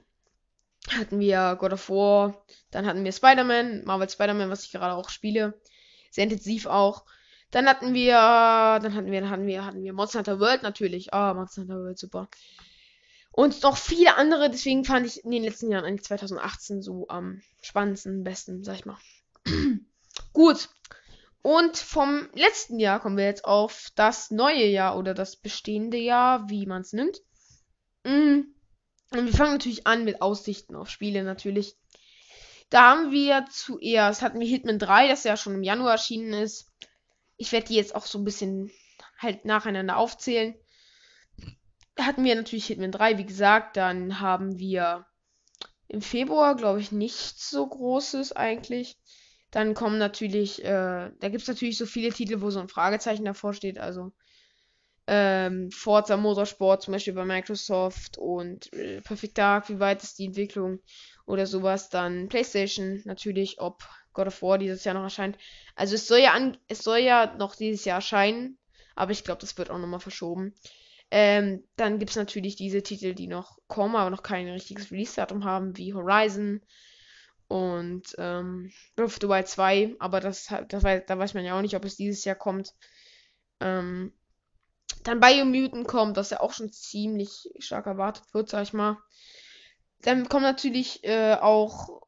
hatten 0.88 1.18
wir 1.18 1.56
God 1.58 1.72
of 1.72 1.88
War, 1.88 2.44
dann 2.70 2.86
hatten 2.86 3.04
wir 3.04 3.12
Spider-Man, 3.12 3.84
Marvel 3.84 4.08
Spider-Man, 4.08 4.50
was 4.50 4.64
ich 4.64 4.72
gerade 4.72 4.94
auch 4.94 5.08
spiele. 5.08 5.60
Sehr 6.10 6.24
intensiv 6.24 6.66
auch. 6.66 7.04
Dann 7.50 7.68
hatten 7.68 7.94
wir, 7.94 8.12
dann 8.14 8.94
hatten 8.94 9.10
wir, 9.10 9.20
dann 9.20 9.30
hatten 9.30 9.46
wir, 9.46 9.64
hatten 9.64 9.82
wir 9.82 9.92
Monster 9.92 10.20
Hunter 10.20 10.40
World 10.40 10.62
natürlich. 10.62 11.12
Ah, 11.12 11.34
Monster 11.34 11.62
Hunter 11.62 11.78
World, 11.78 11.98
super. 11.98 12.28
Und 13.30 13.62
noch 13.62 13.76
viele 13.76 14.16
andere, 14.16 14.50
deswegen 14.50 14.84
fand 14.84 15.06
ich 15.06 15.24
in 15.24 15.30
den 15.30 15.44
letzten 15.44 15.70
Jahren 15.70 15.84
eigentlich 15.84 16.04
2018 16.04 16.82
so 16.82 17.06
am 17.08 17.42
spannendsten, 17.62 18.24
besten, 18.24 18.64
sag 18.64 18.76
ich 18.76 18.86
mal. 18.86 18.98
Gut. 20.32 20.68
Und 21.46 21.76
vom 21.76 22.28
letzten 22.32 22.80
Jahr 22.80 22.98
kommen 22.98 23.16
wir 23.16 23.26
jetzt 23.26 23.44
auf 23.44 23.90
das 23.94 24.32
neue 24.32 24.66
Jahr 24.66 24.98
oder 24.98 25.14
das 25.14 25.36
bestehende 25.36 25.96
Jahr, 25.96 26.50
wie 26.50 26.66
man 26.66 26.82
es 26.82 26.92
nimmt. 26.92 27.20
Mm. 28.02 28.40
Und 29.12 29.26
wir 29.26 29.32
fangen 29.32 29.52
natürlich 29.52 29.86
an 29.86 30.04
mit 30.04 30.22
Aussichten 30.22 30.74
auf 30.74 30.90
Spiele 30.90 31.22
natürlich. 31.22 31.76
Da 32.68 32.90
haben 32.90 33.12
wir 33.12 33.46
zuerst, 33.48 34.22
hatten 34.22 34.40
wir 34.40 34.48
Hitman 34.48 34.80
3, 34.80 35.06
das 35.06 35.22
ja 35.22 35.36
schon 35.36 35.54
im 35.54 35.62
Januar 35.62 35.92
erschienen 35.92 36.32
ist. 36.32 36.68
Ich 37.36 37.52
werde 37.52 37.68
die 37.68 37.76
jetzt 37.76 37.94
auch 37.94 38.06
so 38.06 38.18
ein 38.18 38.24
bisschen 38.24 38.72
halt 39.16 39.44
nacheinander 39.44 39.98
aufzählen. 39.98 40.56
Hatten 41.96 42.24
wir 42.24 42.34
natürlich 42.34 42.66
Hitman 42.66 42.90
3, 42.90 43.18
wie 43.18 43.26
gesagt. 43.26 43.76
Dann 43.76 44.18
haben 44.18 44.58
wir 44.58 45.06
im 45.86 46.02
Februar, 46.02 46.56
glaube 46.56 46.80
ich, 46.80 46.90
nichts 46.90 47.48
so 47.50 47.64
Großes 47.68 48.32
eigentlich. 48.32 48.98
Dann 49.56 49.72
kommen 49.72 49.96
natürlich, 49.96 50.62
äh, 50.62 51.10
da 51.18 51.28
gibt 51.30 51.40
es 51.40 51.48
natürlich 51.48 51.78
so 51.78 51.86
viele 51.86 52.12
Titel, 52.12 52.42
wo 52.42 52.50
so 52.50 52.60
ein 52.60 52.68
Fragezeichen 52.68 53.24
davor 53.24 53.54
steht. 53.54 53.78
Also 53.78 54.12
ähm, 55.06 55.70
Forza 55.70 56.18
Motorsport 56.18 56.82
zum 56.82 56.92
Beispiel 56.92 57.14
bei 57.14 57.24
Microsoft 57.24 58.18
und 58.18 58.70
äh, 58.74 59.00
Perfect 59.00 59.38
Dark, 59.38 59.70
wie 59.70 59.80
weit 59.80 60.02
ist 60.02 60.18
die 60.18 60.26
Entwicklung 60.26 60.80
oder 61.24 61.46
sowas. 61.46 61.88
Dann 61.88 62.28
PlayStation 62.28 63.00
natürlich, 63.06 63.58
ob 63.58 63.82
God 64.12 64.26
of 64.26 64.42
War 64.42 64.58
dieses 64.58 64.84
Jahr 64.84 64.94
noch 64.94 65.04
erscheint. 65.04 65.38
Also 65.74 65.94
es 65.94 66.06
soll 66.06 66.18
ja 66.18 66.34
an, 66.34 66.58
es 66.68 66.80
soll 66.80 66.98
ja 66.98 67.34
noch 67.38 67.56
dieses 67.56 67.86
Jahr 67.86 67.96
erscheinen, 67.96 68.58
aber 68.94 69.12
ich 69.12 69.24
glaube, 69.24 69.40
das 69.40 69.56
wird 69.56 69.70
auch 69.70 69.78
nochmal 69.78 70.00
verschoben. 70.00 70.52
Ähm, 71.10 71.64
dann 71.76 71.98
gibt 71.98 72.10
es 72.10 72.16
natürlich 72.16 72.56
diese 72.56 72.82
Titel, 72.82 73.14
die 73.14 73.26
noch 73.26 73.56
kommen, 73.68 73.96
aber 73.96 74.10
noch 74.10 74.22
kein 74.22 74.48
richtiges 74.48 74.90
Release-Datum 74.90 75.44
haben, 75.46 75.78
wie 75.78 75.94
Horizon 75.94 76.60
und 77.48 78.02
ähm, 78.18 78.72
Breath 78.96 79.06
of 79.06 79.18
the 79.20 79.28
Wild 79.28 79.48
2, 79.48 79.96
aber 79.98 80.20
das, 80.20 80.52
das, 80.68 80.82
da 80.82 81.18
weiß 81.18 81.34
man 81.34 81.44
ja 81.44 81.56
auch 81.56 81.62
nicht, 81.62 81.76
ob 81.76 81.84
es 81.84 81.96
dieses 81.96 82.24
Jahr 82.24 82.36
kommt. 82.36 82.74
Ähm, 83.60 84.12
dann 85.04 85.20
Biomutant 85.20 85.86
kommt, 85.86 86.16
das 86.16 86.30
ja 86.30 86.40
auch 86.40 86.52
schon 86.52 86.72
ziemlich 86.72 87.48
stark 87.58 87.86
erwartet 87.86 88.24
wird, 88.34 88.48
sag 88.48 88.64
ich 88.64 88.72
mal. 88.72 88.98
Dann 90.02 90.28
kommt 90.28 90.42
natürlich 90.42 91.04
äh, 91.04 91.34
auch 91.34 92.02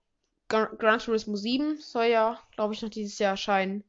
Gran 0.49 0.99
Turismo 0.99 1.37
7, 1.37 1.79
soll 1.79 2.07
ja, 2.07 2.41
glaube 2.53 2.75
ich, 2.75 2.83
noch 2.83 2.89
dieses 2.89 3.19
Jahr 3.19 3.33
erscheinen. 3.33 3.85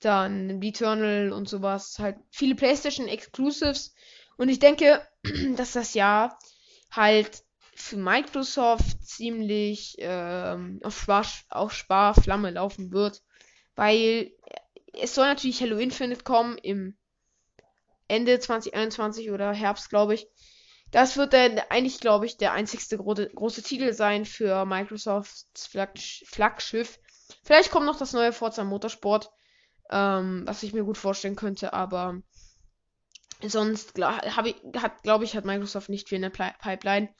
Dann 0.00 0.62
Eternal 0.62 1.32
und 1.32 1.48
sowas. 1.48 1.98
Halt 1.98 2.16
viele 2.30 2.54
PlayStation 2.54 3.08
Exclusives. 3.08 3.94
Und 4.36 4.48
ich 4.48 4.60
denke, 4.60 5.06
dass 5.56 5.72
das 5.72 5.94
Jahr 5.94 6.38
halt 6.90 7.42
für 7.78 7.96
Microsoft 7.96 9.04
ziemlich 9.06 9.96
ähm, 9.98 10.80
auf, 10.82 11.00
Spar 11.00 11.24
auf 11.48 11.72
Sparflamme 11.72 12.50
laufen 12.50 12.92
wird. 12.92 13.22
Weil 13.76 14.32
es 14.92 15.14
soll 15.14 15.26
natürlich 15.26 15.60
Halo 15.60 15.78
Infinite 15.78 16.24
kommen 16.24 16.58
im 16.58 16.98
Ende 18.08 18.40
2021 18.40 19.30
oder 19.30 19.52
Herbst, 19.52 19.90
glaube 19.90 20.14
ich. 20.14 20.26
Das 20.90 21.16
wird 21.16 21.34
dann 21.34 21.60
eigentlich, 21.68 22.00
glaube 22.00 22.26
ich, 22.26 22.36
der 22.36 22.52
einzigste 22.52 22.96
gro 22.96 23.14
große 23.14 23.62
Titel 23.62 23.92
sein 23.92 24.24
für 24.24 24.64
Microsofts 24.64 25.66
Flag 25.66 25.90
Flaggschiff. 25.98 26.98
Vielleicht 27.44 27.70
kommt 27.70 27.86
noch 27.86 27.98
das 27.98 28.14
neue 28.14 28.32
Forza 28.32 28.64
Motorsport, 28.64 29.30
ähm, 29.90 30.42
was 30.46 30.62
ich 30.62 30.72
mir 30.72 30.84
gut 30.84 30.98
vorstellen 30.98 31.36
könnte, 31.36 31.74
aber 31.74 32.22
sonst 33.42 33.98
habe 34.00 34.48
ich, 34.48 34.56
hat, 34.80 35.02
glaube 35.02 35.24
ich, 35.24 35.36
hat 35.36 35.44
Microsoft 35.44 35.90
nicht 35.90 36.08
viel 36.08 36.16
in 36.16 36.22
der 36.22 36.30
Pi 36.30 36.50
Pipeline. 36.58 37.10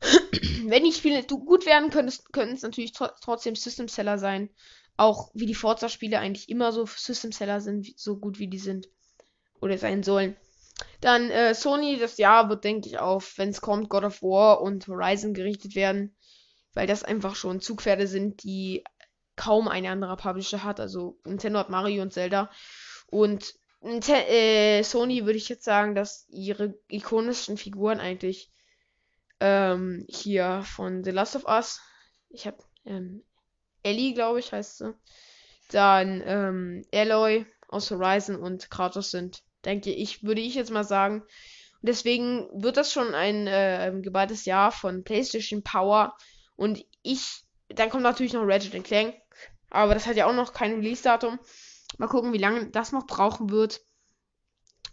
Wenn 0.66 0.84
die 0.84 0.92
Spiele 0.92 1.24
gut 1.24 1.66
werden, 1.66 1.90
könnten 1.90 2.54
es 2.54 2.62
natürlich 2.62 2.92
tr 2.92 3.14
trotzdem 3.20 3.56
System 3.56 3.88
Seller 3.88 4.18
sein. 4.18 4.50
Auch 4.96 5.30
wie 5.34 5.46
die 5.46 5.54
Forza-Spiele 5.54 6.18
eigentlich 6.18 6.48
immer 6.48 6.72
so 6.72 6.86
System 6.86 7.32
Seller 7.32 7.60
sind, 7.60 7.98
so 7.98 8.16
gut 8.16 8.38
wie 8.38 8.48
die 8.48 8.58
sind 8.58 8.88
oder 9.60 9.76
sein 9.78 10.02
sollen. 10.02 10.36
Dann 11.00 11.30
äh, 11.30 11.54
Sony, 11.54 11.98
das 11.98 12.18
Jahr 12.18 12.48
wird, 12.48 12.64
denke 12.64 12.88
ich, 12.88 12.98
auf, 12.98 13.38
wenn 13.38 13.50
es 13.50 13.60
kommt, 13.60 13.88
God 13.88 14.04
of 14.04 14.22
War 14.22 14.60
und 14.60 14.86
Horizon 14.88 15.34
gerichtet 15.34 15.74
werden, 15.74 16.16
weil 16.72 16.86
das 16.86 17.04
einfach 17.04 17.36
schon 17.36 17.60
Zugpferde 17.60 18.06
sind, 18.06 18.42
die 18.42 18.84
kaum 19.36 19.68
ein 19.68 19.86
anderer 19.86 20.16
Publisher 20.16 20.64
hat. 20.64 20.80
Also 20.80 21.18
Nintendo 21.24 21.58
hat 21.60 21.70
Mario 21.70 22.02
und 22.02 22.12
Zelda. 22.12 22.50
Und 23.06 23.54
äh, 23.82 24.82
Sony 24.82 25.24
würde 25.26 25.38
ich 25.38 25.48
jetzt 25.48 25.64
sagen, 25.64 25.94
dass 25.94 26.26
ihre 26.28 26.74
ikonischen 26.88 27.56
Figuren 27.56 28.00
eigentlich 28.00 28.50
ähm, 29.44 30.06
hier 30.08 30.62
von 30.64 31.04
The 31.04 31.10
Last 31.10 31.36
of 31.36 31.44
Us, 31.44 31.82
ich 32.30 32.46
habe 32.46 32.56
ähm, 32.86 33.22
Ellie, 33.82 34.14
glaube 34.14 34.40
ich, 34.40 34.52
heißt 34.52 34.78
sie. 34.78 34.94
Dann 35.70 36.22
ähm, 36.24 36.82
Aloy 36.94 37.46
aus 37.68 37.90
Horizon 37.90 38.36
und 38.36 38.70
Kratos 38.70 39.10
sind 39.10 39.42
denke 39.64 39.90
ich, 39.90 40.22
würde 40.22 40.40
ich 40.40 40.54
jetzt 40.54 40.70
mal 40.70 40.84
sagen. 40.84 41.20
Und 41.20 41.88
deswegen 41.88 42.48
wird 42.52 42.76
das 42.76 42.92
schon 42.92 43.14
ein 43.14 43.46
äh, 43.46 43.92
geballtes 44.02 44.44
Jahr 44.44 44.72
von 44.72 45.04
PlayStation 45.04 45.62
Power. 45.62 46.16
Und 46.56 46.84
ich, 47.02 47.42
dann 47.68 47.90
kommt 47.90 48.02
natürlich 48.02 48.32
noch 48.32 48.46
Ratchet 48.46 48.82
Clank. 48.84 49.14
Aber 49.70 49.94
das 49.94 50.06
hat 50.06 50.16
ja 50.16 50.26
auch 50.26 50.34
noch 50.34 50.52
kein 50.52 50.74
Release-Datum. 50.74 51.38
Mal 51.98 52.08
gucken, 52.08 52.32
wie 52.32 52.38
lange 52.38 52.70
das 52.70 52.92
noch 52.92 53.06
brauchen 53.06 53.50
wird. 53.50 53.80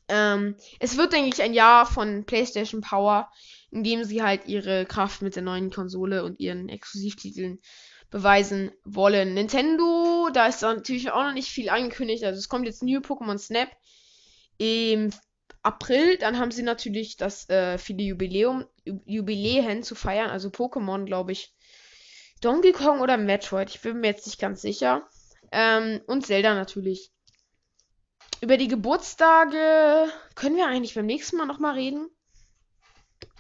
Ähm, 0.08 0.56
es 0.80 0.98
wird, 0.98 1.14
denke 1.14 1.30
ich, 1.30 1.42
ein 1.42 1.54
Jahr 1.54 1.86
von 1.86 2.26
PlayStation 2.26 2.82
Power, 2.82 3.32
in 3.72 3.84
dem 3.84 4.04
sie 4.04 4.22
halt 4.22 4.48
ihre 4.48 4.86
Kraft 4.86 5.22
mit 5.22 5.36
der 5.36 5.44
neuen 5.44 5.72
Konsole 5.72 6.24
und 6.24 6.40
ihren 6.40 6.70
Exklusivtiteln 6.70 7.60
beweisen 8.10 8.72
wollen. 8.84 9.34
Nintendo, 9.34 10.30
da 10.34 10.48
ist 10.48 10.62
natürlich 10.62 11.12
auch 11.12 11.24
noch 11.24 11.34
nicht 11.34 11.48
viel 11.48 11.70
angekündigt. 11.70 12.24
Also 12.26 12.38
es 12.38 12.50
kommt 12.50 12.66
jetzt 12.66 12.84
New 12.84 13.00
Pokémon 13.00 13.38
Snap 13.38 13.70
im 14.58 15.12
April, 15.64 16.18
dann 16.18 16.38
haben 16.38 16.52
sie 16.52 16.64
natürlich 16.64 17.18
das 17.18 17.50
äh, 17.50 17.78
viele 17.78 18.04
Jubiläum, 18.04 18.66
Jubiläen 18.84 19.84
zu 19.84 19.96
feiern, 19.96 20.30
also 20.30 20.50
Pokémon, 20.50 21.06
glaube 21.06 21.32
ich. 21.32 21.54
Donkey 22.42 22.72
Kong 22.72 23.02
oder 23.02 23.18
Metroid, 23.18 23.70
ich 23.70 23.82
bin 23.82 24.00
mir 24.00 24.08
jetzt 24.08 24.26
nicht 24.26 24.40
ganz 24.40 24.62
sicher. 24.62 25.08
Ähm, 25.52 26.02
und 26.08 26.26
Zelda 26.26 26.56
natürlich. 26.56 27.12
Über 28.42 28.58
die 28.58 28.68
Geburtstage 28.68 30.12
können 30.34 30.56
wir 30.56 30.66
eigentlich 30.66 30.96
beim 30.96 31.06
nächsten 31.06 31.38
Mal 31.38 31.46
nochmal 31.46 31.76
reden. 31.76 32.10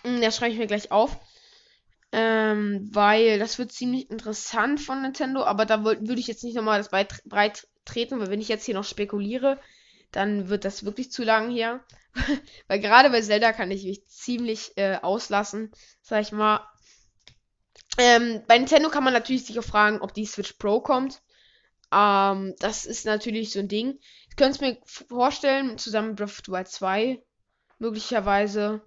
Hm, 0.03 0.21
das 0.21 0.37
schreibe 0.37 0.53
ich 0.53 0.59
mir 0.59 0.67
gleich 0.67 0.91
auf. 0.91 1.19
Ähm, 2.13 2.89
weil 2.91 3.39
das 3.39 3.57
wird 3.57 3.71
ziemlich 3.71 4.09
interessant 4.09 4.81
von 4.81 5.01
Nintendo, 5.01 5.43
aber 5.43 5.65
da 5.65 5.85
würde 5.85 6.19
ich 6.19 6.27
jetzt 6.27 6.43
nicht 6.43 6.55
nochmal 6.55 6.79
das 6.79 6.89
breit 6.89 7.67
treten, 7.85 8.19
weil 8.19 8.29
wenn 8.29 8.41
ich 8.41 8.49
jetzt 8.49 8.65
hier 8.65 8.75
noch 8.75 8.83
spekuliere, 8.83 9.59
dann 10.11 10.49
wird 10.49 10.65
das 10.65 10.83
wirklich 10.83 11.11
zu 11.11 11.23
lang 11.23 11.49
hier. 11.49 11.81
Weil 12.67 12.81
gerade 12.81 13.09
bei 13.09 13.21
Zelda 13.21 13.53
kann 13.53 13.71
ich 13.71 13.85
mich 13.85 14.05
ziemlich 14.07 14.73
äh, 14.75 14.97
auslassen, 15.01 15.71
sag 16.01 16.21
ich 16.21 16.33
mal. 16.33 16.67
Ähm, 17.97 18.43
bei 18.47 18.57
Nintendo 18.57 18.89
kann 18.89 19.03
man 19.03 19.13
natürlich 19.13 19.45
sich 19.45 19.57
auch 19.57 19.63
fragen, 19.63 20.01
ob 20.01 20.13
die 20.13 20.25
Switch 20.25 20.53
Pro 20.53 20.81
kommt. 20.81 21.21
Ähm, 21.93 22.55
das 22.59 22.85
ist 22.85 23.05
natürlich 23.05 23.51
so 23.51 23.59
ein 23.59 23.67
Ding. 23.67 23.99
Ich 24.29 24.35
könnte 24.35 24.55
es 24.55 24.61
mir 24.61 24.77
vorstellen, 25.07 25.77
zusammen 25.77 26.09
mit 26.09 26.17
Breath 26.17 26.29
of 26.29 26.41
the 26.45 26.51
Wild 26.51 26.67
2, 26.67 27.23
möglicherweise. 27.79 28.81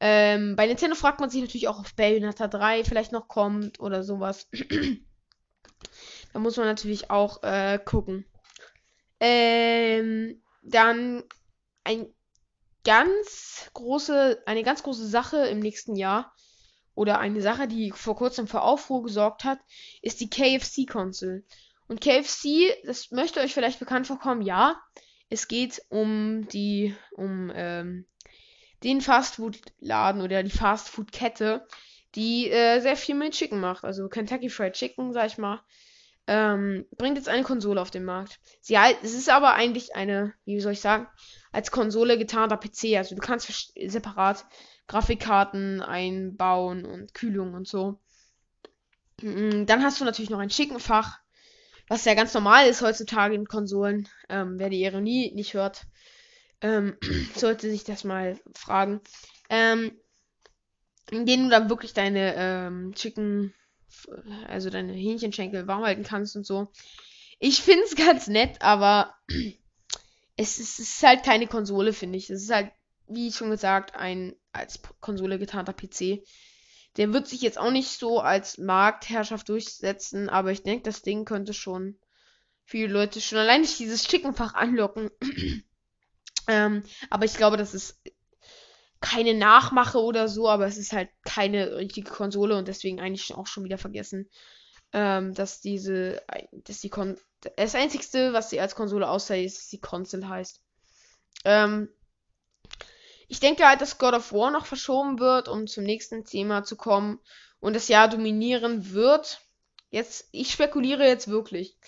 Ähm, 0.00 0.56
bei 0.56 0.66
Nintendo 0.66 0.96
fragt 0.96 1.20
man 1.20 1.28
sich 1.28 1.42
natürlich 1.42 1.68
auch, 1.68 1.78
ob 1.78 1.94
Bayonetta 1.94 2.48
3 2.48 2.84
vielleicht 2.84 3.12
noch 3.12 3.28
kommt 3.28 3.80
oder 3.80 4.02
sowas. 4.02 4.48
da 6.32 6.38
muss 6.38 6.56
man 6.56 6.66
natürlich 6.66 7.10
auch 7.10 7.42
äh, 7.42 7.78
gucken. 7.84 8.24
Ähm, 9.20 10.42
dann 10.62 11.22
ein 11.84 12.06
ganz 12.84 13.70
große, 13.74 14.42
eine 14.46 14.62
ganz 14.62 14.82
große 14.82 15.06
Sache 15.06 15.46
im 15.46 15.60
nächsten 15.60 15.96
Jahr 15.96 16.34
oder 16.94 17.18
eine 17.18 17.42
Sache, 17.42 17.68
die 17.68 17.92
vor 17.92 18.16
kurzem 18.16 18.46
für 18.46 18.62
Aufruhr 18.62 19.02
gesorgt 19.02 19.44
hat, 19.44 19.58
ist 20.00 20.20
die 20.20 20.30
KFC-Konsole. 20.30 21.44
Und 21.88 22.00
KFC, 22.00 22.74
das 22.84 23.10
möchte 23.10 23.40
euch 23.40 23.52
vielleicht 23.52 23.80
bekannt 23.80 24.06
vorkommen, 24.06 24.42
ja. 24.42 24.80
Es 25.28 25.46
geht 25.48 25.82
um 25.88 26.48
die, 26.48 26.94
um 27.12 27.52
ähm, 27.54 28.06
den 28.82 29.00
Fastfood-Laden 29.00 30.22
oder 30.22 30.42
die 30.42 30.50
Fastfood-Kette, 30.50 31.66
die 32.14 32.50
äh, 32.50 32.80
sehr 32.80 32.96
viel 32.96 33.14
mit 33.14 33.34
Chicken 33.34 33.60
macht. 33.60 33.84
Also 33.84 34.08
Kentucky 34.08 34.48
Fried 34.48 34.74
Chicken, 34.74 35.12
sag 35.12 35.26
ich 35.26 35.38
mal 35.38 35.60
ähm, 36.30 36.86
bringt 36.96 37.16
jetzt 37.16 37.28
eine 37.28 37.42
Konsole 37.42 37.80
auf 37.80 37.90
den 37.90 38.04
Markt. 38.04 38.38
Sie 38.60 38.78
halt, 38.78 38.98
es 39.02 39.14
ist 39.14 39.28
aber 39.28 39.54
eigentlich 39.54 39.96
eine, 39.96 40.32
wie 40.44 40.60
soll 40.60 40.74
ich 40.74 40.80
sagen, 40.80 41.08
als 41.50 41.72
Konsole 41.72 42.18
getarnter 42.18 42.56
PC. 42.56 42.96
Also 42.96 43.16
du 43.16 43.20
kannst 43.20 43.72
separat 43.74 44.46
Grafikkarten 44.86 45.82
einbauen 45.82 46.84
und 46.84 47.14
Kühlung 47.14 47.54
und 47.54 47.66
so. 47.66 47.98
Mm, 49.22 49.66
dann 49.66 49.82
hast 49.82 50.00
du 50.00 50.04
natürlich 50.04 50.30
noch 50.30 50.38
ein 50.38 50.50
Schickenfach, 50.50 51.18
was 51.88 52.04
ja 52.04 52.14
ganz 52.14 52.32
normal 52.32 52.68
ist 52.68 52.80
heutzutage 52.80 53.34
in 53.34 53.46
Konsolen. 53.46 54.08
Ähm, 54.28 54.60
wer 54.60 54.70
die 54.70 54.84
Ironie 54.84 55.32
nicht 55.34 55.54
hört, 55.54 55.86
ähm, 56.60 56.96
sollte 57.36 57.70
sich 57.70 57.84
das 57.84 58.04
mal 58.04 58.38
fragen. 58.54 59.00
Ähm, 59.48 59.92
in 61.10 61.26
denen 61.26 61.44
du 61.44 61.50
dann 61.50 61.68
wirklich 61.68 61.92
deine 61.92 62.34
ähm, 62.36 62.94
Chicken, 62.94 63.52
also 64.46 64.70
deine 64.70 64.92
Hähnchenschenkel 64.92 65.66
warm 65.66 65.84
halten 65.84 66.04
kannst 66.04 66.36
und 66.36 66.46
so. 66.46 66.70
Ich 67.38 67.62
finde 67.62 67.84
es 67.84 67.96
ganz 67.96 68.28
nett, 68.28 68.62
aber 68.62 69.14
es 70.36 70.58
ist, 70.58 70.78
es 70.78 70.96
ist 70.96 71.02
halt 71.02 71.24
keine 71.24 71.46
Konsole, 71.46 71.92
finde 71.92 72.18
ich. 72.18 72.30
Es 72.30 72.42
ist 72.42 72.52
halt, 72.52 72.70
wie 73.08 73.32
schon 73.32 73.50
gesagt, 73.50 73.96
ein 73.96 74.34
als 74.52 74.80
Konsole 75.00 75.38
getarnter 75.38 75.72
PC. 75.72 76.22
Der 76.96 77.12
wird 77.12 77.28
sich 77.28 77.40
jetzt 77.40 77.58
auch 77.58 77.70
nicht 77.70 77.88
so 77.88 78.20
als 78.20 78.58
Marktherrschaft 78.58 79.48
durchsetzen, 79.48 80.28
aber 80.28 80.50
ich 80.50 80.62
denke, 80.62 80.82
das 80.82 81.02
Ding 81.02 81.24
könnte 81.24 81.54
schon 81.54 81.96
viele 82.64 82.92
Leute 82.92 83.20
schon 83.20 83.38
allein 83.38 83.62
durch 83.62 83.76
dieses 83.76 84.06
Chickenfach 84.06 84.54
anlocken. 84.54 85.10
ähm, 86.48 86.82
aber 87.10 87.24
ich 87.24 87.34
glaube, 87.34 87.56
das 87.56 87.74
ist 87.74 88.00
keine 89.00 89.34
Nachmache 89.34 89.98
oder 89.98 90.28
so, 90.28 90.48
aber 90.48 90.66
es 90.66 90.76
ist 90.76 90.92
halt 90.92 91.08
keine 91.24 91.76
richtige 91.76 92.10
Konsole 92.10 92.56
und 92.56 92.68
deswegen 92.68 93.00
eigentlich 93.00 93.34
auch 93.34 93.46
schon 93.46 93.64
wieder 93.64 93.78
vergessen, 93.78 94.28
ähm, 94.92 95.34
dass 95.34 95.60
diese, 95.60 96.22
dass 96.52 96.80
die 96.80 96.90
Kon 96.90 97.16
das 97.56 97.74
einzigste, 97.74 98.34
was 98.34 98.50
sie 98.50 98.60
als 98.60 98.74
Konsole 98.74 99.08
aussieht, 99.08 99.46
ist, 99.46 99.58
dass 99.58 99.68
die 99.68 99.80
Console 99.80 100.28
heißt. 100.28 100.60
Ähm, 101.46 101.88
ich 103.28 103.40
denke 103.40 103.66
halt, 103.66 103.80
dass 103.80 103.96
God 103.96 104.14
of 104.14 104.32
War 104.32 104.50
noch 104.50 104.66
verschoben 104.66 105.18
wird, 105.18 105.48
um 105.48 105.66
zum 105.66 105.84
nächsten 105.84 106.24
Thema 106.24 106.64
zu 106.64 106.76
kommen 106.76 107.20
und 107.60 107.74
das 107.74 107.88
Jahr 107.88 108.08
dominieren 108.08 108.92
wird. 108.92 109.40
Jetzt, 109.90 110.28
ich 110.32 110.50
spekuliere 110.50 111.06
jetzt 111.06 111.28
wirklich. 111.28 111.78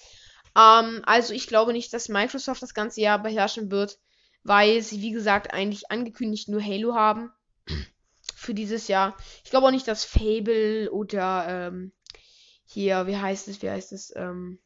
Ähm, 0.57 1.03
also 1.05 1.34
ich 1.34 1.46
glaube 1.46 1.72
nicht, 1.72 1.92
dass 1.92 2.09
Microsoft 2.09 2.62
das 2.62 2.74
ganze 2.74 3.03
Jahr 3.03 3.20
beherrschen 3.22 3.70
wird 3.70 3.98
weil 4.45 4.82
sie, 4.82 5.01
wie 5.01 5.12
gesagt, 5.12 5.53
eigentlich 5.53 5.90
angekündigt 5.90 6.49
nur 6.49 6.62
Halo 6.62 6.95
haben 6.95 7.30
für 8.34 8.55
dieses 8.55 8.88
Jahr. 8.88 9.16
Ich 9.45 9.51
glaube 9.51 9.66
auch 9.66 9.70
nicht, 9.70 9.88
dass 9.88 10.05
Fable 10.05 10.90
oder 10.90 11.47
ähm, 11.49 11.93
hier, 12.64 13.07
wie 13.07 13.16
heißt 13.16 13.49
es, 13.49 13.62
wie 13.62 13.70
heißt 13.70 13.93
es, 13.93 14.12
ähm, 14.16 14.59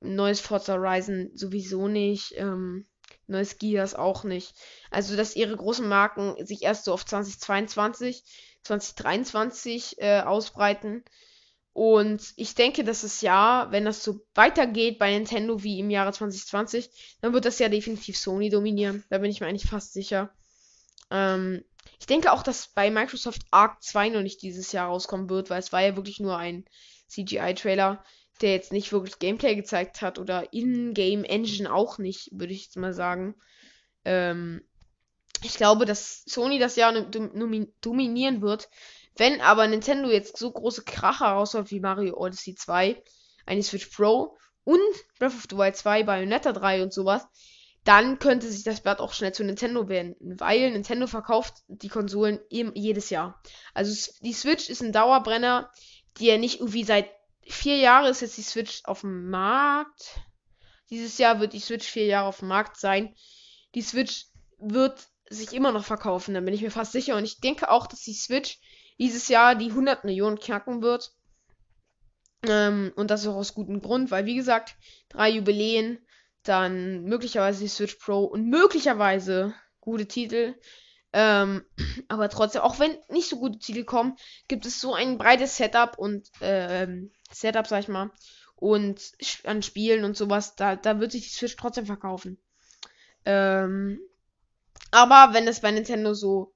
neues 0.00 0.40
Forza 0.40 0.74
Horizon 0.74 1.30
sowieso 1.34 1.88
nicht, 1.88 2.34
ähm, 2.36 2.86
neues 3.26 3.58
Gears 3.58 3.94
auch 3.94 4.24
nicht. 4.24 4.54
Also, 4.90 5.16
dass 5.16 5.36
ihre 5.36 5.56
großen 5.56 5.88
Marken 5.88 6.44
sich 6.44 6.62
erst 6.62 6.84
so 6.84 6.92
auf 6.92 7.04
2022, 7.04 8.24
2023 8.62 9.96
äh, 9.98 10.20
ausbreiten 10.20 11.04
und 11.72 12.32
ich 12.36 12.54
denke, 12.54 12.82
dass 12.82 13.02
das 13.02 13.20
Jahr, 13.20 13.70
wenn 13.70 13.84
das 13.84 14.02
so 14.02 14.20
weitergeht 14.34 14.98
bei 14.98 15.12
Nintendo 15.12 15.62
wie 15.62 15.78
im 15.78 15.90
Jahre 15.90 16.12
2020, 16.12 16.90
dann 17.20 17.32
wird 17.32 17.44
das 17.44 17.58
ja 17.58 17.68
definitiv 17.68 18.18
Sony 18.18 18.50
dominieren. 18.50 19.04
Da 19.08 19.18
bin 19.18 19.30
ich 19.30 19.40
mir 19.40 19.46
eigentlich 19.46 19.70
fast 19.70 19.92
sicher. 19.92 20.32
Ähm, 21.10 21.64
ich 21.98 22.06
denke 22.06 22.32
auch, 22.32 22.42
dass 22.42 22.68
bei 22.68 22.90
Microsoft 22.90 23.42
Arc 23.50 23.82
2 23.82 24.10
noch 24.10 24.22
nicht 24.22 24.42
dieses 24.42 24.72
Jahr 24.72 24.88
rauskommen 24.88 25.30
wird, 25.30 25.48
weil 25.48 25.60
es 25.60 25.72
war 25.72 25.80
ja 25.82 25.96
wirklich 25.96 26.18
nur 26.18 26.36
ein 26.36 26.64
CGI-Trailer, 27.08 28.04
der 28.40 28.52
jetzt 28.52 28.72
nicht 28.72 28.92
wirklich 28.92 29.18
Gameplay 29.18 29.54
gezeigt 29.54 30.02
hat 30.02 30.18
oder 30.18 30.52
In-Game 30.52 31.24
Engine 31.24 31.72
auch 31.72 31.98
nicht, 31.98 32.30
würde 32.32 32.52
ich 32.52 32.64
jetzt 32.64 32.76
mal 32.76 32.94
sagen. 32.94 33.34
Ähm, 34.04 34.62
ich 35.42 35.54
glaube, 35.54 35.84
dass 35.86 36.24
Sony 36.26 36.58
das 36.58 36.76
Jahr 36.76 36.92
dominieren 36.92 38.42
wird, 38.42 38.68
wenn 39.20 39.42
aber 39.42 39.68
Nintendo 39.68 40.08
jetzt 40.08 40.38
so 40.38 40.50
große 40.50 40.82
Kracher 40.82 41.26
raushaut 41.26 41.70
wie 41.70 41.78
Mario 41.78 42.16
Odyssey 42.16 42.54
2, 42.54 43.02
eine 43.44 43.62
Switch 43.62 43.84
Pro 43.88 44.38
und 44.64 44.80
Breath 45.18 45.34
of 45.34 45.44
the 45.50 45.58
Wild 45.58 45.76
2, 45.76 46.04
Bayonetta 46.04 46.52
3 46.52 46.84
und 46.84 46.94
sowas, 46.94 47.26
dann 47.84 48.18
könnte 48.18 48.50
sich 48.50 48.64
das 48.64 48.80
Blatt 48.80 48.98
auch 48.98 49.12
schnell 49.12 49.34
zu 49.34 49.44
Nintendo 49.44 49.90
wenden, 49.90 50.40
weil 50.40 50.70
Nintendo 50.70 51.06
verkauft 51.06 51.52
die 51.68 51.90
Konsolen 51.90 52.40
eben 52.48 52.72
jedes 52.74 53.10
Jahr. 53.10 53.42
Also 53.74 54.10
die 54.22 54.32
Switch 54.32 54.70
ist 54.70 54.80
ein 54.80 54.92
Dauerbrenner, 54.92 55.70
die 56.16 56.24
ja 56.24 56.38
nicht 56.38 56.60
irgendwie 56.60 56.84
seit 56.84 57.10
vier 57.42 57.76
Jahren 57.76 58.06
ist 58.06 58.22
jetzt 58.22 58.38
die 58.38 58.42
Switch 58.42 58.80
auf 58.84 59.02
dem 59.02 59.28
Markt. 59.28 60.18
Dieses 60.88 61.18
Jahr 61.18 61.40
wird 61.40 61.52
die 61.52 61.60
Switch 61.60 61.86
vier 61.86 62.06
Jahre 62.06 62.28
auf 62.28 62.38
dem 62.38 62.48
Markt 62.48 62.80
sein. 62.80 63.14
Die 63.74 63.82
Switch 63.82 64.28
wird 64.56 65.08
sich 65.28 65.52
immer 65.52 65.72
noch 65.72 65.84
verkaufen, 65.84 66.32
da 66.32 66.40
bin 66.40 66.54
ich 66.54 66.62
mir 66.62 66.70
fast 66.70 66.92
sicher. 66.92 67.16
Und 67.16 67.24
ich 67.24 67.40
denke 67.40 67.70
auch, 67.70 67.86
dass 67.86 68.00
die 68.00 68.14
Switch 68.14 68.58
dieses 69.00 69.28
Jahr 69.28 69.54
die 69.56 69.70
100 69.70 70.04
Millionen 70.04 70.38
knacken 70.38 70.82
wird. 70.82 71.12
Ähm, 72.46 72.92
und 72.94 73.10
das 73.10 73.26
auch 73.26 73.34
aus 73.34 73.54
gutem 73.54 73.80
Grund, 73.80 74.10
weil 74.10 74.26
wie 74.26 74.36
gesagt, 74.36 74.76
drei 75.08 75.30
Jubiläen, 75.30 75.98
dann 76.42 77.04
möglicherweise 77.04 77.60
die 77.60 77.68
Switch 77.68 77.96
Pro 77.96 78.24
und 78.24 78.48
möglicherweise 78.48 79.54
gute 79.80 80.06
Titel. 80.06 80.54
Ähm, 81.12 81.64
aber 82.08 82.28
trotzdem, 82.28 82.62
auch 82.62 82.78
wenn 82.78 82.96
nicht 83.08 83.28
so 83.28 83.38
gute 83.38 83.58
Titel 83.58 83.84
kommen, 83.84 84.16
gibt 84.48 84.66
es 84.66 84.80
so 84.80 84.94
ein 84.94 85.18
breites 85.18 85.56
Setup 85.56 85.98
und 85.98 86.30
ähm, 86.40 87.10
Setup, 87.32 87.66
sag 87.66 87.80
ich 87.80 87.88
mal, 87.88 88.10
und 88.56 89.00
an 89.44 89.62
Spielen 89.62 90.04
und 90.04 90.16
sowas, 90.16 90.56
da, 90.56 90.76
da 90.76 91.00
wird 91.00 91.12
sich 91.12 91.22
die 91.22 91.34
Switch 91.34 91.56
trotzdem 91.56 91.86
verkaufen. 91.86 92.38
Ähm, 93.24 93.98
aber 94.90 95.32
wenn 95.32 95.48
es 95.48 95.60
bei 95.60 95.70
Nintendo 95.70 96.14
so 96.14 96.52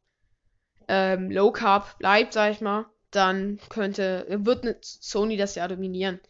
ähm, 0.88 1.30
Low 1.30 1.52
Carb 1.52 1.98
bleibt, 1.98 2.32
sag 2.32 2.52
ich 2.52 2.60
mal, 2.60 2.86
dann 3.10 3.58
könnte, 3.68 4.26
wird 4.28 4.84
Sony 4.84 5.36
das 5.36 5.54
Jahr 5.54 5.68
dominieren. 5.68 6.20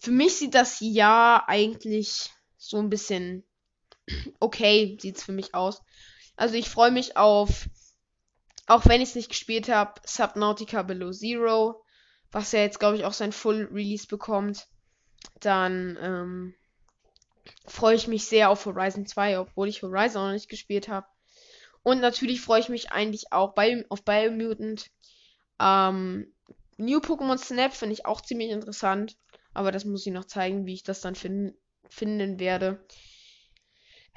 Für 0.00 0.10
mich 0.10 0.36
sieht 0.36 0.54
das 0.54 0.78
Jahr 0.80 1.48
eigentlich 1.48 2.30
so 2.58 2.78
ein 2.78 2.90
bisschen 2.90 3.44
okay, 4.40 4.96
sieht's 5.00 5.22
für 5.22 5.32
mich 5.32 5.54
aus. 5.54 5.82
Also 6.36 6.54
ich 6.54 6.68
freue 6.68 6.90
mich 6.90 7.16
auf, 7.16 7.68
auch 8.66 8.84
wenn 8.86 9.00
ich 9.00 9.10
es 9.10 9.14
nicht 9.14 9.28
gespielt 9.28 9.68
habe, 9.68 10.00
Subnautica 10.04 10.82
Below 10.82 11.12
Zero, 11.12 11.82
was 12.32 12.52
ja 12.52 12.60
jetzt, 12.60 12.78
glaube 12.78 12.96
ich, 12.96 13.04
auch 13.04 13.12
sein 13.12 13.32
Full 13.32 13.68
Release 13.72 14.06
bekommt. 14.06 14.66
Dann 15.40 15.98
ähm, 16.00 16.54
freue 17.66 17.96
ich 17.96 18.08
mich 18.08 18.26
sehr 18.26 18.50
auf 18.50 18.66
Horizon 18.66 19.06
2, 19.06 19.38
obwohl 19.38 19.68
ich 19.68 19.82
Horizon 19.82 20.26
noch 20.26 20.32
nicht 20.32 20.48
gespielt 20.48 20.88
habe. 20.88 21.06
Und 21.86 22.00
natürlich 22.00 22.40
freue 22.40 22.58
ich 22.58 22.68
mich 22.68 22.90
eigentlich 22.90 23.32
auch 23.32 23.54
bei, 23.54 23.86
auf 23.90 24.04
Biomutant. 24.04 24.90
Ähm, 25.60 26.34
New 26.78 26.98
Pokémon 26.98 27.38
Snap 27.38 27.72
finde 27.74 27.92
ich 27.92 28.04
auch 28.06 28.20
ziemlich 28.20 28.50
interessant. 28.50 29.16
Aber 29.54 29.70
das 29.70 29.84
muss 29.84 30.04
ich 30.04 30.12
noch 30.12 30.24
zeigen, 30.24 30.66
wie 30.66 30.74
ich 30.74 30.82
das 30.82 31.00
dann 31.00 31.14
fin 31.14 31.56
finden 31.88 32.40
werde. 32.40 32.84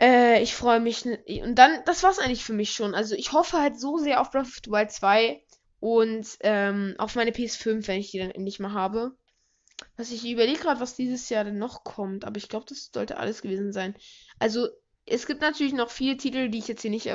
Äh, 0.02 0.42
ich 0.42 0.56
freue 0.56 0.80
mich. 0.80 1.06
Und 1.06 1.54
dann, 1.60 1.84
das 1.86 2.02
war's 2.02 2.18
eigentlich 2.18 2.44
für 2.44 2.54
mich 2.54 2.72
schon. 2.72 2.96
Also 2.96 3.14
ich 3.14 3.34
hoffe 3.34 3.60
halt 3.60 3.80
so 3.80 4.00
sehr 4.00 4.20
auf 4.20 4.32
Breath 4.32 4.48
of 4.48 4.62
the 4.66 4.72
Wild 4.72 4.92
2 4.92 5.44
und 5.80 6.26
ähm, 6.40 6.96
auf 6.98 7.14
meine 7.14 7.30
PS5, 7.30 7.88
wenn 7.88 8.00
ich 8.00 8.10
die 8.10 8.18
dann 8.18 8.32
endlich 8.32 8.60
mal 8.60 8.74
habe. 8.74 9.16
Was 9.96 10.10
ich 10.10 10.28
überlege 10.28 10.58
gerade, 10.60 10.80
was 10.80 10.96
dieses 10.96 11.30
Jahr 11.30 11.44
denn 11.44 11.60
noch 11.60 11.84
kommt, 11.84 12.26
aber 12.26 12.38
ich 12.38 12.50
glaube, 12.50 12.66
das 12.68 12.90
sollte 12.92 13.18
alles 13.18 13.44
gewesen 13.44 13.72
sein. 13.74 13.96
Also, 14.40 14.70
es 15.06 15.28
gibt 15.28 15.42
natürlich 15.42 15.74
noch 15.74 15.92
viele 15.92 16.18
Titel, 16.18 16.50
die 16.50 16.58
ich 16.58 16.68
jetzt 16.68 16.82
hier 16.82 16.92
nicht 16.92 17.08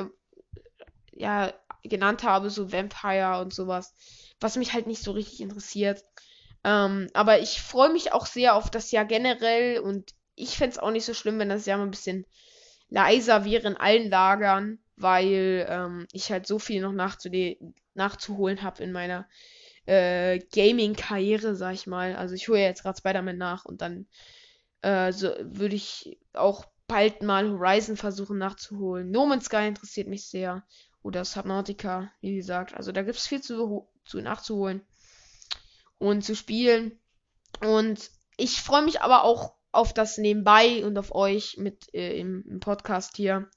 ja, 1.15 1.53
genannt 1.83 2.23
habe, 2.23 2.49
so 2.49 2.71
Vampire 2.71 3.41
und 3.41 3.53
sowas, 3.53 3.93
was 4.39 4.57
mich 4.57 4.73
halt 4.73 4.87
nicht 4.87 5.01
so 5.01 5.11
richtig 5.11 5.41
interessiert. 5.41 6.03
Ähm, 6.63 7.07
aber 7.13 7.39
ich 7.39 7.61
freue 7.61 7.91
mich 7.91 8.13
auch 8.13 8.25
sehr 8.25 8.55
auf 8.55 8.69
das 8.69 8.91
Jahr 8.91 9.05
generell 9.05 9.79
und 9.79 10.13
ich 10.35 10.57
fände 10.57 10.73
es 10.73 10.79
auch 10.79 10.91
nicht 10.91 11.05
so 11.05 11.13
schlimm, 11.13 11.39
wenn 11.39 11.49
das 11.49 11.65
Jahr 11.65 11.77
mal 11.77 11.85
ein 11.85 11.91
bisschen 11.91 12.25
leiser 12.89 13.45
wäre 13.45 13.67
in 13.67 13.77
allen 13.77 14.09
Lagern, 14.09 14.79
weil 14.95 15.65
ähm, 15.69 16.07
ich 16.11 16.31
halt 16.31 16.47
so 16.47 16.59
viel 16.59 16.81
noch 16.81 16.91
nachzuholen 16.91 18.61
habe 18.61 18.83
in 18.83 18.91
meiner 18.91 19.27
äh, 19.85 20.39
Gaming-Karriere, 20.39 21.55
sag 21.55 21.73
ich 21.73 21.87
mal. 21.87 22.15
Also 22.15 22.35
ich 22.35 22.47
hole 22.47 22.59
ja 22.59 22.65
jetzt 22.65 22.83
gerade 22.83 22.97
Spider-Man 22.97 23.37
nach 23.37 23.65
und 23.65 23.81
dann 23.81 24.07
äh, 24.81 25.11
so, 25.11 25.29
würde 25.39 25.75
ich 25.75 26.17
auch 26.33 26.65
bald 26.87 27.23
mal 27.23 27.49
Horizon 27.49 27.97
versuchen 27.97 28.37
nachzuholen. 28.37 29.11
No 29.11 29.25
Man's 29.25 29.45
Sky 29.45 29.67
interessiert 29.67 30.07
mich 30.07 30.27
sehr 30.27 30.63
oder 31.05 31.23
Subnautica, 31.23 32.11
wie 32.19 32.35
gesagt. 32.35 32.73
Also 32.73 32.91
da 32.91 33.03
gibt 33.03 33.17
es 33.17 33.27
viel 33.27 33.39
zu, 33.39 33.87
zu 34.05 34.21
nachzuholen 34.21 34.81
und 35.99 36.23
zu 36.23 36.35
spielen. 36.35 36.99
Und 37.61 38.09
ich 38.37 38.63
freue 38.63 38.81
mich 38.81 39.01
aber 39.01 39.23
auch 39.23 39.53
auf 39.71 39.93
das 39.93 40.17
nebenbei 40.17 40.83
und 40.83 40.97
auf 40.97 41.13
euch 41.13 41.57
mit 41.57 41.93
äh, 41.93 42.17
im, 42.17 42.43
im, 42.49 42.59
Podcast 42.59 43.17
hier. 43.17 43.47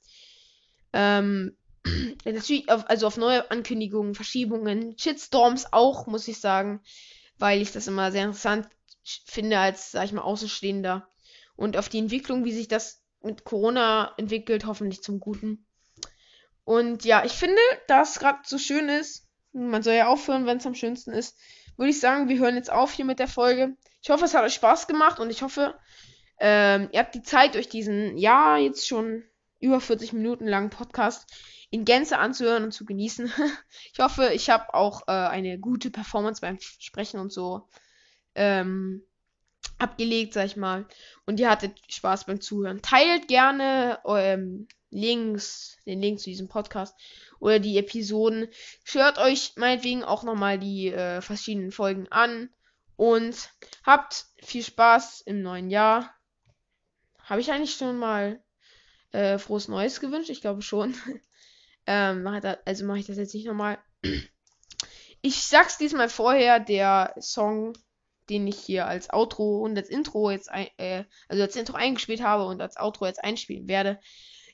Ähm, 0.93 1.57
natürlich, 2.23 2.69
auf, 2.69 2.87
also 2.87 3.07
auf 3.07 3.17
neue 3.17 3.49
Ankündigungen, 3.49 4.13
Verschiebungen, 4.13 4.95
Shitstorms 4.99 5.73
auch, 5.73 6.05
muss 6.05 6.27
ich 6.27 6.39
sagen, 6.39 6.81
weil 7.39 7.63
ich 7.63 7.71
das 7.71 7.87
immer 7.87 8.11
sehr 8.11 8.25
interessant 8.25 8.69
finde 9.25 9.57
als, 9.57 9.89
sag 9.89 10.05
ich 10.05 10.11
mal, 10.11 10.21
Außenstehender. 10.21 11.09
Und 11.55 11.77
auf 11.77 11.89
die 11.89 11.97
Entwicklung, 11.97 12.45
wie 12.45 12.53
sich 12.53 12.67
das 12.67 13.01
mit 13.23 13.43
Corona 13.43 14.13
entwickelt, 14.17 14.67
hoffentlich 14.67 15.01
zum 15.01 15.19
Guten. 15.19 15.65
Und 16.69 17.03
ja, 17.03 17.25
ich 17.25 17.31
finde, 17.31 17.59
da 17.87 18.03
es 18.03 18.19
gerade 18.19 18.41
so 18.45 18.59
schön 18.59 18.89
ist, 18.89 19.27
Man 19.53 19.81
soll 19.81 19.95
ja 19.95 20.07
aufhören, 20.07 20.45
wenn 20.45 20.57
es 20.57 20.67
am 20.67 20.75
schönsten 20.75 21.11
ist. 21.11 21.35
Würde 21.77 21.89
ich 21.89 21.99
sagen, 21.99 22.29
wir 22.29 22.37
hören 22.37 22.53
jetzt 22.53 22.71
auf 22.71 22.91
hier 22.91 23.05
mit 23.05 23.17
der 23.17 23.27
Folge. 23.27 23.75
Ich 24.03 24.11
hoffe, 24.11 24.25
es 24.25 24.35
hat 24.35 24.43
euch 24.43 24.53
Spaß 24.53 24.85
gemacht 24.85 25.19
und 25.19 25.31
ich 25.31 25.41
hoffe, 25.41 25.73
ähm, 26.39 26.89
ihr 26.91 26.99
habt 26.99 27.15
die 27.15 27.23
Zeit, 27.23 27.55
euch 27.55 27.69
diesen, 27.69 28.15
ja, 28.19 28.57
jetzt 28.57 28.87
schon 28.87 29.23
über 29.59 29.81
40 29.81 30.13
Minuten 30.13 30.45
langen 30.45 30.69
Podcast 30.69 31.33
in 31.71 31.85
Gänze 31.85 32.19
anzuhören 32.19 32.65
und 32.65 32.71
zu 32.71 32.85
genießen. 32.85 33.33
ich 33.91 33.99
hoffe, 33.99 34.29
ich 34.35 34.51
habe 34.51 34.71
auch 34.75 35.07
äh, 35.07 35.11
eine 35.11 35.57
gute 35.57 35.89
Performance 35.89 36.39
beim 36.39 36.59
Sprechen 36.59 37.19
und 37.19 37.33
so 37.33 37.67
ähm, 38.35 39.03
abgelegt, 39.79 40.35
sag 40.35 40.45
ich 40.45 40.55
mal. 40.55 40.85
Und 41.25 41.39
ihr 41.39 41.49
hattet 41.49 41.79
Spaß 41.91 42.25
beim 42.25 42.41
Zuhören. 42.41 42.83
Teilt 42.83 43.27
gerne 43.27 43.97
ähm, 44.05 44.67
Links, 44.91 45.77
den 45.85 46.01
Link 46.01 46.19
zu 46.19 46.29
diesem 46.29 46.47
Podcast 46.47 46.95
oder 47.39 47.59
die 47.59 47.77
Episoden. 47.77 48.47
Hört 48.85 49.17
euch 49.17 49.53
meinetwegen 49.55 50.03
auch 50.03 50.23
nochmal 50.23 50.59
die 50.59 50.87
äh, 50.87 51.21
verschiedenen 51.21 51.71
Folgen 51.71 52.07
an 52.09 52.49
und 52.95 53.49
habt 53.85 54.25
viel 54.41 54.63
Spaß 54.63 55.21
im 55.21 55.41
neuen 55.41 55.69
Jahr. 55.69 56.13
Habe 57.23 57.41
ich 57.41 57.51
eigentlich 57.51 57.75
schon 57.75 57.97
mal 57.97 58.41
äh, 59.11 59.37
frohes 59.37 59.67
Neues 59.67 59.99
gewünscht? 59.99 60.29
Ich 60.29 60.41
glaube 60.41 60.61
schon. 60.61 60.95
ähm, 61.85 62.27
also 62.65 62.85
mache 62.85 62.99
ich 62.99 63.05
das 63.05 63.17
jetzt 63.17 63.33
nicht 63.33 63.45
nochmal. 63.45 63.79
Ich 65.21 65.43
sag's 65.43 65.77
diesmal 65.77 66.07
vorher, 66.07 66.61
der 66.61 67.13
Song, 67.19 67.73
den 68.29 68.47
ich 68.47 68.57
hier 68.57 68.87
als 68.87 69.09
Outro 69.09 69.59
und 69.59 69.77
als 69.77 69.89
Intro 69.89 70.31
jetzt, 70.31 70.49
ein, 70.49 70.69
äh, 70.77 71.03
also 71.27 71.43
als 71.43 71.57
Intro 71.57 71.75
eingespielt 71.75 72.21
habe 72.21 72.45
und 72.45 72.61
als 72.61 72.77
Outro 72.77 73.05
jetzt 73.05 73.21
einspielen 73.21 73.67
werde. 73.67 73.99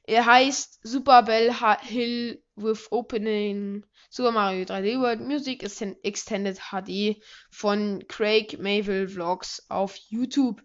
Er 0.08 0.26
heißt 0.26 0.80
Super 0.84 1.24
Bell 1.24 1.54
Hill 1.82 2.44
with 2.56 2.92
Opening 2.92 3.86
Super 4.10 4.32
Mario 4.32 4.66
3D 4.66 5.00
World 5.00 5.22
Music 5.22 5.64
Extended 5.64 6.60
HD 6.72 7.22
von 7.50 8.04
Craig 8.08 8.60
Mayville 8.60 9.08
Vlogs 9.08 9.66
auf 9.70 9.96
YouTube. 10.10 10.62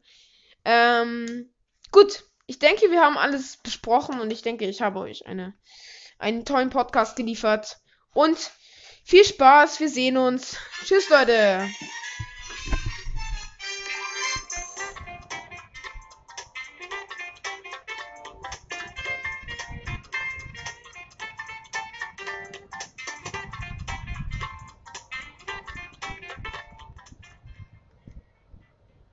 Ähm, 0.65 1.51
Gut, 1.93 2.23
ich 2.47 2.59
denke, 2.59 2.91
wir 2.91 3.01
haben 3.01 3.19
alles 3.19 3.57
besprochen 3.57 4.21
und 4.21 4.33
ich 4.33 4.43
denke, 4.43 4.67
ich 4.67 4.81
habe 4.81 5.01
euch 5.01 5.27
eine, 5.27 5.55
einen 6.19 6.45
tollen 6.45 6.71
Podcast 6.71 7.17
geliefert. 7.17 7.79
Und 8.13 8.39
viel 9.05 9.25
Spaß, 9.25 9.81
wir 9.81 9.89
sehen 9.89 10.17
uns. 10.17 10.57
Tschüss, 10.85 11.09
Leute. 11.09 11.69